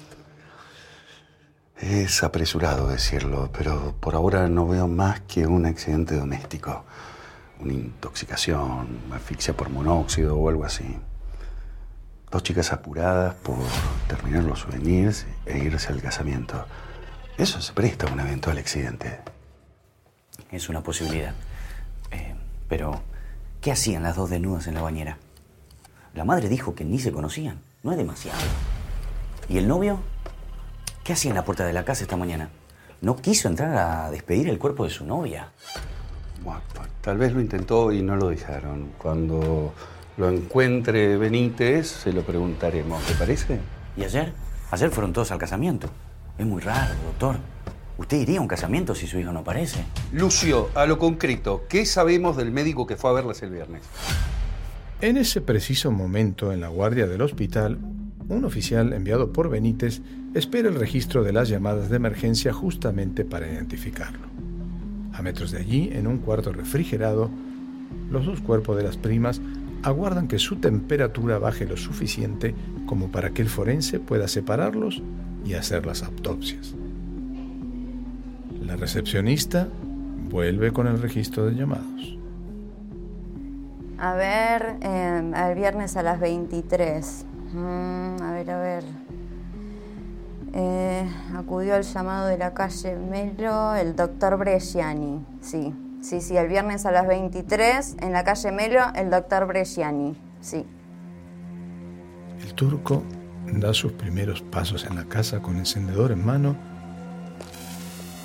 Es 1.82 2.22
apresurado 2.22 2.88
decirlo, 2.88 3.50
pero 3.58 3.96
por 4.00 4.14
ahora 4.14 4.48
no 4.48 4.68
veo 4.68 4.88
más 4.88 5.22
que 5.22 5.48
un 5.48 5.66
accidente 5.66 6.16
doméstico. 6.16 6.86
Una 7.60 7.74
intoxicación, 7.74 9.00
asfixia 9.12 9.58
por 9.58 9.72
monóxido 9.72 10.38
o 10.38 10.48
algo 10.48 10.64
así. 10.64 10.86
Dos 12.30 12.44
chicas 12.44 12.72
apuradas 12.72 13.34
por 13.34 13.58
terminar 14.08 14.44
los 14.44 14.60
souvenirs 14.60 15.26
e 15.48 15.58
irse 15.58 15.92
al 15.92 16.04
casamiento. 16.04 16.68
Eso 17.40 17.60
se 17.60 17.74
presta 17.74 18.08
a 18.08 18.14
un 18.14 18.20
eventual 18.20 18.60
accidente. 18.60 19.20
Es 20.52 20.70
una 20.70 20.84
posibilidad. 20.84 21.34
Eh, 22.12 22.36
pero, 22.70 23.02
¿qué 23.60 23.72
hacían 23.72 24.04
las 24.04 24.18
dos 24.18 24.30
desnudas 24.30 24.68
en 24.68 24.76
la 24.76 24.84
bañera? 24.84 25.18
La 26.14 26.26
madre 26.26 26.48
dijo 26.48 26.76
que 26.76 26.86
ni 26.86 27.00
se 27.00 27.12
conocían. 27.12 27.60
No 27.82 27.92
es 27.92 27.98
demasiado. 27.98 28.40
¿Y 29.50 29.58
el 29.58 29.68
novio? 29.68 30.00
¿Qué 31.12 31.16
hacía 31.16 31.32
en 31.32 31.36
la 31.36 31.44
puerta 31.44 31.66
de 31.66 31.74
la 31.74 31.84
casa 31.84 32.04
esta 32.04 32.16
mañana? 32.16 32.48
No 33.02 33.18
quiso 33.18 33.50
entrar 33.50 33.76
a 33.76 34.10
despedir 34.10 34.48
el 34.48 34.58
cuerpo 34.58 34.86
de 34.86 34.92
su 34.92 35.06
novia. 35.06 35.52
Bueno, 36.42 36.62
tal 37.02 37.18
vez 37.18 37.34
lo 37.34 37.42
intentó 37.42 37.92
y 37.92 38.02
no 38.02 38.16
lo 38.16 38.30
dejaron. 38.30 38.94
Cuando 38.98 39.74
lo 40.16 40.30
encuentre 40.30 41.18
Benítez, 41.18 41.88
se 41.88 42.14
lo 42.14 42.22
preguntaremos. 42.22 43.04
¿Te 43.04 43.14
parece? 43.16 43.60
¿Y 43.98 44.06
ayer? 44.06 44.32
Ayer 44.72 44.90
fueron 44.90 45.12
todos 45.12 45.34
al 45.34 45.38
casamiento. 45.38 45.90
Es 46.38 46.46
muy 46.46 46.62
raro, 46.62 46.94
doctor. 47.04 47.36
¿Usted 47.98 48.16
iría 48.16 48.40
a 48.40 48.42
un 48.42 48.48
casamiento 48.48 48.96
si 48.96 49.06
su 49.06 49.20
hijo 49.20 49.34
no 49.34 49.40
aparece? 49.40 49.84
Lucio, 50.14 50.70
a 50.76 50.86
lo 50.86 50.98
concreto, 50.98 51.66
¿qué 51.68 51.86
sabemos 51.86 52.38
del 52.38 52.52
médico 52.52 52.88
que 52.88 52.96
fue 52.96 53.10
a 53.10 53.14
verlas 53.16 53.44
el 53.44 53.50
viernes? 53.50 53.82
En 55.02 55.18
ese 55.18 55.42
preciso 55.42 55.92
momento, 55.92 56.54
en 56.54 56.62
la 56.62 56.70
guardia 56.70 57.06
del 57.06 57.22
hospital, 57.22 57.80
un 58.32 58.46
oficial 58.46 58.94
enviado 58.94 59.34
por 59.34 59.50
Benítez 59.50 60.02
espera 60.34 60.70
el 60.70 60.76
registro 60.76 61.24
de 61.24 61.34
las 61.34 61.50
llamadas 61.50 61.90
de 61.90 61.98
emergencia 61.98 62.54
justamente 62.54 63.26
para 63.26 63.52
identificarlo. 63.52 64.28
A 65.14 65.22
metros 65.22 65.52
de 65.52 65.60
allí, 65.60 65.90
en 65.92 66.08
un 66.08 66.20
cuarto 66.20 66.54
refrigerado, 66.54 67.30
los 68.10 68.26
dos 68.26 68.40
cuerpos 68.40 68.78
de 68.78 68.84
las 68.84 68.98
primas 68.98 69.42
aguardan 69.84 70.28
que 70.28 70.40
su 70.40 70.58
temperatura 70.58 71.40
baje 71.40 71.66
lo 71.66 71.76
suficiente 71.76 72.56
como 72.86 73.12
para 73.12 73.32
que 73.32 73.42
el 73.42 73.50
forense 73.50 74.00
pueda 74.00 74.28
separarlos 74.28 75.02
y 75.46 75.54
hacer 75.54 75.86
las 75.86 76.04
autopsias. 76.04 76.74
La 78.62 78.78
recepcionista 78.78 79.68
vuelve 80.30 80.72
con 80.72 80.88
el 80.88 81.02
registro 81.02 81.46
de 81.46 81.56
llamados. 81.56 82.18
A 83.98 84.16
ver, 84.16 84.78
el 84.82 85.56
viernes 85.56 85.98
a 85.98 86.04
las 86.04 86.20
23. 86.20 87.26
Mm, 87.54 88.22
a 88.22 88.32
ver, 88.32 88.52
a 88.52 88.60
ver. 88.60 88.84
Eh, 90.54 91.10
acudió 91.36 91.76
al 91.76 91.84
llamado 91.84 92.28
de 92.28 92.38
la 92.38 92.54
calle 92.54 92.96
Melo 92.96 93.76
el 93.76 93.96
doctor 93.96 94.38
Bresciani. 94.38 95.26
Sí, 95.42 95.74
sí, 96.02 96.22
sí, 96.22 96.38
el 96.38 96.48
viernes 96.48 96.86
a 96.86 96.92
las 96.92 97.08
23 97.08 97.98
en 98.00 98.12
la 98.12 98.24
calle 98.24 98.52
Melo 98.52 98.82
el 98.96 99.10
doctor 99.10 99.48
Bresciani. 99.48 100.18
Sí. 100.42 100.66
El 102.42 102.54
turco 102.54 103.04
da 103.54 103.74
sus 103.74 103.94
primeros 103.94 104.42
pasos 104.42 104.86
en 104.86 104.96
la 104.96 105.06
casa 105.06 105.42
con 105.42 105.58
encendedor 105.58 106.12
en 106.12 106.26
mano 106.26 106.56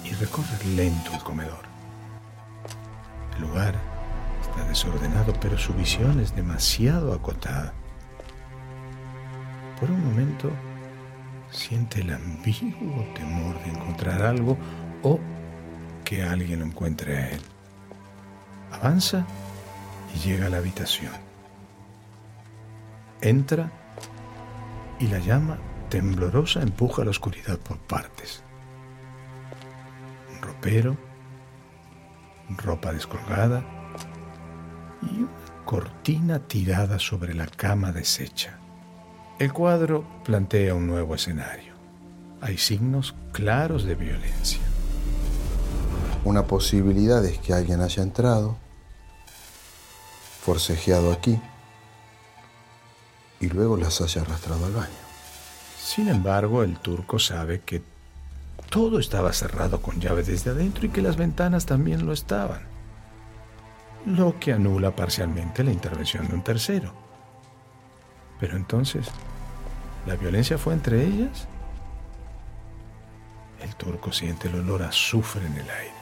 y 0.04 0.10
recorre 0.14 0.64
lento 0.74 1.12
el 1.12 1.22
comedor. 1.22 1.66
El 3.36 3.42
lugar 3.42 3.74
está 4.40 4.66
desordenado, 4.68 5.32
pero 5.40 5.58
su 5.58 5.72
visión 5.74 6.20
es 6.20 6.34
demasiado 6.34 7.12
acotada. 7.12 7.72
Por 9.78 9.90
un 9.90 10.02
momento 10.04 10.50
siente 11.50 12.00
el 12.00 12.12
ambiguo 12.12 13.04
temor 13.14 13.62
de 13.62 13.70
encontrar 13.70 14.22
algo 14.22 14.56
o 15.02 15.20
que 16.04 16.22
alguien 16.22 16.60
lo 16.60 16.66
encuentre 16.66 17.16
a 17.18 17.30
él. 17.30 17.40
Avanza 18.72 19.26
y 20.14 20.18
llega 20.20 20.46
a 20.46 20.50
la 20.50 20.58
habitación. 20.58 21.12
Entra 23.20 23.70
y 24.98 25.08
la 25.08 25.18
llama 25.18 25.58
temblorosa 25.90 26.62
empuja 26.62 27.04
la 27.04 27.10
oscuridad 27.10 27.58
por 27.58 27.78
partes. 27.78 28.42
Un 30.32 30.42
ropero, 30.42 30.96
ropa 32.56 32.92
descolgada 32.92 33.62
y 35.02 35.22
una 35.22 35.30
cortina 35.64 36.38
tirada 36.38 36.98
sobre 36.98 37.34
la 37.34 37.46
cama 37.46 37.92
deshecha. 37.92 38.58
El 39.38 39.52
cuadro 39.52 40.02
plantea 40.24 40.74
un 40.74 40.86
nuevo 40.86 41.14
escenario. 41.14 41.74
Hay 42.40 42.56
signos 42.56 43.14
claros 43.32 43.84
de 43.84 43.94
violencia. 43.94 44.62
Una 46.24 46.46
posibilidad 46.46 47.22
es 47.22 47.38
que 47.38 47.52
alguien 47.52 47.82
haya 47.82 48.02
entrado, 48.02 48.56
forcejeado 50.40 51.12
aquí 51.12 51.38
y 53.38 53.48
luego 53.50 53.76
las 53.76 54.00
haya 54.00 54.22
arrastrado 54.22 54.64
al 54.64 54.72
baño. 54.72 55.06
Sin 55.78 56.08
embargo, 56.08 56.62
el 56.62 56.78
turco 56.78 57.18
sabe 57.18 57.60
que 57.60 57.82
todo 58.70 58.98
estaba 58.98 59.34
cerrado 59.34 59.82
con 59.82 60.00
llave 60.00 60.22
desde 60.22 60.50
adentro 60.50 60.86
y 60.86 60.88
que 60.88 61.02
las 61.02 61.16
ventanas 61.18 61.66
también 61.66 62.06
lo 62.06 62.14
estaban, 62.14 62.62
lo 64.06 64.40
que 64.40 64.54
anula 64.54 64.96
parcialmente 64.96 65.62
la 65.62 65.72
intervención 65.72 66.26
de 66.26 66.34
un 66.34 66.42
tercero. 66.42 67.05
Pero 68.40 68.56
entonces, 68.56 69.08
¿la 70.06 70.16
violencia 70.16 70.58
fue 70.58 70.74
entre 70.74 71.04
ellas? 71.04 71.46
El 73.60 73.74
turco 73.76 74.12
siente 74.12 74.48
el 74.48 74.56
olor 74.56 74.82
a 74.82 74.88
azufre 74.88 75.46
en 75.46 75.54
el 75.54 75.70
aire. 75.70 75.92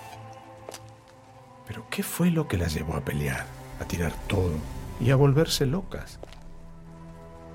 Pero 1.67 1.87
¿qué 1.89 2.03
fue 2.03 2.31
lo 2.31 2.47
que 2.49 2.59
las 2.59 2.75
llevó 2.75 2.95
a 2.95 3.01
pelear, 3.01 3.47
a 3.81 3.85
tirar 3.85 4.13
todo 4.27 4.53
y 5.01 5.11
a 5.11 5.17
volverse 5.17 5.67
locas? 5.67 6.19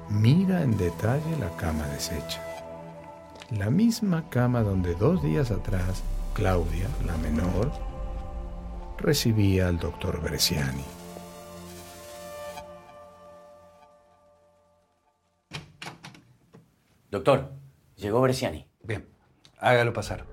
Mira 0.09 0.63
en 0.63 0.77
detalle 0.77 1.37
la 1.39 1.55
cama 1.57 1.85
deshecha. 1.87 2.43
La 3.51 3.69
misma 3.69 4.29
cama 4.29 4.61
donde 4.61 4.95
dos 4.95 5.21
días 5.21 5.51
atrás 5.51 6.03
Claudia, 6.33 6.87
la 7.05 7.17
menor, 7.17 7.71
recibía 8.97 9.67
al 9.67 9.77
doctor 9.77 10.21
Bresciani. 10.21 10.98
Doctor, 17.11 17.51
llegó 17.95 18.21
Bresciani. 18.21 18.67
Bien, 18.83 19.07
hágalo 19.57 19.93
pasar. 19.93 20.25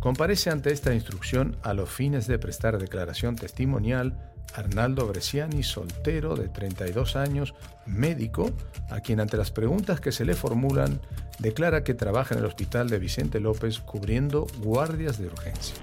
Comparece 0.00 0.50
ante 0.50 0.72
esta 0.72 0.94
instrucción 0.94 1.56
a 1.62 1.74
los 1.74 1.90
fines 1.90 2.26
de 2.26 2.38
prestar 2.38 2.78
declaración 2.78 3.36
testimonial 3.36 4.32
Arnaldo 4.54 5.06
Bresciani, 5.06 5.62
soltero 5.62 6.36
de 6.36 6.48
32 6.48 7.16
años, 7.16 7.54
médico, 7.84 8.50
a 8.90 9.00
quien 9.00 9.20
ante 9.20 9.36
las 9.36 9.50
preguntas 9.50 10.00
que 10.00 10.12
se 10.12 10.24
le 10.24 10.34
formulan 10.34 11.00
declara 11.38 11.84
que 11.84 11.94
trabaja 11.94 12.34
en 12.34 12.40
el 12.40 12.46
hospital 12.46 12.88
de 12.88 12.98
Vicente 12.98 13.40
López 13.40 13.80
cubriendo 13.80 14.46
guardias 14.58 15.18
de 15.18 15.26
urgencia. 15.26 15.76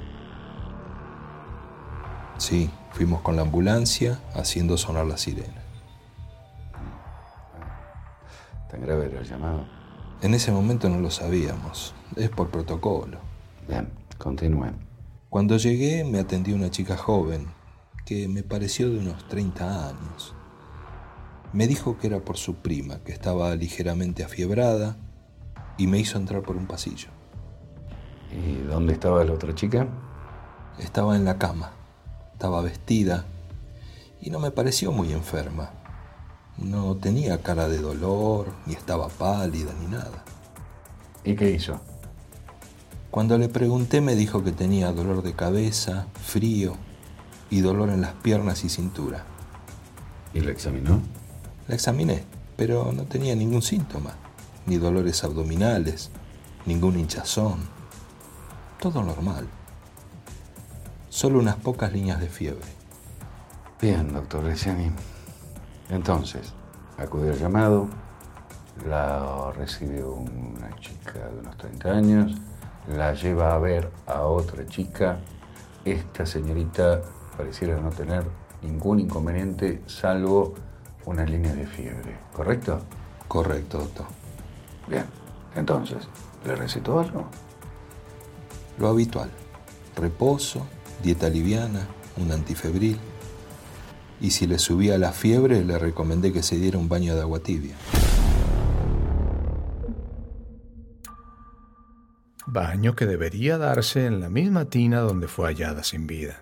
Sí, 2.38 2.70
fuimos 2.92 3.22
con 3.22 3.36
la 3.36 3.44
ambulancia 3.44 4.20
haciendo 4.34 4.78
sonar 4.78 5.06
la 5.06 5.18
sirena. 5.18 5.63
¿Tan 8.74 8.82
grave 8.82 9.06
era 9.06 9.20
el 9.20 9.26
llamado? 9.28 9.68
En 10.24 10.34
ese 10.34 10.52
momento 10.52 10.90
no 10.90 11.00
lo 11.00 11.12
sabíamos. 11.12 11.94
Es 12.16 12.32
por 12.32 12.50
protocolo. 12.50 13.20
Bien, 13.68 13.88
continúen. 14.18 14.78
Cuando 15.30 15.58
llegué 15.58 16.04
me 16.04 16.18
atendió 16.18 16.56
una 16.56 16.72
chica 16.72 16.98
joven 16.98 17.54
que 18.04 18.28
me 18.28 18.42
pareció 18.42 18.90
de 18.90 18.98
unos 18.98 19.28
30 19.28 19.90
años. 19.90 20.34
Me 21.54 21.68
dijo 21.68 22.00
que 22.00 22.08
era 22.08 22.22
por 22.22 22.38
su 22.38 22.56
prima, 22.56 22.98
que 23.04 23.12
estaba 23.12 23.56
ligeramente 23.56 24.24
afiebrada, 24.24 24.98
y 25.78 25.86
me 25.86 26.00
hizo 26.00 26.18
entrar 26.18 26.42
por 26.42 26.56
un 26.56 26.66
pasillo. 26.66 27.10
¿Y 28.32 28.56
dónde 28.64 28.94
estaba 28.94 29.24
la 29.24 29.34
otra 29.34 29.54
chica? 29.54 29.88
Estaba 30.80 31.16
en 31.16 31.26
la 31.26 31.38
cama, 31.38 31.74
estaba 32.32 32.64
vestida, 32.64 33.26
y 34.20 34.32
no 34.32 34.40
me 34.40 34.50
pareció 34.50 34.92
muy 34.92 35.14
enferma. 35.14 35.83
No 36.58 36.96
tenía 36.96 37.42
cara 37.42 37.68
de 37.68 37.80
dolor, 37.80 38.54
ni 38.66 38.74
estaba 38.74 39.10
pálida, 39.10 39.74
ni 39.80 39.88
nada. 39.88 40.24
¿Y 41.24 41.36
qué 41.36 41.52
hizo? 41.52 41.80
Cuando 43.12 43.38
le 43.38 43.48
pregunté 43.48 44.02
me 44.02 44.16
dijo 44.16 44.44
que 44.44 44.52
tenía 44.52 44.92
dolor 44.92 45.22
de 45.24 45.34
cabeza, 45.34 46.08
frío 46.22 46.76
y 47.50 47.62
dolor 47.62 47.90
en 47.90 48.02
las 48.02 48.14
piernas 48.14 48.64
y 48.64 48.70
cintura. 48.70 49.24
¿Y 50.34 50.40
lo 50.40 50.50
examinó? 50.50 51.00
La 51.68 51.76
examiné, 51.76 52.24
pero 52.58 52.92
no 52.92 53.04
tenía 53.04 53.36
ningún 53.36 53.62
síntoma, 53.62 54.16
ni 54.66 54.78
dolores 54.78 55.24
abdominales, 55.24 56.10
ningún 56.66 57.00
hinchazón. 57.00 57.60
Todo 58.80 59.04
normal. 59.04 59.48
Solo 61.10 61.40
unas 61.40 61.58
pocas 61.58 61.94
líneas 61.94 62.20
de 62.20 62.30
fiebre. 62.30 62.66
Bien, 63.80 64.12
doctor 64.12 64.44
Bresciani. 64.44 64.92
Entonces, 65.90 66.54
acude 66.98 67.32
al 67.32 67.40
llamado, 67.40 67.88
la 68.88 69.52
recibe 69.56 70.04
una 70.04 70.76
chica 70.80 71.14
de 71.30 71.40
unos 71.40 71.58
30 71.58 71.92
años, 71.92 72.42
la 72.88 73.14
lleva 73.14 73.54
a 73.54 73.58
ver 73.60 73.92
a 74.08 74.24
otra 74.24 74.66
chica. 74.66 75.20
Esta 75.86 76.26
señorita 76.26 77.02
pareciera 77.38 77.80
no 77.80 77.90
tener 77.90 78.24
ningún 78.62 79.00
inconveniente 79.00 79.82
salvo 79.86 80.54
una 81.06 81.26
línea 81.26 81.54
de 81.54 81.68
fiebre, 81.68 82.18
¿correcto? 82.34 82.80
Correcto, 83.28 83.80
doctor. 83.80 84.06
Bien, 84.88 85.06
entonces, 85.56 86.08
¿le 86.46 86.56
recetó 86.56 87.00
algo? 87.00 87.26
Lo 88.78 88.88
habitual. 88.88 89.30
Reposo, 89.96 90.66
dieta 91.02 91.30
liviana, 91.30 91.88
un 92.18 92.32
antifebril. 92.32 93.00
Y 94.24 94.32
si 94.32 94.48
le 94.48 94.58
subía 94.58 94.98
la 94.98 95.12
fiebre, 95.12 95.66
le 95.66 95.78
recomendé 95.78 96.32
que 96.32 96.44
se 96.44 96.56
diera 96.56 96.78
un 96.78 96.88
baño 96.88 97.14
de 97.14 97.20
agua 97.20 97.40
tibia. 97.40 97.76
Baño 102.48 102.96
que 102.96 103.06
debería 103.06 103.58
darse 103.58 104.06
en 104.06 104.22
la 104.22 104.30
misma 104.30 104.64
tina 104.64 105.02
donde 105.02 105.28
fue 105.28 105.48
hallada 105.48 105.84
sin 105.84 106.08
vida. 106.08 106.40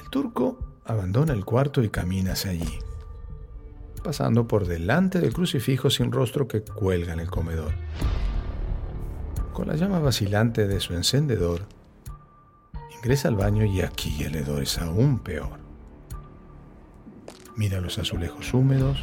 El 0.00 0.08
turco 0.08 0.80
abandona 0.84 1.32
el 1.32 1.44
cuarto 1.44 1.82
y 1.82 1.88
camina 1.88 2.34
hacia 2.34 2.52
allí, 2.52 2.78
pasando 4.04 4.46
por 4.46 4.66
delante 4.66 5.18
del 5.18 5.34
crucifijo 5.34 5.90
sin 5.90 6.12
rostro 6.12 6.46
que 6.46 6.62
cuelga 6.62 7.12
en 7.12 7.18
el 7.18 7.28
comedor. 7.28 7.72
Con 9.52 9.66
la 9.66 9.74
llama 9.74 9.98
vacilante 9.98 10.68
de 10.68 10.78
su 10.78 10.94
encendedor, 10.94 11.62
ingresa 13.02 13.26
al 13.26 13.34
baño 13.34 13.64
y 13.64 13.80
aquí 13.80 14.22
el 14.22 14.36
hedor 14.36 14.62
es 14.62 14.78
aún 14.78 15.18
peor. 15.18 15.58
Mira 17.56 17.80
los 17.80 17.98
azulejos 17.98 18.54
húmedos, 18.54 19.02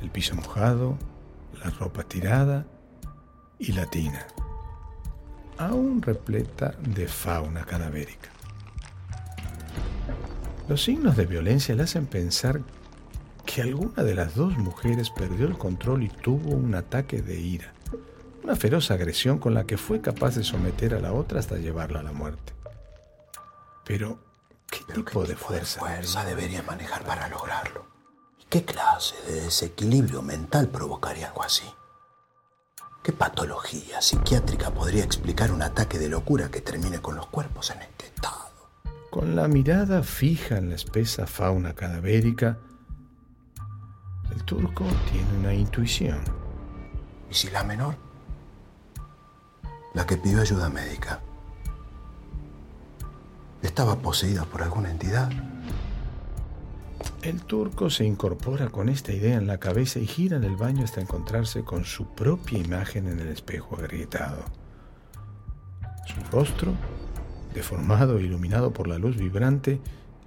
el 0.00 0.08
piso 0.08 0.34
mojado, 0.36 0.96
la 1.62 1.68
ropa 1.68 2.02
tirada 2.02 2.64
y 3.58 3.72
la 3.72 3.84
tina, 3.84 4.26
aún 5.58 6.00
repleta 6.00 6.74
de 6.80 7.06
fauna 7.06 7.66
cadavérica. 7.66 8.30
Los 10.66 10.82
signos 10.82 11.14
de 11.14 11.26
violencia 11.26 11.74
le 11.74 11.82
hacen 11.82 12.06
pensar 12.06 12.62
que 13.44 13.60
alguna 13.60 14.02
de 14.02 14.14
las 14.14 14.34
dos 14.34 14.56
mujeres 14.56 15.10
perdió 15.10 15.46
el 15.46 15.58
control 15.58 16.04
y 16.04 16.08
tuvo 16.08 16.54
un 16.54 16.74
ataque 16.74 17.20
de 17.20 17.38
ira, 17.38 17.74
una 18.42 18.56
feroz 18.56 18.90
agresión 18.90 19.38
con 19.38 19.52
la 19.52 19.64
que 19.64 19.76
fue 19.76 20.00
capaz 20.00 20.36
de 20.36 20.42
someter 20.42 20.94
a 20.94 21.00
la 21.00 21.12
otra 21.12 21.38
hasta 21.38 21.58
llevarla 21.58 22.00
a 22.00 22.04
la 22.04 22.12
muerte. 22.12 22.59
Pero, 23.90 24.20
¿qué 24.70 24.84
tipo 24.94 25.24
de 25.24 25.34
fuerza? 25.34 25.80
fuerza 25.80 26.24
debería 26.24 26.62
manejar 26.62 27.02
para 27.02 27.26
lograrlo? 27.26 27.88
¿Y 28.38 28.44
qué 28.44 28.64
clase 28.64 29.16
de 29.26 29.40
desequilibrio 29.40 30.22
mental 30.22 30.68
provocaría 30.68 31.26
algo 31.26 31.42
así? 31.42 31.64
¿Qué 33.02 33.10
patología 33.10 34.00
psiquiátrica 34.00 34.70
podría 34.70 35.02
explicar 35.02 35.50
un 35.50 35.62
ataque 35.62 35.98
de 35.98 36.08
locura 36.08 36.52
que 36.52 36.60
termine 36.60 37.00
con 37.00 37.16
los 37.16 37.26
cuerpos 37.26 37.72
en 37.72 37.82
este 37.82 38.06
estado? 38.06 38.52
Con 39.10 39.34
la 39.34 39.48
mirada 39.48 40.04
fija 40.04 40.58
en 40.58 40.68
la 40.68 40.76
espesa 40.76 41.26
fauna 41.26 41.74
cadavérica, 41.74 42.58
el 44.32 44.44
turco 44.44 44.84
tiene 45.10 45.36
una 45.36 45.52
intuición. 45.52 46.20
¿Y 47.28 47.34
si 47.34 47.50
la 47.50 47.64
menor? 47.64 47.96
La 49.94 50.06
que 50.06 50.16
pidió 50.16 50.42
ayuda 50.42 50.68
médica. 50.68 51.20
¿Estaba 53.62 53.96
poseída 53.96 54.44
por 54.44 54.62
alguna 54.62 54.90
entidad? 54.90 55.30
El 57.22 57.42
turco 57.42 57.90
se 57.90 58.04
incorpora 58.04 58.68
con 58.68 58.88
esta 58.88 59.12
idea 59.12 59.36
en 59.36 59.46
la 59.46 59.58
cabeza 59.58 59.98
y 59.98 60.06
gira 60.06 60.38
en 60.38 60.44
el 60.44 60.56
baño 60.56 60.84
hasta 60.84 61.02
encontrarse 61.02 61.62
con 61.62 61.84
su 61.84 62.06
propia 62.14 62.58
imagen 62.58 63.06
en 63.08 63.20
el 63.20 63.28
espejo 63.28 63.76
agrietado. 63.76 64.42
Su 66.06 66.20
rostro, 66.32 66.72
deformado 67.52 68.18
e 68.18 68.22
iluminado 68.22 68.72
por 68.72 68.88
la 68.88 68.98
luz 68.98 69.16
vibrante, 69.16 69.80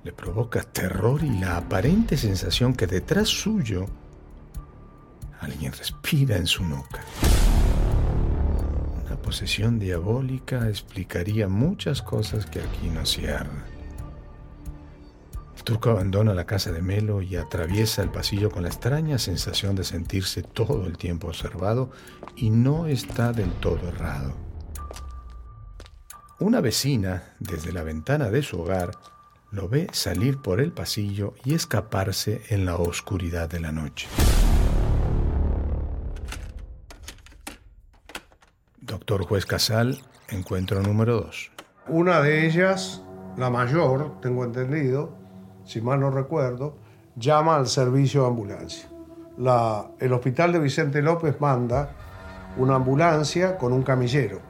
le 0.04 0.12
provoca 0.12 0.62
terror 0.62 1.24
y 1.24 1.40
la 1.40 1.58
aparente 1.58 2.18
sensación 2.18 2.76
que 2.76 2.86
detrás 2.86 3.30
suyo 3.30 3.88
alguien 5.40 5.72
respira 5.72 6.38
en 6.38 6.46
su 6.46 6.64
nuca. 6.64 7.02
Posesión 9.24 9.80
diabólica 9.80 10.68
explicaría 10.70 11.48
muchas 11.48 12.02
cosas 12.02 12.46
que 12.46 12.60
aquí 12.60 12.90
no 12.90 13.06
cierran. 13.06 13.64
El 15.56 15.64
turco 15.64 15.92
abandona 15.92 16.34
la 16.34 16.46
casa 16.46 16.74
de 16.74 16.82
Melo 16.82 17.22
y 17.22 17.38
atraviesa 17.38 18.04
el 18.04 18.10
pasillo 18.10 18.52
con 18.52 18.64
la 18.64 18.70
extraña 18.70 19.18
sensación 19.18 19.76
de 19.76 19.86
sentirse 19.86 20.44
todo 20.44 20.86
el 20.86 20.98
tiempo 20.98 21.28
observado 21.28 21.90
y 22.36 22.50
no 22.50 22.86
está 22.86 23.32
del 23.32 23.52
todo 23.54 23.88
errado. 23.88 24.34
Una 26.40 26.60
vecina, 26.60 27.24
desde 27.40 27.72
la 27.72 27.84
ventana 27.84 28.30
de 28.30 28.44
su 28.44 28.60
hogar, 28.60 28.92
lo 29.52 29.70
ve 29.70 29.88
salir 29.94 30.40
por 30.40 30.60
el 30.60 30.74
pasillo 30.74 31.34
y 31.46 31.54
escaparse 31.54 32.42
en 32.50 32.66
la 32.66 32.76
oscuridad 32.76 33.50
de 33.50 33.62
la 33.62 33.72
noche. 33.72 34.08
Doctor 38.86 39.24
Juez 39.26 39.46
Casal, 39.46 39.98
encuentro 40.30 40.82
número 40.82 41.22
2. 41.22 41.52
Una 41.88 42.20
de 42.22 42.46
ellas, 42.46 43.02
la 43.38 43.50
mayor, 43.50 44.20
tengo 44.22 44.44
entendido, 44.44 45.16
si 45.64 45.80
mal 45.80 46.02
no 46.02 46.12
recuerdo, 46.12 46.76
llama 47.16 47.56
al 47.56 47.68
servicio 47.68 48.22
de 48.24 48.28
ambulancia. 48.28 48.90
La- 49.38 49.90
el 50.00 50.12
hospital 50.12 50.52
de 50.52 50.60
Vicente 50.60 51.02
López 51.02 51.40
manda 51.40 51.96
una 52.58 52.76
ambulancia 52.76 53.58
con 53.58 53.72
un 53.72 53.84
camillero. 53.84 54.42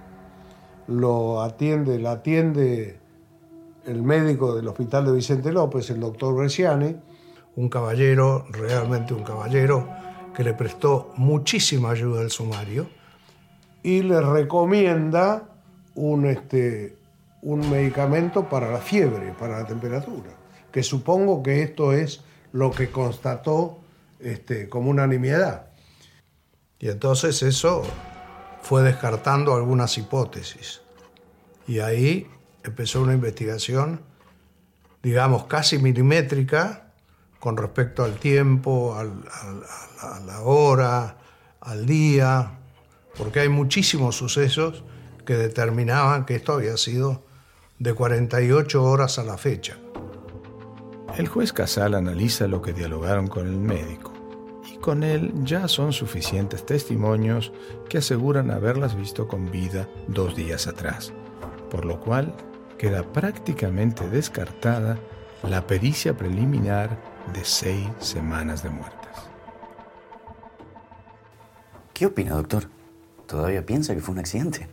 Lo 0.88 1.42
atiende, 1.44 2.00
la 2.00 2.14
atiende 2.14 3.00
el 3.86 4.02
médico 4.02 4.56
del 4.56 4.68
hospital 4.68 5.06
de 5.06 5.12
Vicente 5.12 5.52
López, 5.52 5.90
el 5.92 6.00
doctor 6.00 6.34
Bresciani, 6.36 6.96
un 7.56 7.70
caballero, 7.70 8.46
realmente 8.50 9.14
un 9.14 9.24
caballero, 9.24 9.88
que 10.34 10.44
le 10.44 10.54
prestó 10.56 11.12
muchísima 11.18 11.92
ayuda 11.92 12.22
al 12.22 12.32
sumario 12.32 12.88
y 13.84 14.02
le 14.02 14.22
recomienda 14.22 15.50
un, 15.96 16.26
este, 16.26 16.98
un 17.42 17.70
medicamento 17.70 18.50
para 18.50 18.72
la 18.72 18.80
fiebre, 18.80 19.34
para 19.38 19.60
la 19.60 19.68
temperatura, 19.68 20.32
que 20.72 20.82
supongo 20.82 21.44
que 21.44 21.62
esto 21.62 21.94
es 21.94 22.22
lo 22.54 22.72
que 22.72 22.90
constató 22.90 23.80
este, 24.20 24.70
como 24.70 24.90
una 24.90 25.06
nimiedad. 25.06 25.68
Y 26.80 26.90
entonces 26.90 27.44
eso 27.44 27.84
fue 28.62 28.82
descartando 28.84 29.54
algunas 29.56 29.98
hipótesis. 29.98 30.82
Y 31.68 31.80
ahí 31.80 32.28
empezó 32.64 33.02
una 33.02 33.14
investigación, 33.14 34.02
digamos, 35.02 35.46
casi 35.46 35.78
milimétrica 35.78 36.88
con 37.40 37.58
respecto 37.58 38.04
al 38.04 38.16
tiempo, 38.20 38.96
al- 38.96 39.24
a 40.02 40.20
la 40.22 40.42
hora, 40.42 41.18
al 41.60 41.86
día, 41.86 42.60
porque 43.18 43.42
hay 43.42 43.50
muchísimos 43.50 44.16
sucesos 44.16 44.84
que 45.26 45.36
determinaban 45.36 46.26
que 46.26 46.36
esto 46.36 46.54
había 46.54 46.78
sido 46.78 47.24
de 47.80 47.94
48 47.94 48.84
horas 48.84 49.20
a 49.20 49.24
la 49.24 49.38
fecha. 49.38 49.78
El 51.18 51.28
juez 51.28 51.54
Casal 51.54 51.94
analiza 51.94 52.48
lo 52.48 52.62
que 52.62 52.74
dialogaron 52.74 53.28
con 53.28 53.48
el 53.48 53.58
médico 53.58 54.14
y 54.72 54.78
con 54.78 55.04
él 55.04 55.32
ya 55.44 55.68
son 55.68 55.94
suficientes 55.94 56.66
testimonios 56.66 57.52
que 57.90 58.00
aseguran 58.00 58.52
haberlas 58.52 58.96
visto 58.96 59.28
con 59.28 59.52
vida 59.52 59.88
dos 60.08 60.36
días 60.36 60.68
atrás, 60.68 61.14
por 61.70 61.86
lo 61.86 62.00
cual 62.00 62.36
queda 62.78 63.04
prácticamente 63.04 64.10
descartada 64.10 64.98
la 65.44 65.68
pericia 65.68 66.18
preliminar 66.18 66.98
de 67.34 67.46
seis 67.46 67.88
semanas 68.00 68.64
de 68.64 68.70
muertes. 68.70 69.00
¿Qué 71.94 72.08
opina, 72.08 72.36
doctor? 72.36 72.73
¿Todavía 73.34 73.66
piensa 73.66 73.96
que 73.96 74.00
fue 74.00 74.14
un 74.14 74.20
accidente? 74.20 74.68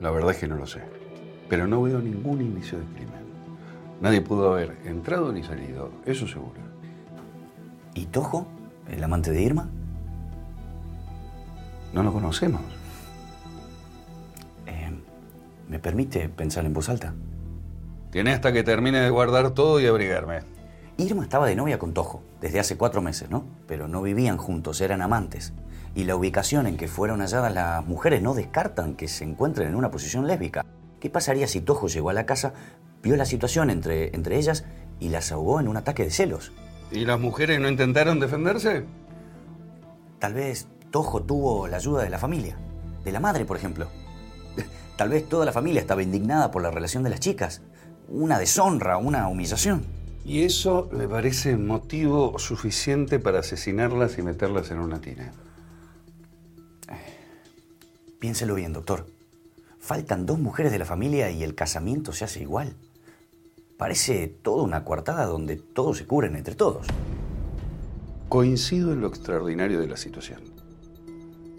La 0.00 0.10
verdad 0.10 0.30
es 0.30 0.38
que 0.38 0.48
no 0.48 0.56
lo 0.56 0.66
sé. 0.66 0.80
Pero 1.50 1.66
no 1.66 1.82
veo 1.82 1.98
ningún 1.98 2.40
indicio 2.40 2.78
de 2.78 2.86
crimen. 2.86 3.26
Nadie 4.00 4.22
pudo 4.22 4.54
haber 4.54 4.78
entrado 4.86 5.30
ni 5.32 5.42
salido, 5.42 5.90
eso 6.06 6.26
seguro. 6.26 6.58
¿Y 7.92 8.06
Tojo? 8.06 8.46
¿El 8.88 9.04
amante 9.04 9.32
de 9.32 9.42
Irma? 9.42 9.68
No 11.92 12.02
lo 12.02 12.10
conocemos. 12.10 12.62
Eh, 14.64 14.98
¿Me 15.68 15.78
permite 15.78 16.30
pensar 16.30 16.64
en 16.64 16.72
voz 16.72 16.88
alta? 16.88 17.12
Tiene 18.10 18.32
hasta 18.32 18.54
que 18.54 18.62
termine 18.62 19.00
de 19.00 19.10
guardar 19.10 19.50
todo 19.50 19.78
y 19.78 19.86
abrigarme. 19.86 20.40
Irma 20.96 21.22
estaba 21.22 21.48
de 21.48 21.54
novia 21.54 21.78
con 21.78 21.92
Tojo 21.92 22.22
desde 22.40 22.60
hace 22.60 22.78
cuatro 22.78 23.02
meses, 23.02 23.28
¿no? 23.28 23.44
Pero 23.66 23.88
no 23.88 24.00
vivían 24.00 24.38
juntos, 24.38 24.80
eran 24.80 25.02
amantes. 25.02 25.52
Y 25.96 26.04
la 26.04 26.14
ubicación 26.14 26.66
en 26.66 26.76
que 26.76 26.88
fueron 26.88 27.20
halladas 27.20 27.54
las 27.54 27.86
mujeres 27.86 28.20
no 28.20 28.34
descartan 28.34 28.96
que 28.96 29.08
se 29.08 29.24
encuentren 29.24 29.68
en 29.68 29.74
una 29.74 29.90
posición 29.90 30.26
lésbica. 30.26 30.62
¿Qué 31.00 31.08
pasaría 31.08 31.48
si 31.48 31.62
Tojo 31.62 31.88
llegó 31.88 32.10
a 32.10 32.12
la 32.12 32.26
casa, 32.26 32.52
vio 33.02 33.16
la 33.16 33.24
situación 33.24 33.70
entre, 33.70 34.14
entre 34.14 34.36
ellas 34.36 34.66
y 35.00 35.08
las 35.08 35.32
ahogó 35.32 35.58
en 35.58 35.68
un 35.68 35.78
ataque 35.78 36.04
de 36.04 36.10
celos? 36.10 36.52
¿Y 36.92 37.06
las 37.06 37.18
mujeres 37.18 37.58
no 37.60 37.70
intentaron 37.70 38.20
defenderse? 38.20 38.84
Tal 40.18 40.34
vez 40.34 40.68
Tojo 40.90 41.22
tuvo 41.22 41.66
la 41.66 41.78
ayuda 41.78 42.02
de 42.02 42.10
la 42.10 42.18
familia, 42.18 42.58
de 43.02 43.12
la 43.12 43.20
madre, 43.20 43.46
por 43.46 43.56
ejemplo. 43.56 43.88
Tal 44.96 45.08
vez 45.08 45.26
toda 45.26 45.46
la 45.46 45.52
familia 45.52 45.80
estaba 45.80 46.02
indignada 46.02 46.50
por 46.50 46.60
la 46.60 46.70
relación 46.70 47.04
de 47.04 47.10
las 47.10 47.20
chicas. 47.20 47.62
Una 48.08 48.38
deshonra, 48.38 48.98
una 48.98 49.28
humillación. 49.28 49.86
¿Y 50.26 50.42
eso 50.42 50.90
le 50.92 51.08
parece 51.08 51.56
motivo 51.56 52.38
suficiente 52.38 53.18
para 53.18 53.38
asesinarlas 53.38 54.18
y 54.18 54.22
meterlas 54.22 54.70
en 54.70 54.80
una 54.80 55.00
tina? 55.00 55.32
Piénselo 58.26 58.56
bien, 58.56 58.72
doctor. 58.72 59.06
Faltan 59.78 60.26
dos 60.26 60.40
mujeres 60.40 60.72
de 60.72 60.80
la 60.80 60.84
familia 60.84 61.30
y 61.30 61.44
el 61.44 61.54
casamiento 61.54 62.10
se 62.10 62.24
hace 62.24 62.42
igual. 62.42 62.74
Parece 63.78 64.26
toda 64.26 64.64
una 64.64 64.82
coartada 64.82 65.26
donde 65.26 65.54
todos 65.54 65.98
se 65.98 66.08
cubren 66.08 66.34
entre 66.34 66.56
todos. 66.56 66.88
Coincido 68.28 68.92
en 68.92 69.00
lo 69.00 69.06
extraordinario 69.06 69.78
de 69.78 69.86
la 69.86 69.96
situación. 69.96 70.40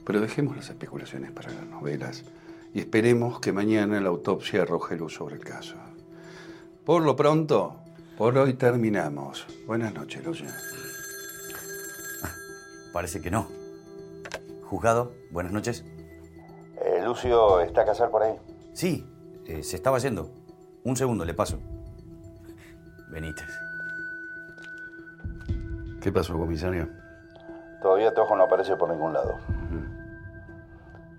Pero 0.05 0.19
dejemos 0.19 0.57
las 0.57 0.69
especulaciones 0.69 1.31
para 1.31 1.53
las 1.53 1.65
novelas 1.67 2.25
y 2.73 2.81
esperemos 2.81 3.39
que 3.39 3.53
mañana 3.53 4.01
la 4.01 4.09
autopsia 4.09 4.63
arroje 4.63 4.97
luz 4.97 5.13
sobre 5.13 5.35
el 5.35 5.45
caso. 5.45 5.77
Por 6.83 7.01
lo 7.03 7.15
pronto, 7.15 7.77
por 8.17 8.37
hoy 8.37 8.55
terminamos. 8.55 9.47
Buenas 9.65 9.93
noches, 9.93 10.21
Lucia. 10.25 10.53
Parece 12.91 13.21
que 13.21 13.31
no. 13.31 13.47
Juzgado, 14.63 15.13
buenas 15.31 15.53
noches. 15.53 15.85
Lucio, 17.07 17.61
¿está 17.61 17.85
Casal 17.85 18.09
por 18.09 18.21
ahí? 18.21 18.37
Sí, 18.73 19.09
eh, 19.45 19.63
se 19.63 19.77
estaba 19.77 19.97
yendo. 19.97 20.29
Un 20.83 20.97
segundo, 20.97 21.23
le 21.23 21.33
paso. 21.33 21.57
Benítez. 23.07 23.47
¿Qué 26.01 26.11
pasó, 26.11 26.33
comisario? 26.37 26.89
Todavía 27.81 28.13
Tojo 28.13 28.35
no 28.35 28.43
aparece 28.43 28.75
por 28.75 28.89
ningún 28.89 29.13
lado. 29.13 29.37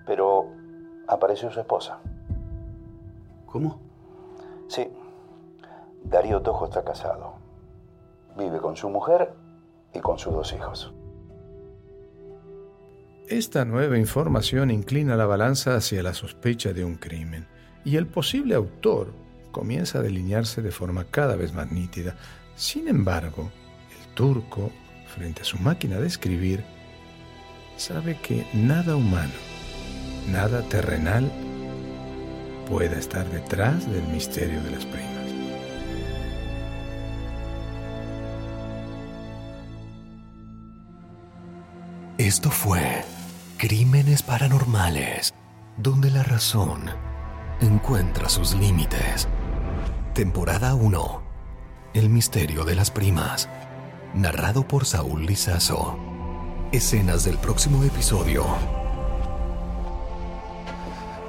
Pero 0.04 0.50
apareció 1.06 1.50
su 1.50 1.60
esposa. 1.60 2.00
¿Cómo? 3.46 3.80
Sí. 4.68 4.92
Darío 6.04 6.42
Tojo 6.42 6.66
está 6.66 6.84
casado. 6.84 7.36
Vive 8.36 8.58
con 8.58 8.76
su 8.76 8.90
mujer 8.90 9.32
y 9.94 10.00
con 10.00 10.18
sus 10.18 10.34
dos 10.34 10.52
hijos. 10.52 10.92
Esta 13.30 13.66
nueva 13.66 13.98
información 13.98 14.70
inclina 14.70 15.14
la 15.14 15.26
balanza 15.26 15.76
hacia 15.76 16.02
la 16.02 16.14
sospecha 16.14 16.72
de 16.72 16.82
un 16.82 16.94
crimen 16.94 17.46
y 17.84 17.96
el 17.96 18.06
posible 18.06 18.54
autor 18.54 19.12
comienza 19.52 19.98
a 19.98 20.02
delinearse 20.02 20.62
de 20.62 20.70
forma 20.70 21.04
cada 21.04 21.36
vez 21.36 21.52
más 21.52 21.70
nítida. 21.70 22.16
Sin 22.56 22.88
embargo, 22.88 23.50
el 23.90 24.14
turco, 24.14 24.72
frente 25.14 25.42
a 25.42 25.44
su 25.44 25.58
máquina 25.58 26.00
de 26.00 26.06
escribir, 26.06 26.64
sabe 27.76 28.16
que 28.22 28.46
nada 28.54 28.96
humano, 28.96 29.34
nada 30.32 30.62
terrenal 30.62 31.30
pueda 32.66 32.98
estar 32.98 33.30
detrás 33.30 33.90
del 33.92 34.04
misterio 34.04 34.62
de 34.62 34.70
las 34.70 34.86
primas. 34.86 35.18
Esto 42.16 42.50
fue 42.50 43.04
Crímenes 43.58 44.22
Paranormales, 44.22 45.34
donde 45.78 46.12
la 46.12 46.22
razón 46.22 46.82
encuentra 47.60 48.28
sus 48.28 48.54
límites. 48.54 49.26
Temporada 50.14 50.76
1. 50.76 51.22
El 51.92 52.08
misterio 52.08 52.64
de 52.64 52.76
las 52.76 52.92
primas. 52.92 53.48
Narrado 54.14 54.68
por 54.68 54.84
Saúl 54.84 55.26
Lizazo. 55.26 55.98
Escenas 56.70 57.24
del 57.24 57.36
próximo 57.38 57.82
episodio. 57.82 58.46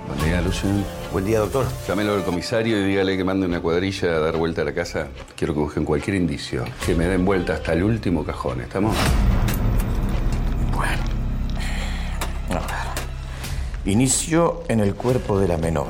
Buen 0.08 0.30
día, 0.30 0.40
Lucian. 0.42 0.86
Buen 1.12 1.26
día, 1.26 1.40
doctor. 1.40 1.66
Llámelo 1.88 2.14
al 2.14 2.24
comisario 2.24 2.80
y 2.80 2.90
dígale 2.90 3.18
que 3.18 3.24
mande 3.24 3.48
una 3.48 3.60
cuadrilla 3.60 4.18
a 4.18 4.20
dar 4.20 4.38
vuelta 4.38 4.62
a 4.62 4.66
la 4.66 4.74
casa. 4.76 5.08
Quiero 5.36 5.56
que 5.56 5.62
busquen 5.62 5.84
cualquier 5.84 6.18
indicio. 6.18 6.64
Que 6.86 6.94
me 6.94 7.06
den 7.06 7.26
vuelta 7.26 7.56
hasta 7.56 7.74
el 7.74 7.82
último 7.82 8.24
cajón. 8.24 8.62
¿Estamos? 8.62 8.96
Bueno. 10.76 11.09
Inicio 13.86 14.64
en 14.68 14.82
el 14.82 14.94
cuerpo 14.94 15.40
de 15.40 15.48
la 15.48 15.58
menor. 15.58 15.88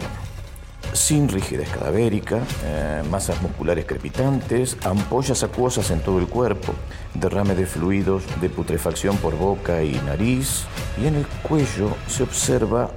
Sin 0.94 1.28
rigidez 1.28 1.70
cadavérica, 1.70 2.40
eh, 2.64 3.04
masas 3.10 3.42
musculares 3.42 3.86
crepitantes, 3.86 4.78
ampollas 4.84 5.44
acuosas 5.44 5.92
en 5.92 6.00
todo 6.02 6.20
el 6.20 6.28
cuerpo, 6.28 6.74
derrame 7.14 7.56
de 7.56 7.66
fluidos 7.66 8.24
de 8.42 8.50
putrefacción 8.50 9.18
por 9.18 9.36
boca 9.36 9.84
y 9.84 9.94
nariz, 10.06 10.66
y 11.02 11.08
en 11.08 11.16
el 11.16 11.28
cuello 11.44 11.96
se 12.08 12.24
observa 12.24 12.90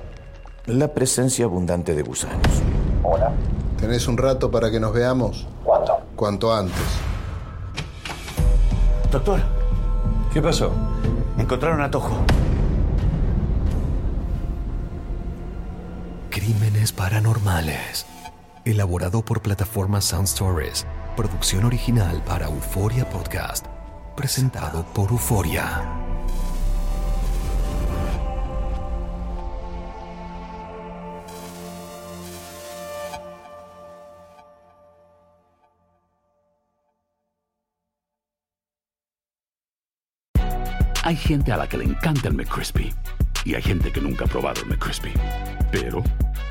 la 0.66 0.88
presencia 0.88 1.44
abundante 1.44 1.94
de 1.94 2.02
gusanos. 2.02 2.46
Hola. 3.02 3.32
¿Tenés 3.78 4.06
un 4.06 4.16
rato 4.16 4.50
para 4.50 4.70
que 4.70 4.78
nos 4.78 4.92
veamos? 4.92 5.46
¿Cuánto? 5.64 5.98
Cuanto 6.16 6.54
antes. 6.54 6.82
Doctor, 9.10 9.40
¿Qué 10.32 10.40
pasó? 10.40 10.72
encontraron 11.36 11.82
a 11.82 11.90
Tojo. 11.90 12.16
Crímenes 16.32 16.92
paranormales. 16.92 18.06
Elaborado 18.64 19.22
por 19.22 19.42
plataforma 19.42 20.00
Sound 20.00 20.26
Stories. 20.26 20.86
Producción 21.14 21.66
original 21.66 22.22
para 22.24 22.46
Euforia 22.46 23.06
Podcast. 23.06 23.66
Presentado 24.16 24.82
por 24.94 25.10
Euforia. 25.10 25.82
Hay 41.04 41.16
gente 41.16 41.52
a 41.52 41.58
la 41.58 41.68
que 41.68 41.76
le 41.76 41.84
encanta 41.84 42.28
el 42.28 42.34
McCrispy 42.34 42.94
y 43.44 43.54
hay 43.54 43.60
gente 43.60 43.92
que 43.92 44.00
nunca 44.00 44.24
ha 44.24 44.28
probado 44.28 44.62
el 44.62 44.68
McCrispy. 44.68 45.12
Pero 45.70 46.02